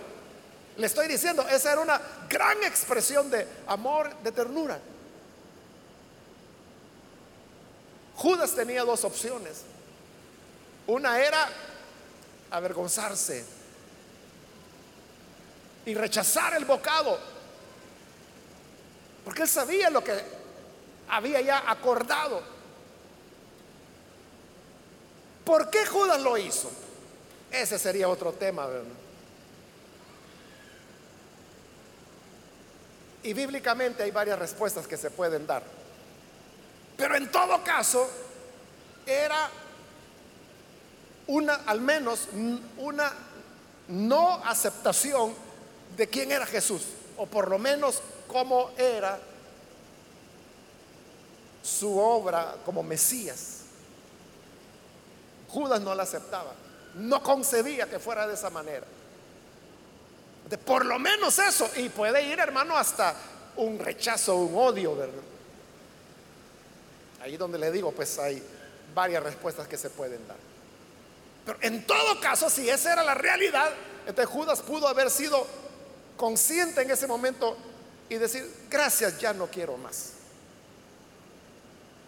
le 0.76 0.86
estoy 0.86 1.08
diciendo, 1.08 1.46
esa 1.48 1.72
era 1.72 1.80
una 1.80 2.00
gran 2.28 2.62
expresión 2.64 3.30
de 3.30 3.46
amor, 3.66 4.14
de 4.22 4.32
ternura. 4.32 4.78
Judas 8.16 8.54
tenía 8.54 8.82
dos 8.82 9.04
opciones. 9.04 9.62
Una 10.86 11.20
era 11.20 11.48
avergonzarse 12.50 13.44
y 15.86 15.94
rechazar 15.94 16.54
el 16.54 16.64
bocado, 16.64 17.18
porque 19.24 19.42
él 19.42 19.48
sabía 19.48 19.90
lo 19.90 20.02
que 20.02 20.12
había 21.08 21.40
ya 21.40 21.70
acordado. 21.70 22.42
¿Por 25.44 25.70
qué 25.70 25.86
Judas 25.86 26.20
lo 26.20 26.36
hizo? 26.36 26.70
Ese 27.50 27.78
sería 27.78 28.08
otro 28.08 28.32
tema, 28.32 28.68
Y 33.22 33.34
bíblicamente 33.34 34.02
hay 34.02 34.10
varias 34.10 34.38
respuestas 34.38 34.86
que 34.86 34.96
se 34.96 35.10
pueden 35.10 35.46
dar. 35.46 35.62
Pero 36.96 37.16
en 37.16 37.30
todo 37.30 37.62
caso, 37.62 38.08
era 39.04 39.50
una, 41.26 41.54
al 41.66 41.80
menos, 41.80 42.28
una 42.78 43.12
no 43.88 44.42
aceptación 44.44 45.34
de 45.96 46.08
quién 46.08 46.32
era 46.32 46.46
Jesús, 46.46 46.82
o 47.16 47.26
por 47.26 47.50
lo 47.50 47.58
menos 47.58 48.00
cómo 48.26 48.70
era 48.78 49.18
su 51.62 51.98
obra 51.98 52.56
como 52.64 52.82
Mesías. 52.82 53.60
Judas 55.48 55.80
no 55.80 55.94
la 55.94 56.04
aceptaba, 56.04 56.52
no 56.94 57.22
concebía 57.22 57.88
que 57.88 57.98
fuera 57.98 58.26
de 58.26 58.34
esa 58.34 58.50
manera. 58.50 58.86
De 60.48 60.58
por 60.58 60.84
lo 60.84 60.98
menos 60.98 61.38
eso, 61.38 61.70
y 61.76 61.88
puede 61.88 62.22
ir, 62.22 62.38
hermano, 62.40 62.76
hasta 62.76 63.14
un 63.56 63.78
rechazo, 63.78 64.36
un 64.36 64.56
odio, 64.56 64.96
¿verdad? 64.96 65.22
Ahí 67.22 67.36
donde 67.36 67.58
le 67.58 67.70
digo, 67.70 67.92
pues 67.92 68.18
hay 68.18 68.42
varias 68.94 69.22
respuestas 69.22 69.68
que 69.68 69.76
se 69.76 69.90
pueden 69.90 70.26
dar. 70.26 70.36
Pero 71.44 71.58
en 71.62 71.86
todo 71.86 72.20
caso, 72.20 72.50
si 72.50 72.68
esa 72.68 72.92
era 72.92 73.02
la 73.02 73.14
realidad, 73.14 73.70
entonces 74.06 74.32
Judas 74.32 74.60
pudo 74.60 74.88
haber 74.88 75.10
sido 75.10 75.46
consciente 76.16 76.82
en 76.82 76.90
ese 76.90 77.06
momento 77.06 77.56
y 78.08 78.16
decir, 78.16 78.48
gracias, 78.68 79.18
ya 79.18 79.32
no 79.32 79.46
quiero 79.46 79.76
más. 79.76 80.14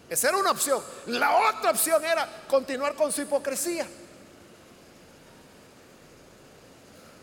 Esa 0.09 0.29
era 0.29 0.37
una 0.37 0.51
opción. 0.51 0.83
La 1.07 1.49
otra 1.49 1.71
opción 1.71 2.03
era 2.03 2.43
continuar 2.47 2.93
con 2.95 3.11
su 3.11 3.21
hipocresía. 3.21 3.87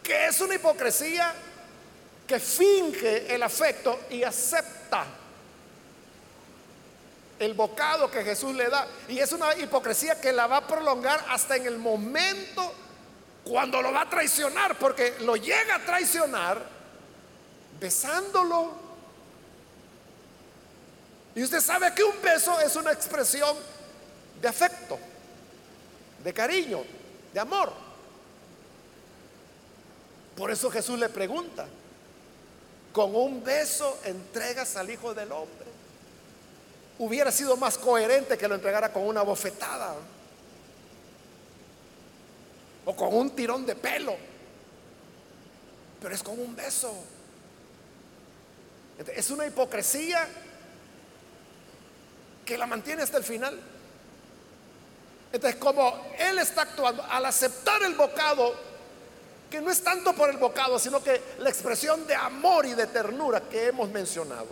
Que 0.03 0.27
es 0.27 0.41
una 0.41 0.55
hipocresía 0.55 1.33
que 2.27 2.39
finge 2.39 3.35
el 3.35 3.43
afecto 3.43 4.01
y 4.11 4.23
acepta 4.23 5.05
el 7.39 7.55
bocado 7.55 8.11
que 8.11 8.23
Jesús 8.23 8.55
le 8.55 8.69
da. 8.69 8.87
Y 9.09 9.19
es 9.19 9.33
una 9.33 9.55
hipocresía 9.57 10.21
que 10.21 10.33
la 10.33 10.47
va 10.47 10.59
a 10.59 10.67
prolongar 10.67 11.25
hasta 11.29 11.57
en 11.57 11.67
el 11.67 11.79
momento 11.79 12.75
cuando 13.45 13.81
lo 13.81 13.93
va 13.93 14.03
a 14.03 14.11
traicionar, 14.11 14.79
porque 14.79 15.17
lo 15.21 15.37
llega 15.37 15.77
a 15.77 15.85
traicionar 15.85 16.63
besándolo 17.81 18.91
y 21.35 21.43
usted 21.43 21.61
sabe 21.61 21.95
que 21.95 22.03
un 22.03 22.21
beso 22.21 22.61
es 22.61 22.75
una 22.77 22.93
expresión 22.93 23.57
de 24.41 24.49
afecto, 24.49 24.99
de 26.23 26.33
cariño, 26.33 26.83
de 27.33 27.41
amor. 27.41 27.73
Por 30.41 30.51
eso 30.51 30.71
Jesús 30.71 30.99
le 30.99 31.11
pregunta, 31.11 31.67
con 32.95 33.15
un 33.15 33.45
beso 33.45 33.99
entregas 34.05 34.75
al 34.77 34.89
Hijo 34.89 35.13
del 35.13 35.31
Hombre. 35.33 35.67
Hubiera 36.99 37.31
sido 37.31 37.59
más 37.59 37.77
coherente 37.77 38.39
que 38.39 38.49
lo 38.49 38.55
entregara 38.55 38.91
con 38.91 39.03
una 39.03 39.21
bofetada 39.21 39.97
o 42.87 42.97
con 42.97 43.15
un 43.15 43.37
tirón 43.37 43.67
de 43.67 43.77
pelo, 43.77 44.17
pero 46.01 46.15
es 46.15 46.23
con 46.23 46.41
un 46.41 46.57
beso. 46.57 46.91
Es 49.15 49.29
una 49.29 49.47
hipocresía 49.47 50.27
que 52.47 52.57
la 52.57 52.67
mantiene 52.67 53.03
hasta 53.03 53.19
el 53.19 53.25
final. 53.25 53.61
Entonces, 55.35 55.61
como 55.61 56.15
Él 56.19 56.39
está 56.39 56.63
actuando 56.63 57.05
al 57.05 57.27
aceptar 57.27 57.83
el 57.83 57.95
bocado, 57.95 58.70
que 59.51 59.61
no 59.61 59.71
es 59.71 59.83
tanto 59.83 60.15
por 60.15 60.31
el 60.31 60.37
bocado, 60.37 60.79
sino 60.79 61.03
que 61.03 61.21
la 61.39 61.51
expresión 61.51 62.07
de 62.07 62.15
amor 62.15 62.67
y 62.67 62.75
de 62.75 62.87
ternura 62.87 63.41
que 63.41 63.67
hemos 63.67 63.91
mencionado, 63.91 64.47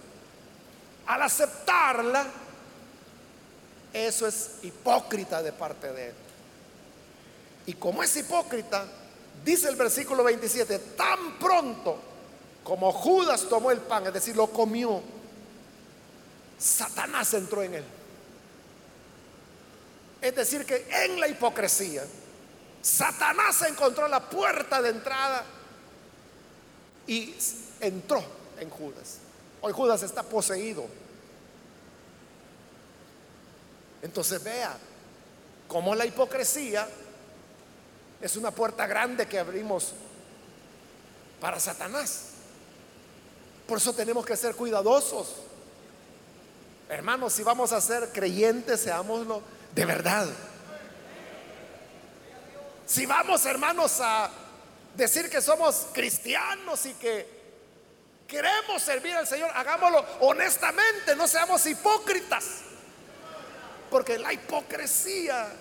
al 1.07 1.23
aceptarla, 1.23 2.27
eso 3.93 4.27
es 4.27 4.57
hipócrita 4.63 5.43
de 5.43 5.53
parte 5.53 5.93
de 5.93 6.09
Él. 6.09 6.15
Y 7.67 7.75
como 7.75 8.03
es 8.03 8.17
hipócrita, 8.17 8.85
dice 9.45 9.69
el 9.69 9.77
versículo 9.77 10.25
27, 10.25 10.79
tan 10.97 11.39
pronto 11.39 11.99
como 12.65 12.93
Judas 12.93 13.47
tomó 13.49 13.71
el 13.71 13.79
pan, 13.79 14.07
es 14.07 14.13
decir, 14.13 14.37
lo 14.37 14.49
comió, 14.49 15.01
Satanás 16.59 17.33
entró 17.35 17.63
en 17.63 17.75
él. 17.75 17.85
Es 20.21 20.35
decir, 20.35 20.67
que 20.67 20.87
en 20.91 21.21
la 21.21 21.29
hipocresía, 21.29 22.05
Satanás 22.83 23.63
encontró 23.63 24.09
la 24.09 24.21
puerta 24.21 24.81
de 24.81 24.91
entrada 24.91 25.45
y 27.07 27.35
entró 27.81 28.23
en 28.59 28.71
Judas. 28.71 29.19
Hoy 29.61 29.73
Judas 29.73 30.03
está 30.03 30.23
poseído. 30.23 30.87
Entonces 34.03 34.43
vea 34.43 34.77
cómo 35.67 35.95
la 35.95 36.07
hipocresía 36.07 36.89
es 38.21 38.37
una 38.37 38.51
puerta 38.51 38.87
grande 38.87 39.27
que 39.27 39.39
abrimos 39.39 39.93
para 41.41 41.59
Satanás. 41.59 42.31
Por 43.67 43.79
eso 43.79 43.93
tenemos 43.93 44.25
que 44.25 44.37
ser 44.37 44.55
cuidadosos 44.55 45.35
Hermanos, 46.89 47.35
si 47.35 47.43
vamos 47.43 47.73
a 47.73 47.81
ser 47.83 48.09
creyentes, 48.13 48.81
seámoslo 48.81 49.43
de 49.75 49.85
verdad. 49.85 50.27
Si 52.89 53.05
vamos, 53.05 53.45
hermanos, 53.45 54.01
a 54.01 54.31
decir 54.95 55.29
que 55.29 55.43
somos 55.43 55.89
cristianos 55.93 56.87
y 56.87 56.95
que 56.95 57.39
queremos 58.27 58.83
servir 58.83 59.15
al 59.15 59.27
Señor, 59.27 59.51
hagámoslo 59.55 60.03
honestamente, 60.21 61.15
no 61.15 61.29
seamos 61.29 61.67
hipócritas. 61.67 62.63
Porque 63.91 64.19
la 64.19 64.33
hipocresía 64.33 65.53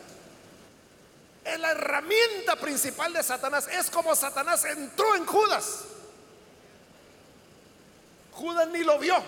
es 1.43 1.59
la 1.59 1.71
herramienta 1.71 2.55
principal 2.55 3.11
de 3.11 3.21
Satanás. 3.21 3.67
Es 3.73 3.89
como 3.89 4.15
Satanás 4.15 4.63
entró 4.63 5.13
en 5.15 5.25
Judas. 5.25 5.79
Judas 8.31 8.69
ni 8.69 8.85
lo 8.85 8.97
vio. 8.99 9.21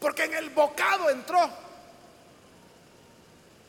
Porque 0.00 0.24
en 0.24 0.34
el 0.34 0.50
bocado 0.50 1.08
entró. 1.08 1.63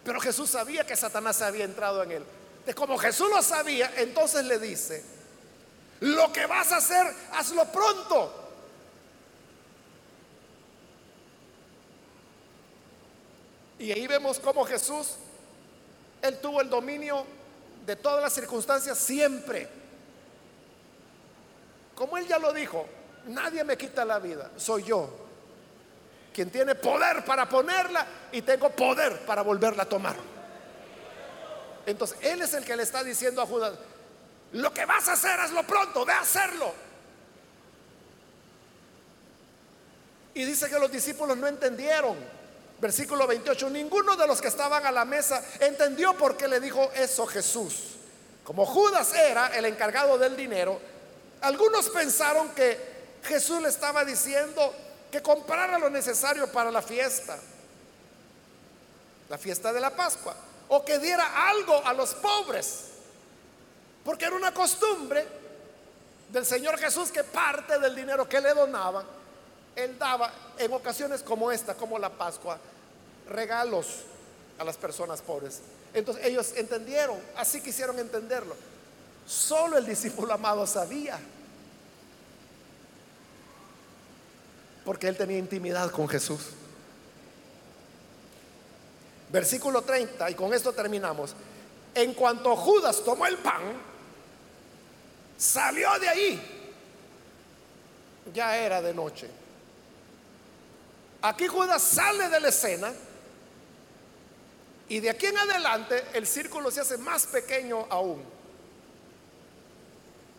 Pero 0.05 0.21
Jesús 0.21 0.51
sabía 0.51 0.85
que 0.85 0.95
Satanás 0.95 1.41
había 1.41 1.65
entrado 1.65 2.03
en 2.03 2.11
él. 2.11 2.23
De 2.63 2.75
como 2.75 2.95
Jesús 2.95 3.27
lo 3.27 3.41
sabía, 3.41 3.91
entonces 3.97 4.45
le 4.45 4.59
dice, 4.59 5.03
lo 6.01 6.31
que 6.31 6.45
vas 6.45 6.71
a 6.71 6.77
hacer, 6.77 7.07
hazlo 7.33 7.65
pronto. 7.65 8.51
Y 13.79 13.91
ahí 13.91 14.05
vemos 14.05 14.39
cómo 14.39 14.63
Jesús, 14.63 15.15
él 16.21 16.37
tuvo 16.39 16.61
el 16.61 16.69
dominio 16.69 17.25
de 17.85 17.95
todas 17.95 18.21
las 18.21 18.33
circunstancias 18.33 18.99
siempre. 18.99 19.67
Como 21.95 22.15
él 22.17 22.27
ya 22.27 22.37
lo 22.37 22.53
dijo, 22.53 22.85
nadie 23.25 23.63
me 23.63 23.75
quita 23.75 24.05
la 24.05 24.19
vida, 24.19 24.51
soy 24.55 24.83
yo 24.83 25.24
quien 26.35 26.49
tiene 26.49 26.75
poder 26.75 27.23
para 27.23 27.47
ponerla 27.47 28.05
y 28.33 28.41
tengo 28.41 28.69
poder 28.69 29.25
para 29.25 29.41
volverla 29.41 29.83
a 29.83 29.85
tomar. 29.89 30.17
Entonces, 31.85 32.17
él 32.21 32.41
es 32.41 32.53
el 32.53 32.65
que 32.65 32.75
le 32.75 32.83
está 32.83 33.05
diciendo 33.05 33.41
a 33.41 33.45
Judas, 33.45 33.73
lo 34.51 34.73
que 34.73 34.85
vas 34.85 35.07
a 35.07 35.13
hacer, 35.13 35.39
hazlo 35.39 35.63
pronto, 35.63 36.03
ve 36.03 36.11
a 36.11 36.19
hacerlo. 36.19 36.73
Y 40.33 40.43
dice 40.43 40.69
que 40.69 40.77
los 40.77 40.91
discípulos 40.91 41.37
no 41.37 41.47
entendieron. 41.47 42.17
Versículo 42.81 43.25
28, 43.25 43.69
ninguno 43.69 44.17
de 44.17 44.27
los 44.27 44.41
que 44.41 44.49
estaban 44.49 44.85
a 44.85 44.91
la 44.91 45.05
mesa 45.05 45.41
entendió 45.61 46.17
por 46.17 46.35
qué 46.35 46.49
le 46.49 46.59
dijo 46.59 46.91
eso 46.95 47.25
Jesús. 47.25 47.93
Como 48.43 48.65
Judas 48.65 49.13
era 49.13 49.55
el 49.55 49.63
encargado 49.63 50.17
del 50.17 50.35
dinero, 50.35 50.81
algunos 51.39 51.89
pensaron 51.91 52.49
que 52.49 52.77
Jesús 53.23 53.61
le 53.61 53.69
estaba 53.69 54.03
diciendo 54.03 54.75
que 55.11 55.21
comprara 55.21 55.77
lo 55.77 55.89
necesario 55.89 56.51
para 56.51 56.71
la 56.71 56.81
fiesta, 56.81 57.37
la 59.29 59.37
fiesta 59.37 59.71
de 59.71 59.79
la 59.79 59.95
Pascua, 59.95 60.35
o 60.67 60.83
que 60.83 60.99
diera 60.99 61.49
algo 61.49 61.85
a 61.85 61.93
los 61.93 62.13
pobres. 62.15 62.85
Porque 64.03 64.25
era 64.25 64.35
una 64.35 64.53
costumbre 64.53 65.25
del 66.29 66.45
Señor 66.45 66.77
Jesús 66.77 67.11
que 67.11 67.23
parte 67.23 67.79
del 67.79 67.95
dinero 67.95 68.27
que 68.27 68.41
le 68.41 68.53
donaban, 68.53 69.05
Él 69.75 69.97
daba 69.97 70.31
en 70.57 70.71
ocasiones 70.73 71.21
como 71.23 71.51
esta, 71.51 71.75
como 71.75 71.97
la 71.97 72.09
Pascua, 72.09 72.59
regalos 73.29 73.87
a 74.57 74.63
las 74.63 74.77
personas 74.77 75.21
pobres. 75.21 75.61
Entonces 75.93 76.25
ellos 76.25 76.53
entendieron, 76.55 77.17
así 77.35 77.61
quisieron 77.61 77.97
entenderlo. 77.99 78.55
Solo 79.25 79.77
el 79.77 79.85
discípulo 79.85 80.33
amado 80.33 80.67
sabía. 80.67 81.19
Porque 84.85 85.07
él 85.07 85.17
tenía 85.17 85.37
intimidad 85.37 85.91
con 85.91 86.07
Jesús. 86.07 86.51
Versículo 89.29 89.81
30, 89.81 90.29
y 90.29 90.35
con 90.35 90.53
esto 90.53 90.71
terminamos. 90.71 91.35
En 91.93 92.13
cuanto 92.13 92.55
Judas 92.55 93.03
tomó 93.03 93.25
el 93.25 93.37
pan, 93.37 93.63
Salió 95.37 95.89
de 95.99 96.09
ahí. 96.09 96.51
Ya 98.33 98.57
era 98.57 98.81
de 98.81 98.93
noche. 98.93 99.29
Aquí 101.21 101.47
Judas 101.47 101.81
sale 101.81 102.29
de 102.29 102.39
la 102.39 102.49
escena 102.49 102.93
y 104.87 104.99
de 104.99 105.09
aquí 105.09 105.25
en 105.25 105.37
adelante 105.37 106.03
el 106.13 106.27
círculo 106.27 106.69
se 106.69 106.81
hace 106.81 106.97
más 106.97 107.25
pequeño 107.25 107.87
aún. 107.89 108.23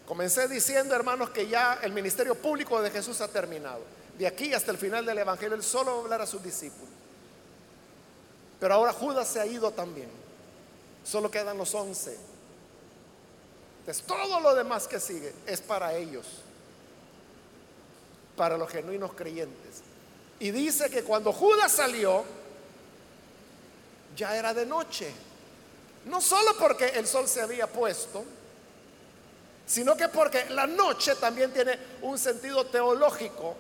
Comencé 0.07 0.47
diciendo, 0.47 0.94
hermanos, 0.94 1.30
que 1.30 1.49
ya 1.49 1.80
el 1.82 1.92
ministerio 1.92 2.36
público 2.36 2.80
de 2.80 2.92
Jesús 2.92 3.20
ha 3.20 3.28
terminado. 3.28 3.80
De 4.19 4.27
aquí 4.27 4.55
hasta 4.55 4.71
el 4.71 4.79
final 4.79 5.05
del 5.05 5.19
Evangelio, 5.19 5.55
él 5.57 5.62
solo 5.62 5.93
va 5.93 5.99
a 5.99 6.01
hablar 6.03 6.21
a 6.23 6.27
sus 6.27 6.43
discípulos. 6.43 6.89
Pero 8.59 8.75
ahora 8.75 8.93
Judas 8.93 9.29
se 9.29 9.41
ha 9.41 9.47
ido 9.47 9.71
también. 9.71 10.09
Solo 11.05 11.31
quedan 11.31 11.59
los 11.59 11.75
once. 11.75 12.17
Entonces, 13.81 14.05
todo 14.05 14.41
lo 14.41 14.55
demás 14.55 14.89
que 14.89 14.99
sigue 14.99 15.33
es 15.47 15.61
para 15.61 15.95
ellos, 15.95 16.27
para 18.37 18.57
los 18.57 18.71
genuinos 18.71 19.12
creyentes. 19.12 19.83
Y 20.41 20.51
dice 20.51 20.91
que 20.91 21.05
cuando 21.05 21.33
Judas 21.33 21.73
salió, 21.73 22.25
ya 24.17 24.37
era 24.37 24.55
de 24.55 24.67
noche. 24.67 25.12
No 26.07 26.21
solo 26.21 26.57
porque 26.59 26.87
el 26.87 27.07
sol 27.07 27.29
se 27.29 27.43
había 27.43 27.67
puesto, 27.67 28.25
sino 29.67 29.97
que 29.97 30.09
porque 30.09 30.47
la 30.51 30.67
noche 30.67 31.14
también 31.17 31.53
tiene 31.53 31.79
un 32.03 32.19
sentido 32.19 32.64
teológico 32.67 33.57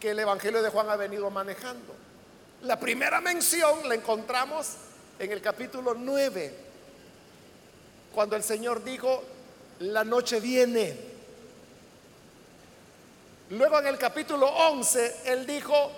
que 0.00 0.10
el 0.10 0.18
Evangelio 0.18 0.62
de 0.62 0.70
Juan 0.70 0.88
ha 0.90 0.96
venido 0.96 1.30
manejando. 1.30 1.94
La 2.62 2.78
primera 2.78 3.20
mención 3.20 3.88
la 3.88 3.94
encontramos 3.94 4.74
en 5.18 5.32
el 5.32 5.40
capítulo 5.40 5.94
9 5.94 6.54
cuando 8.14 8.36
el 8.36 8.42
Señor 8.42 8.82
dijo, 8.82 9.22
la 9.80 10.04
noche 10.04 10.40
viene. 10.40 10.96
Luego 13.50 13.78
en 13.78 13.86
el 13.86 13.98
capítulo 13.98 14.46
11, 14.46 15.22
Él 15.26 15.46
dijo, 15.46 15.92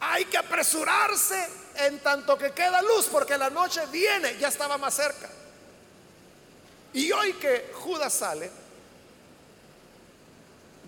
hay 0.00 0.24
que 0.26 0.38
apresurarse 0.38 1.48
en 1.76 1.98
tanto 2.00 2.38
que 2.38 2.52
queda 2.52 2.80
luz, 2.82 3.08
porque 3.10 3.36
la 3.36 3.50
noche 3.50 3.80
viene, 3.90 4.38
ya 4.38 4.48
estaba 4.48 4.78
más 4.78 4.94
cerca. 4.94 5.28
Y 6.92 7.12
hoy 7.12 7.34
que 7.34 7.70
Judas 7.74 8.12
sale, 8.12 8.50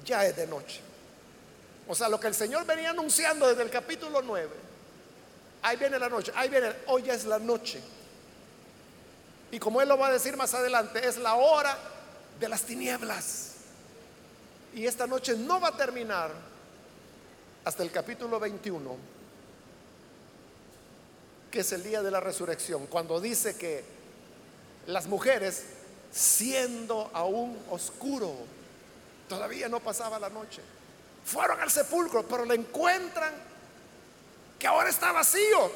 ya 0.04 0.24
es 0.24 0.36
de 0.36 0.46
noche. 0.46 0.80
O 1.90 1.94
sea, 1.96 2.08
lo 2.08 2.20
que 2.20 2.28
el 2.28 2.36
Señor 2.36 2.64
venía 2.66 2.90
anunciando 2.90 3.48
desde 3.48 3.64
el 3.64 3.68
capítulo 3.68 4.22
9, 4.22 4.48
ahí 5.60 5.76
viene 5.76 5.98
la 5.98 6.08
noche, 6.08 6.30
ahí 6.36 6.48
viene, 6.48 6.72
hoy 6.86 7.02
ya 7.02 7.14
es 7.14 7.24
la 7.24 7.40
noche. 7.40 7.80
Y 9.50 9.58
como 9.58 9.82
él 9.82 9.88
lo 9.88 9.98
va 9.98 10.06
a 10.06 10.12
decir 10.12 10.36
más 10.36 10.54
adelante, 10.54 11.04
es 11.04 11.16
la 11.16 11.34
hora 11.34 11.76
de 12.38 12.48
las 12.48 12.62
tinieblas. 12.62 13.54
Y 14.72 14.86
esta 14.86 15.08
noche 15.08 15.34
no 15.36 15.60
va 15.60 15.70
a 15.70 15.76
terminar 15.76 16.30
hasta 17.64 17.82
el 17.82 17.90
capítulo 17.90 18.38
21, 18.38 18.96
que 21.50 21.58
es 21.58 21.72
el 21.72 21.82
día 21.82 22.02
de 22.02 22.10
la 22.12 22.20
resurrección, 22.20 22.86
cuando 22.86 23.20
dice 23.20 23.56
que 23.56 23.82
las 24.86 25.08
mujeres, 25.08 25.64
siendo 26.12 27.10
aún 27.12 27.58
oscuro, 27.68 28.32
todavía 29.28 29.68
no 29.68 29.80
pasaba 29.80 30.20
la 30.20 30.28
noche, 30.28 30.62
fueron 31.30 31.60
al 31.60 31.70
sepulcro, 31.70 32.24
pero 32.24 32.44
le 32.44 32.56
encuentran 32.56 33.32
que 34.58 34.66
ahora 34.66 34.90
está 34.90 35.12
vacío. 35.12 35.70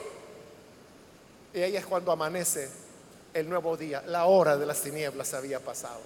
Y 1.53 1.61
ahí 1.61 1.77
es 1.77 1.87
cuando 1.87 2.11
amanece 2.11 2.69
el 3.33 3.49
nuevo 3.49 3.77
día, 3.77 4.03
la 4.07 4.25
hora 4.25 4.57
de 4.57 4.67
las 4.67 4.81
tinieblas 4.83 5.33
había 5.33 5.61
pasado. 5.61 6.01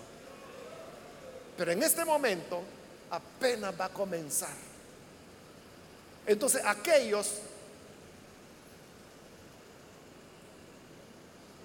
Pero 1.57 1.73
en 1.73 1.83
este 1.83 2.05
momento 2.05 2.63
apenas 3.11 3.75
va 3.79 3.87
a 3.87 3.89
comenzar. 3.89 4.55
Entonces 6.27 6.63
aquellos 6.65 7.39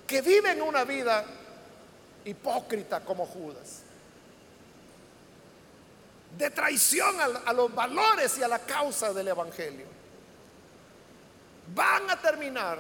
que 0.07 0.21
viven 0.21 0.61
una 0.61 0.85
vida 0.85 1.25
hipócrita 2.23 3.01
como 3.01 3.25
Judas, 3.25 3.82
de 6.37 6.49
traición 6.49 7.15
a, 7.45 7.53
los 7.53 7.73
valores 7.73 8.37
y 8.37 8.43
a 8.43 8.47
la 8.47 8.59
causa 8.59 9.13
del 9.13 9.27
Evangelio, 9.27 9.85
van 11.73 12.09
a 12.09 12.19
terminar 12.19 12.79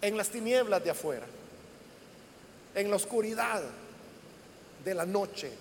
en 0.00 0.16
las 0.16 0.28
tinieblas 0.28 0.82
de 0.82 0.90
afuera, 0.90 1.26
en 2.74 2.90
la 2.90 2.96
oscuridad 2.96 3.62
de 4.84 4.94
la 4.94 5.04
noche. 5.04 5.52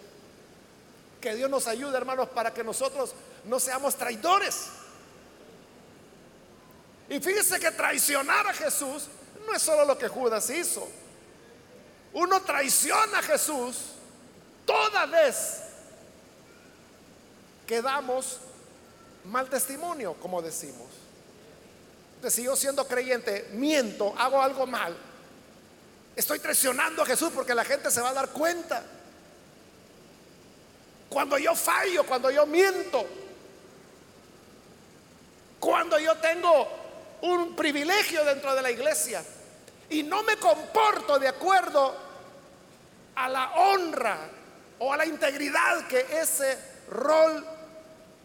Que 1.20 1.36
Dios 1.36 1.50
nos 1.50 1.68
ayude, 1.68 1.96
hermanos, 1.98 2.30
para 2.30 2.54
que 2.54 2.64
nosotros 2.64 3.14
no 3.46 3.60
seamos 3.60 3.96
traidores. 3.96 4.68
Y 7.10 7.20
fíjese 7.20 7.60
que 7.60 7.72
traicionar 7.72 8.48
a 8.48 8.54
Jesús 8.54 9.08
no 9.46 9.54
es 9.54 9.62
solo 9.62 9.86
lo 9.86 9.98
que 9.98 10.08
Judas 10.08 10.50
hizo. 10.50 10.88
Uno 12.14 12.42
traiciona 12.42 13.20
a 13.20 13.22
Jesús 13.22 13.78
toda 14.66 15.06
vez 15.06 15.61
que 17.72 17.82
damos 17.82 18.36
mal 19.24 19.48
testimonio, 19.50 20.14
como 20.16 20.42
decimos 20.42 20.90
si 22.30 22.44
yo 22.44 22.54
siendo 22.58 22.86
creyente 22.86 23.48
miento, 23.54 24.14
hago 24.18 24.42
algo 24.42 24.68
mal, 24.68 24.94
estoy 26.14 26.40
traicionando 26.40 27.02
a 27.02 27.06
Jesús 27.06 27.32
porque 27.34 27.56
la 27.56 27.64
gente 27.64 27.90
se 27.90 28.02
va 28.02 28.10
a 28.10 28.14
dar 28.14 28.30
cuenta. 28.32 28.84
Cuando 31.10 31.38
yo 31.38 31.56
fallo, 31.56 32.06
cuando 32.06 32.30
yo 32.30 32.46
miento, 32.46 33.06
cuando 35.58 35.98
yo 35.98 36.18
tengo 36.18 36.68
un 37.22 37.56
privilegio 37.56 38.26
dentro 38.26 38.54
de 38.54 38.62
la 38.62 38.70
iglesia 38.70 39.24
y 39.90 40.04
no 40.04 40.24
me 40.24 40.36
comporto 40.36 41.18
de 41.20 41.30
acuerdo 41.30 41.96
a 43.16 43.30
la 43.30 43.54
honra 43.54 44.18
o 44.80 44.92
a 44.92 44.98
la 44.98 45.06
integridad 45.06 45.88
que 45.88 46.06
ese 46.20 46.58
rol 46.90 47.51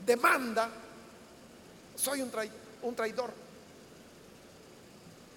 demanda, 0.07 0.71
soy 1.97 2.23
un, 2.23 2.31
traidor. 2.95 3.31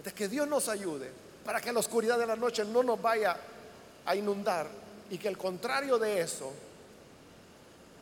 Es 0.06 0.14
que 0.14 0.28
Dios 0.28 0.48
nos 0.48 0.70
ayude 0.70 1.12
para 1.44 1.60
que 1.60 1.74
la 1.74 1.80
oscuridad 1.80 2.20
de 2.20 2.28
la 2.28 2.36
noche 2.36 2.64
no 2.64 2.84
nos 2.84 3.02
vaya 3.02 3.36
a 4.06 4.16
inundar 4.16 4.68
y 5.10 5.18
que 5.18 5.28
al 5.28 5.38
contrario 5.38 5.98
de 5.98 6.22
eso 6.22 6.54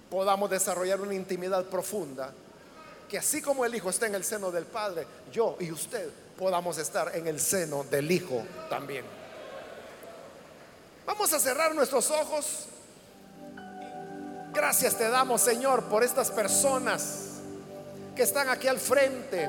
podamos 0.09 0.49
desarrollar 0.49 1.01
una 1.01 1.13
intimidad 1.13 1.65
profunda, 1.65 2.31
que 3.09 3.17
así 3.17 3.41
como 3.41 3.65
el 3.65 3.73
Hijo 3.73 3.89
está 3.89 4.07
en 4.07 4.15
el 4.15 4.23
seno 4.23 4.51
del 4.51 4.65
Padre, 4.65 5.07
yo 5.31 5.55
y 5.59 5.71
usted 5.71 6.09
podamos 6.37 6.77
estar 6.77 7.15
en 7.15 7.27
el 7.27 7.39
seno 7.39 7.85
del 7.85 8.11
Hijo 8.11 8.43
también. 8.69 9.05
Vamos 11.05 11.31
a 11.31 11.39
cerrar 11.39 11.73
nuestros 11.73 12.11
ojos. 12.11 12.67
Gracias 14.57 14.95
te 14.95 15.07
damos, 15.07 15.41
Señor, 15.41 15.83
por 15.83 16.03
estas 16.03 16.31
personas 16.31 17.25
que 18.15 18.23
están 18.23 18.49
aquí 18.49 18.67
al 18.67 18.79
frente, 18.79 19.47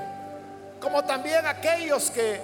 como 0.83 1.03
también 1.03 1.47
aquellos 1.47 2.11
que 2.11 2.39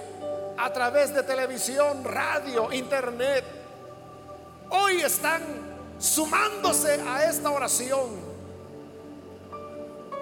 a 0.57 0.73
través 0.73 1.13
de 1.13 1.21
televisión, 1.21 2.03
radio, 2.03 2.73
internet, 2.73 3.45
hoy 4.71 4.99
están 5.01 5.43
sumándose 5.99 6.99
a 7.07 7.29
esta 7.29 7.51
oración. 7.51 8.09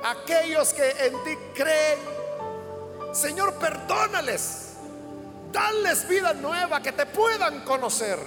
Aquellos 0.03 0.73
que 0.73 0.89
en 0.89 1.23
ti 1.23 1.37
creen, 1.55 1.99
Señor, 3.13 3.53
perdónales, 3.53 4.73
dales 5.53 6.05
vida 6.09 6.33
nueva, 6.33 6.81
que 6.81 6.91
te 6.91 7.05
puedan 7.05 7.61
conocer, 7.61 8.19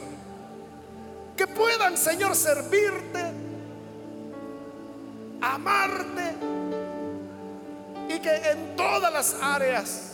que 1.36 1.46
puedan, 1.46 1.98
Señor, 1.98 2.34
servirte, 2.34 3.44
amarte 5.55 6.34
y 8.09 8.18
que 8.18 8.34
en 8.51 8.76
todas 8.76 9.12
las 9.12 9.36
áreas 9.40 10.12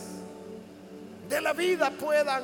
de 1.28 1.40
la 1.40 1.52
vida 1.52 1.90
puedan 1.90 2.42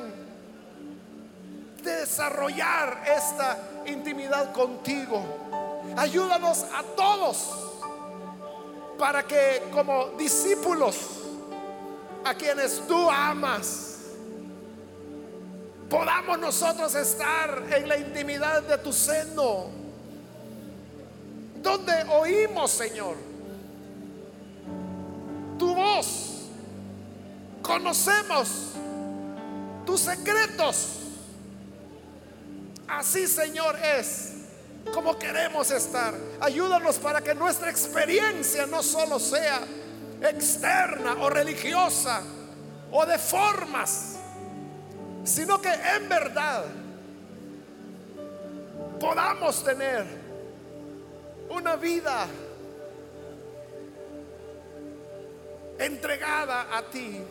desarrollar 1.82 3.02
esta 3.06 3.58
intimidad 3.86 4.52
contigo. 4.52 5.22
Ayúdanos 5.96 6.64
a 6.74 6.82
todos 6.96 7.68
para 8.98 9.22
que 9.22 9.62
como 9.72 10.08
discípulos 10.18 10.96
a 12.24 12.34
quienes 12.34 12.86
tú 12.86 13.08
amas, 13.08 13.98
podamos 15.88 16.38
nosotros 16.38 16.94
estar 16.94 17.62
en 17.70 17.88
la 17.88 17.96
intimidad 17.96 18.62
de 18.62 18.78
tu 18.78 18.92
seno, 18.92 19.66
donde 21.62 21.92
oímos, 22.04 22.70
Señor, 22.70 23.16
tu 25.58 25.74
voz 25.74 26.28
conocemos 27.62 28.72
tus 29.84 30.00
secretos. 30.00 30.94
Así, 32.86 33.26
Señor, 33.26 33.76
es 33.98 34.34
como 34.92 35.18
queremos 35.18 35.70
estar. 35.70 36.14
Ayúdanos 36.40 36.96
para 36.96 37.20
que 37.20 37.34
nuestra 37.34 37.70
experiencia 37.70 38.66
no 38.66 38.82
solo 38.82 39.18
sea 39.18 39.60
externa 40.22 41.16
o 41.20 41.30
religiosa 41.30 42.22
o 42.90 43.04
de 43.04 43.18
formas, 43.18 44.16
sino 45.24 45.60
que 45.60 45.72
en 45.72 46.08
verdad 46.08 46.64
podamos 48.98 49.62
tener 49.62 50.17
una 51.50 51.76
vida 51.76 52.26
entregada 55.78 56.76
a 56.76 56.82
ti 56.82 57.22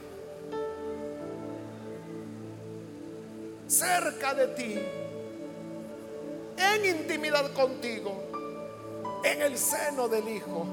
cerca 3.68 4.34
de 4.34 4.47
ti, 4.47 4.80
en 6.57 6.86
intimidad 6.86 7.51
contigo, 7.53 8.24
en 9.24 9.41
el 9.41 9.57
seno 9.57 10.07
del 10.07 10.28
Hijo. 10.30 10.65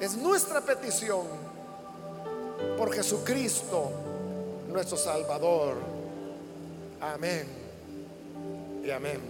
Es 0.00 0.16
nuestra 0.16 0.60
petición 0.60 1.26
por 2.76 2.92
Jesucristo, 2.92 3.90
nuestro 4.68 4.96
Salvador. 4.96 5.76
Amén 7.00 7.46
y 8.84 8.90
amén. 8.90 9.20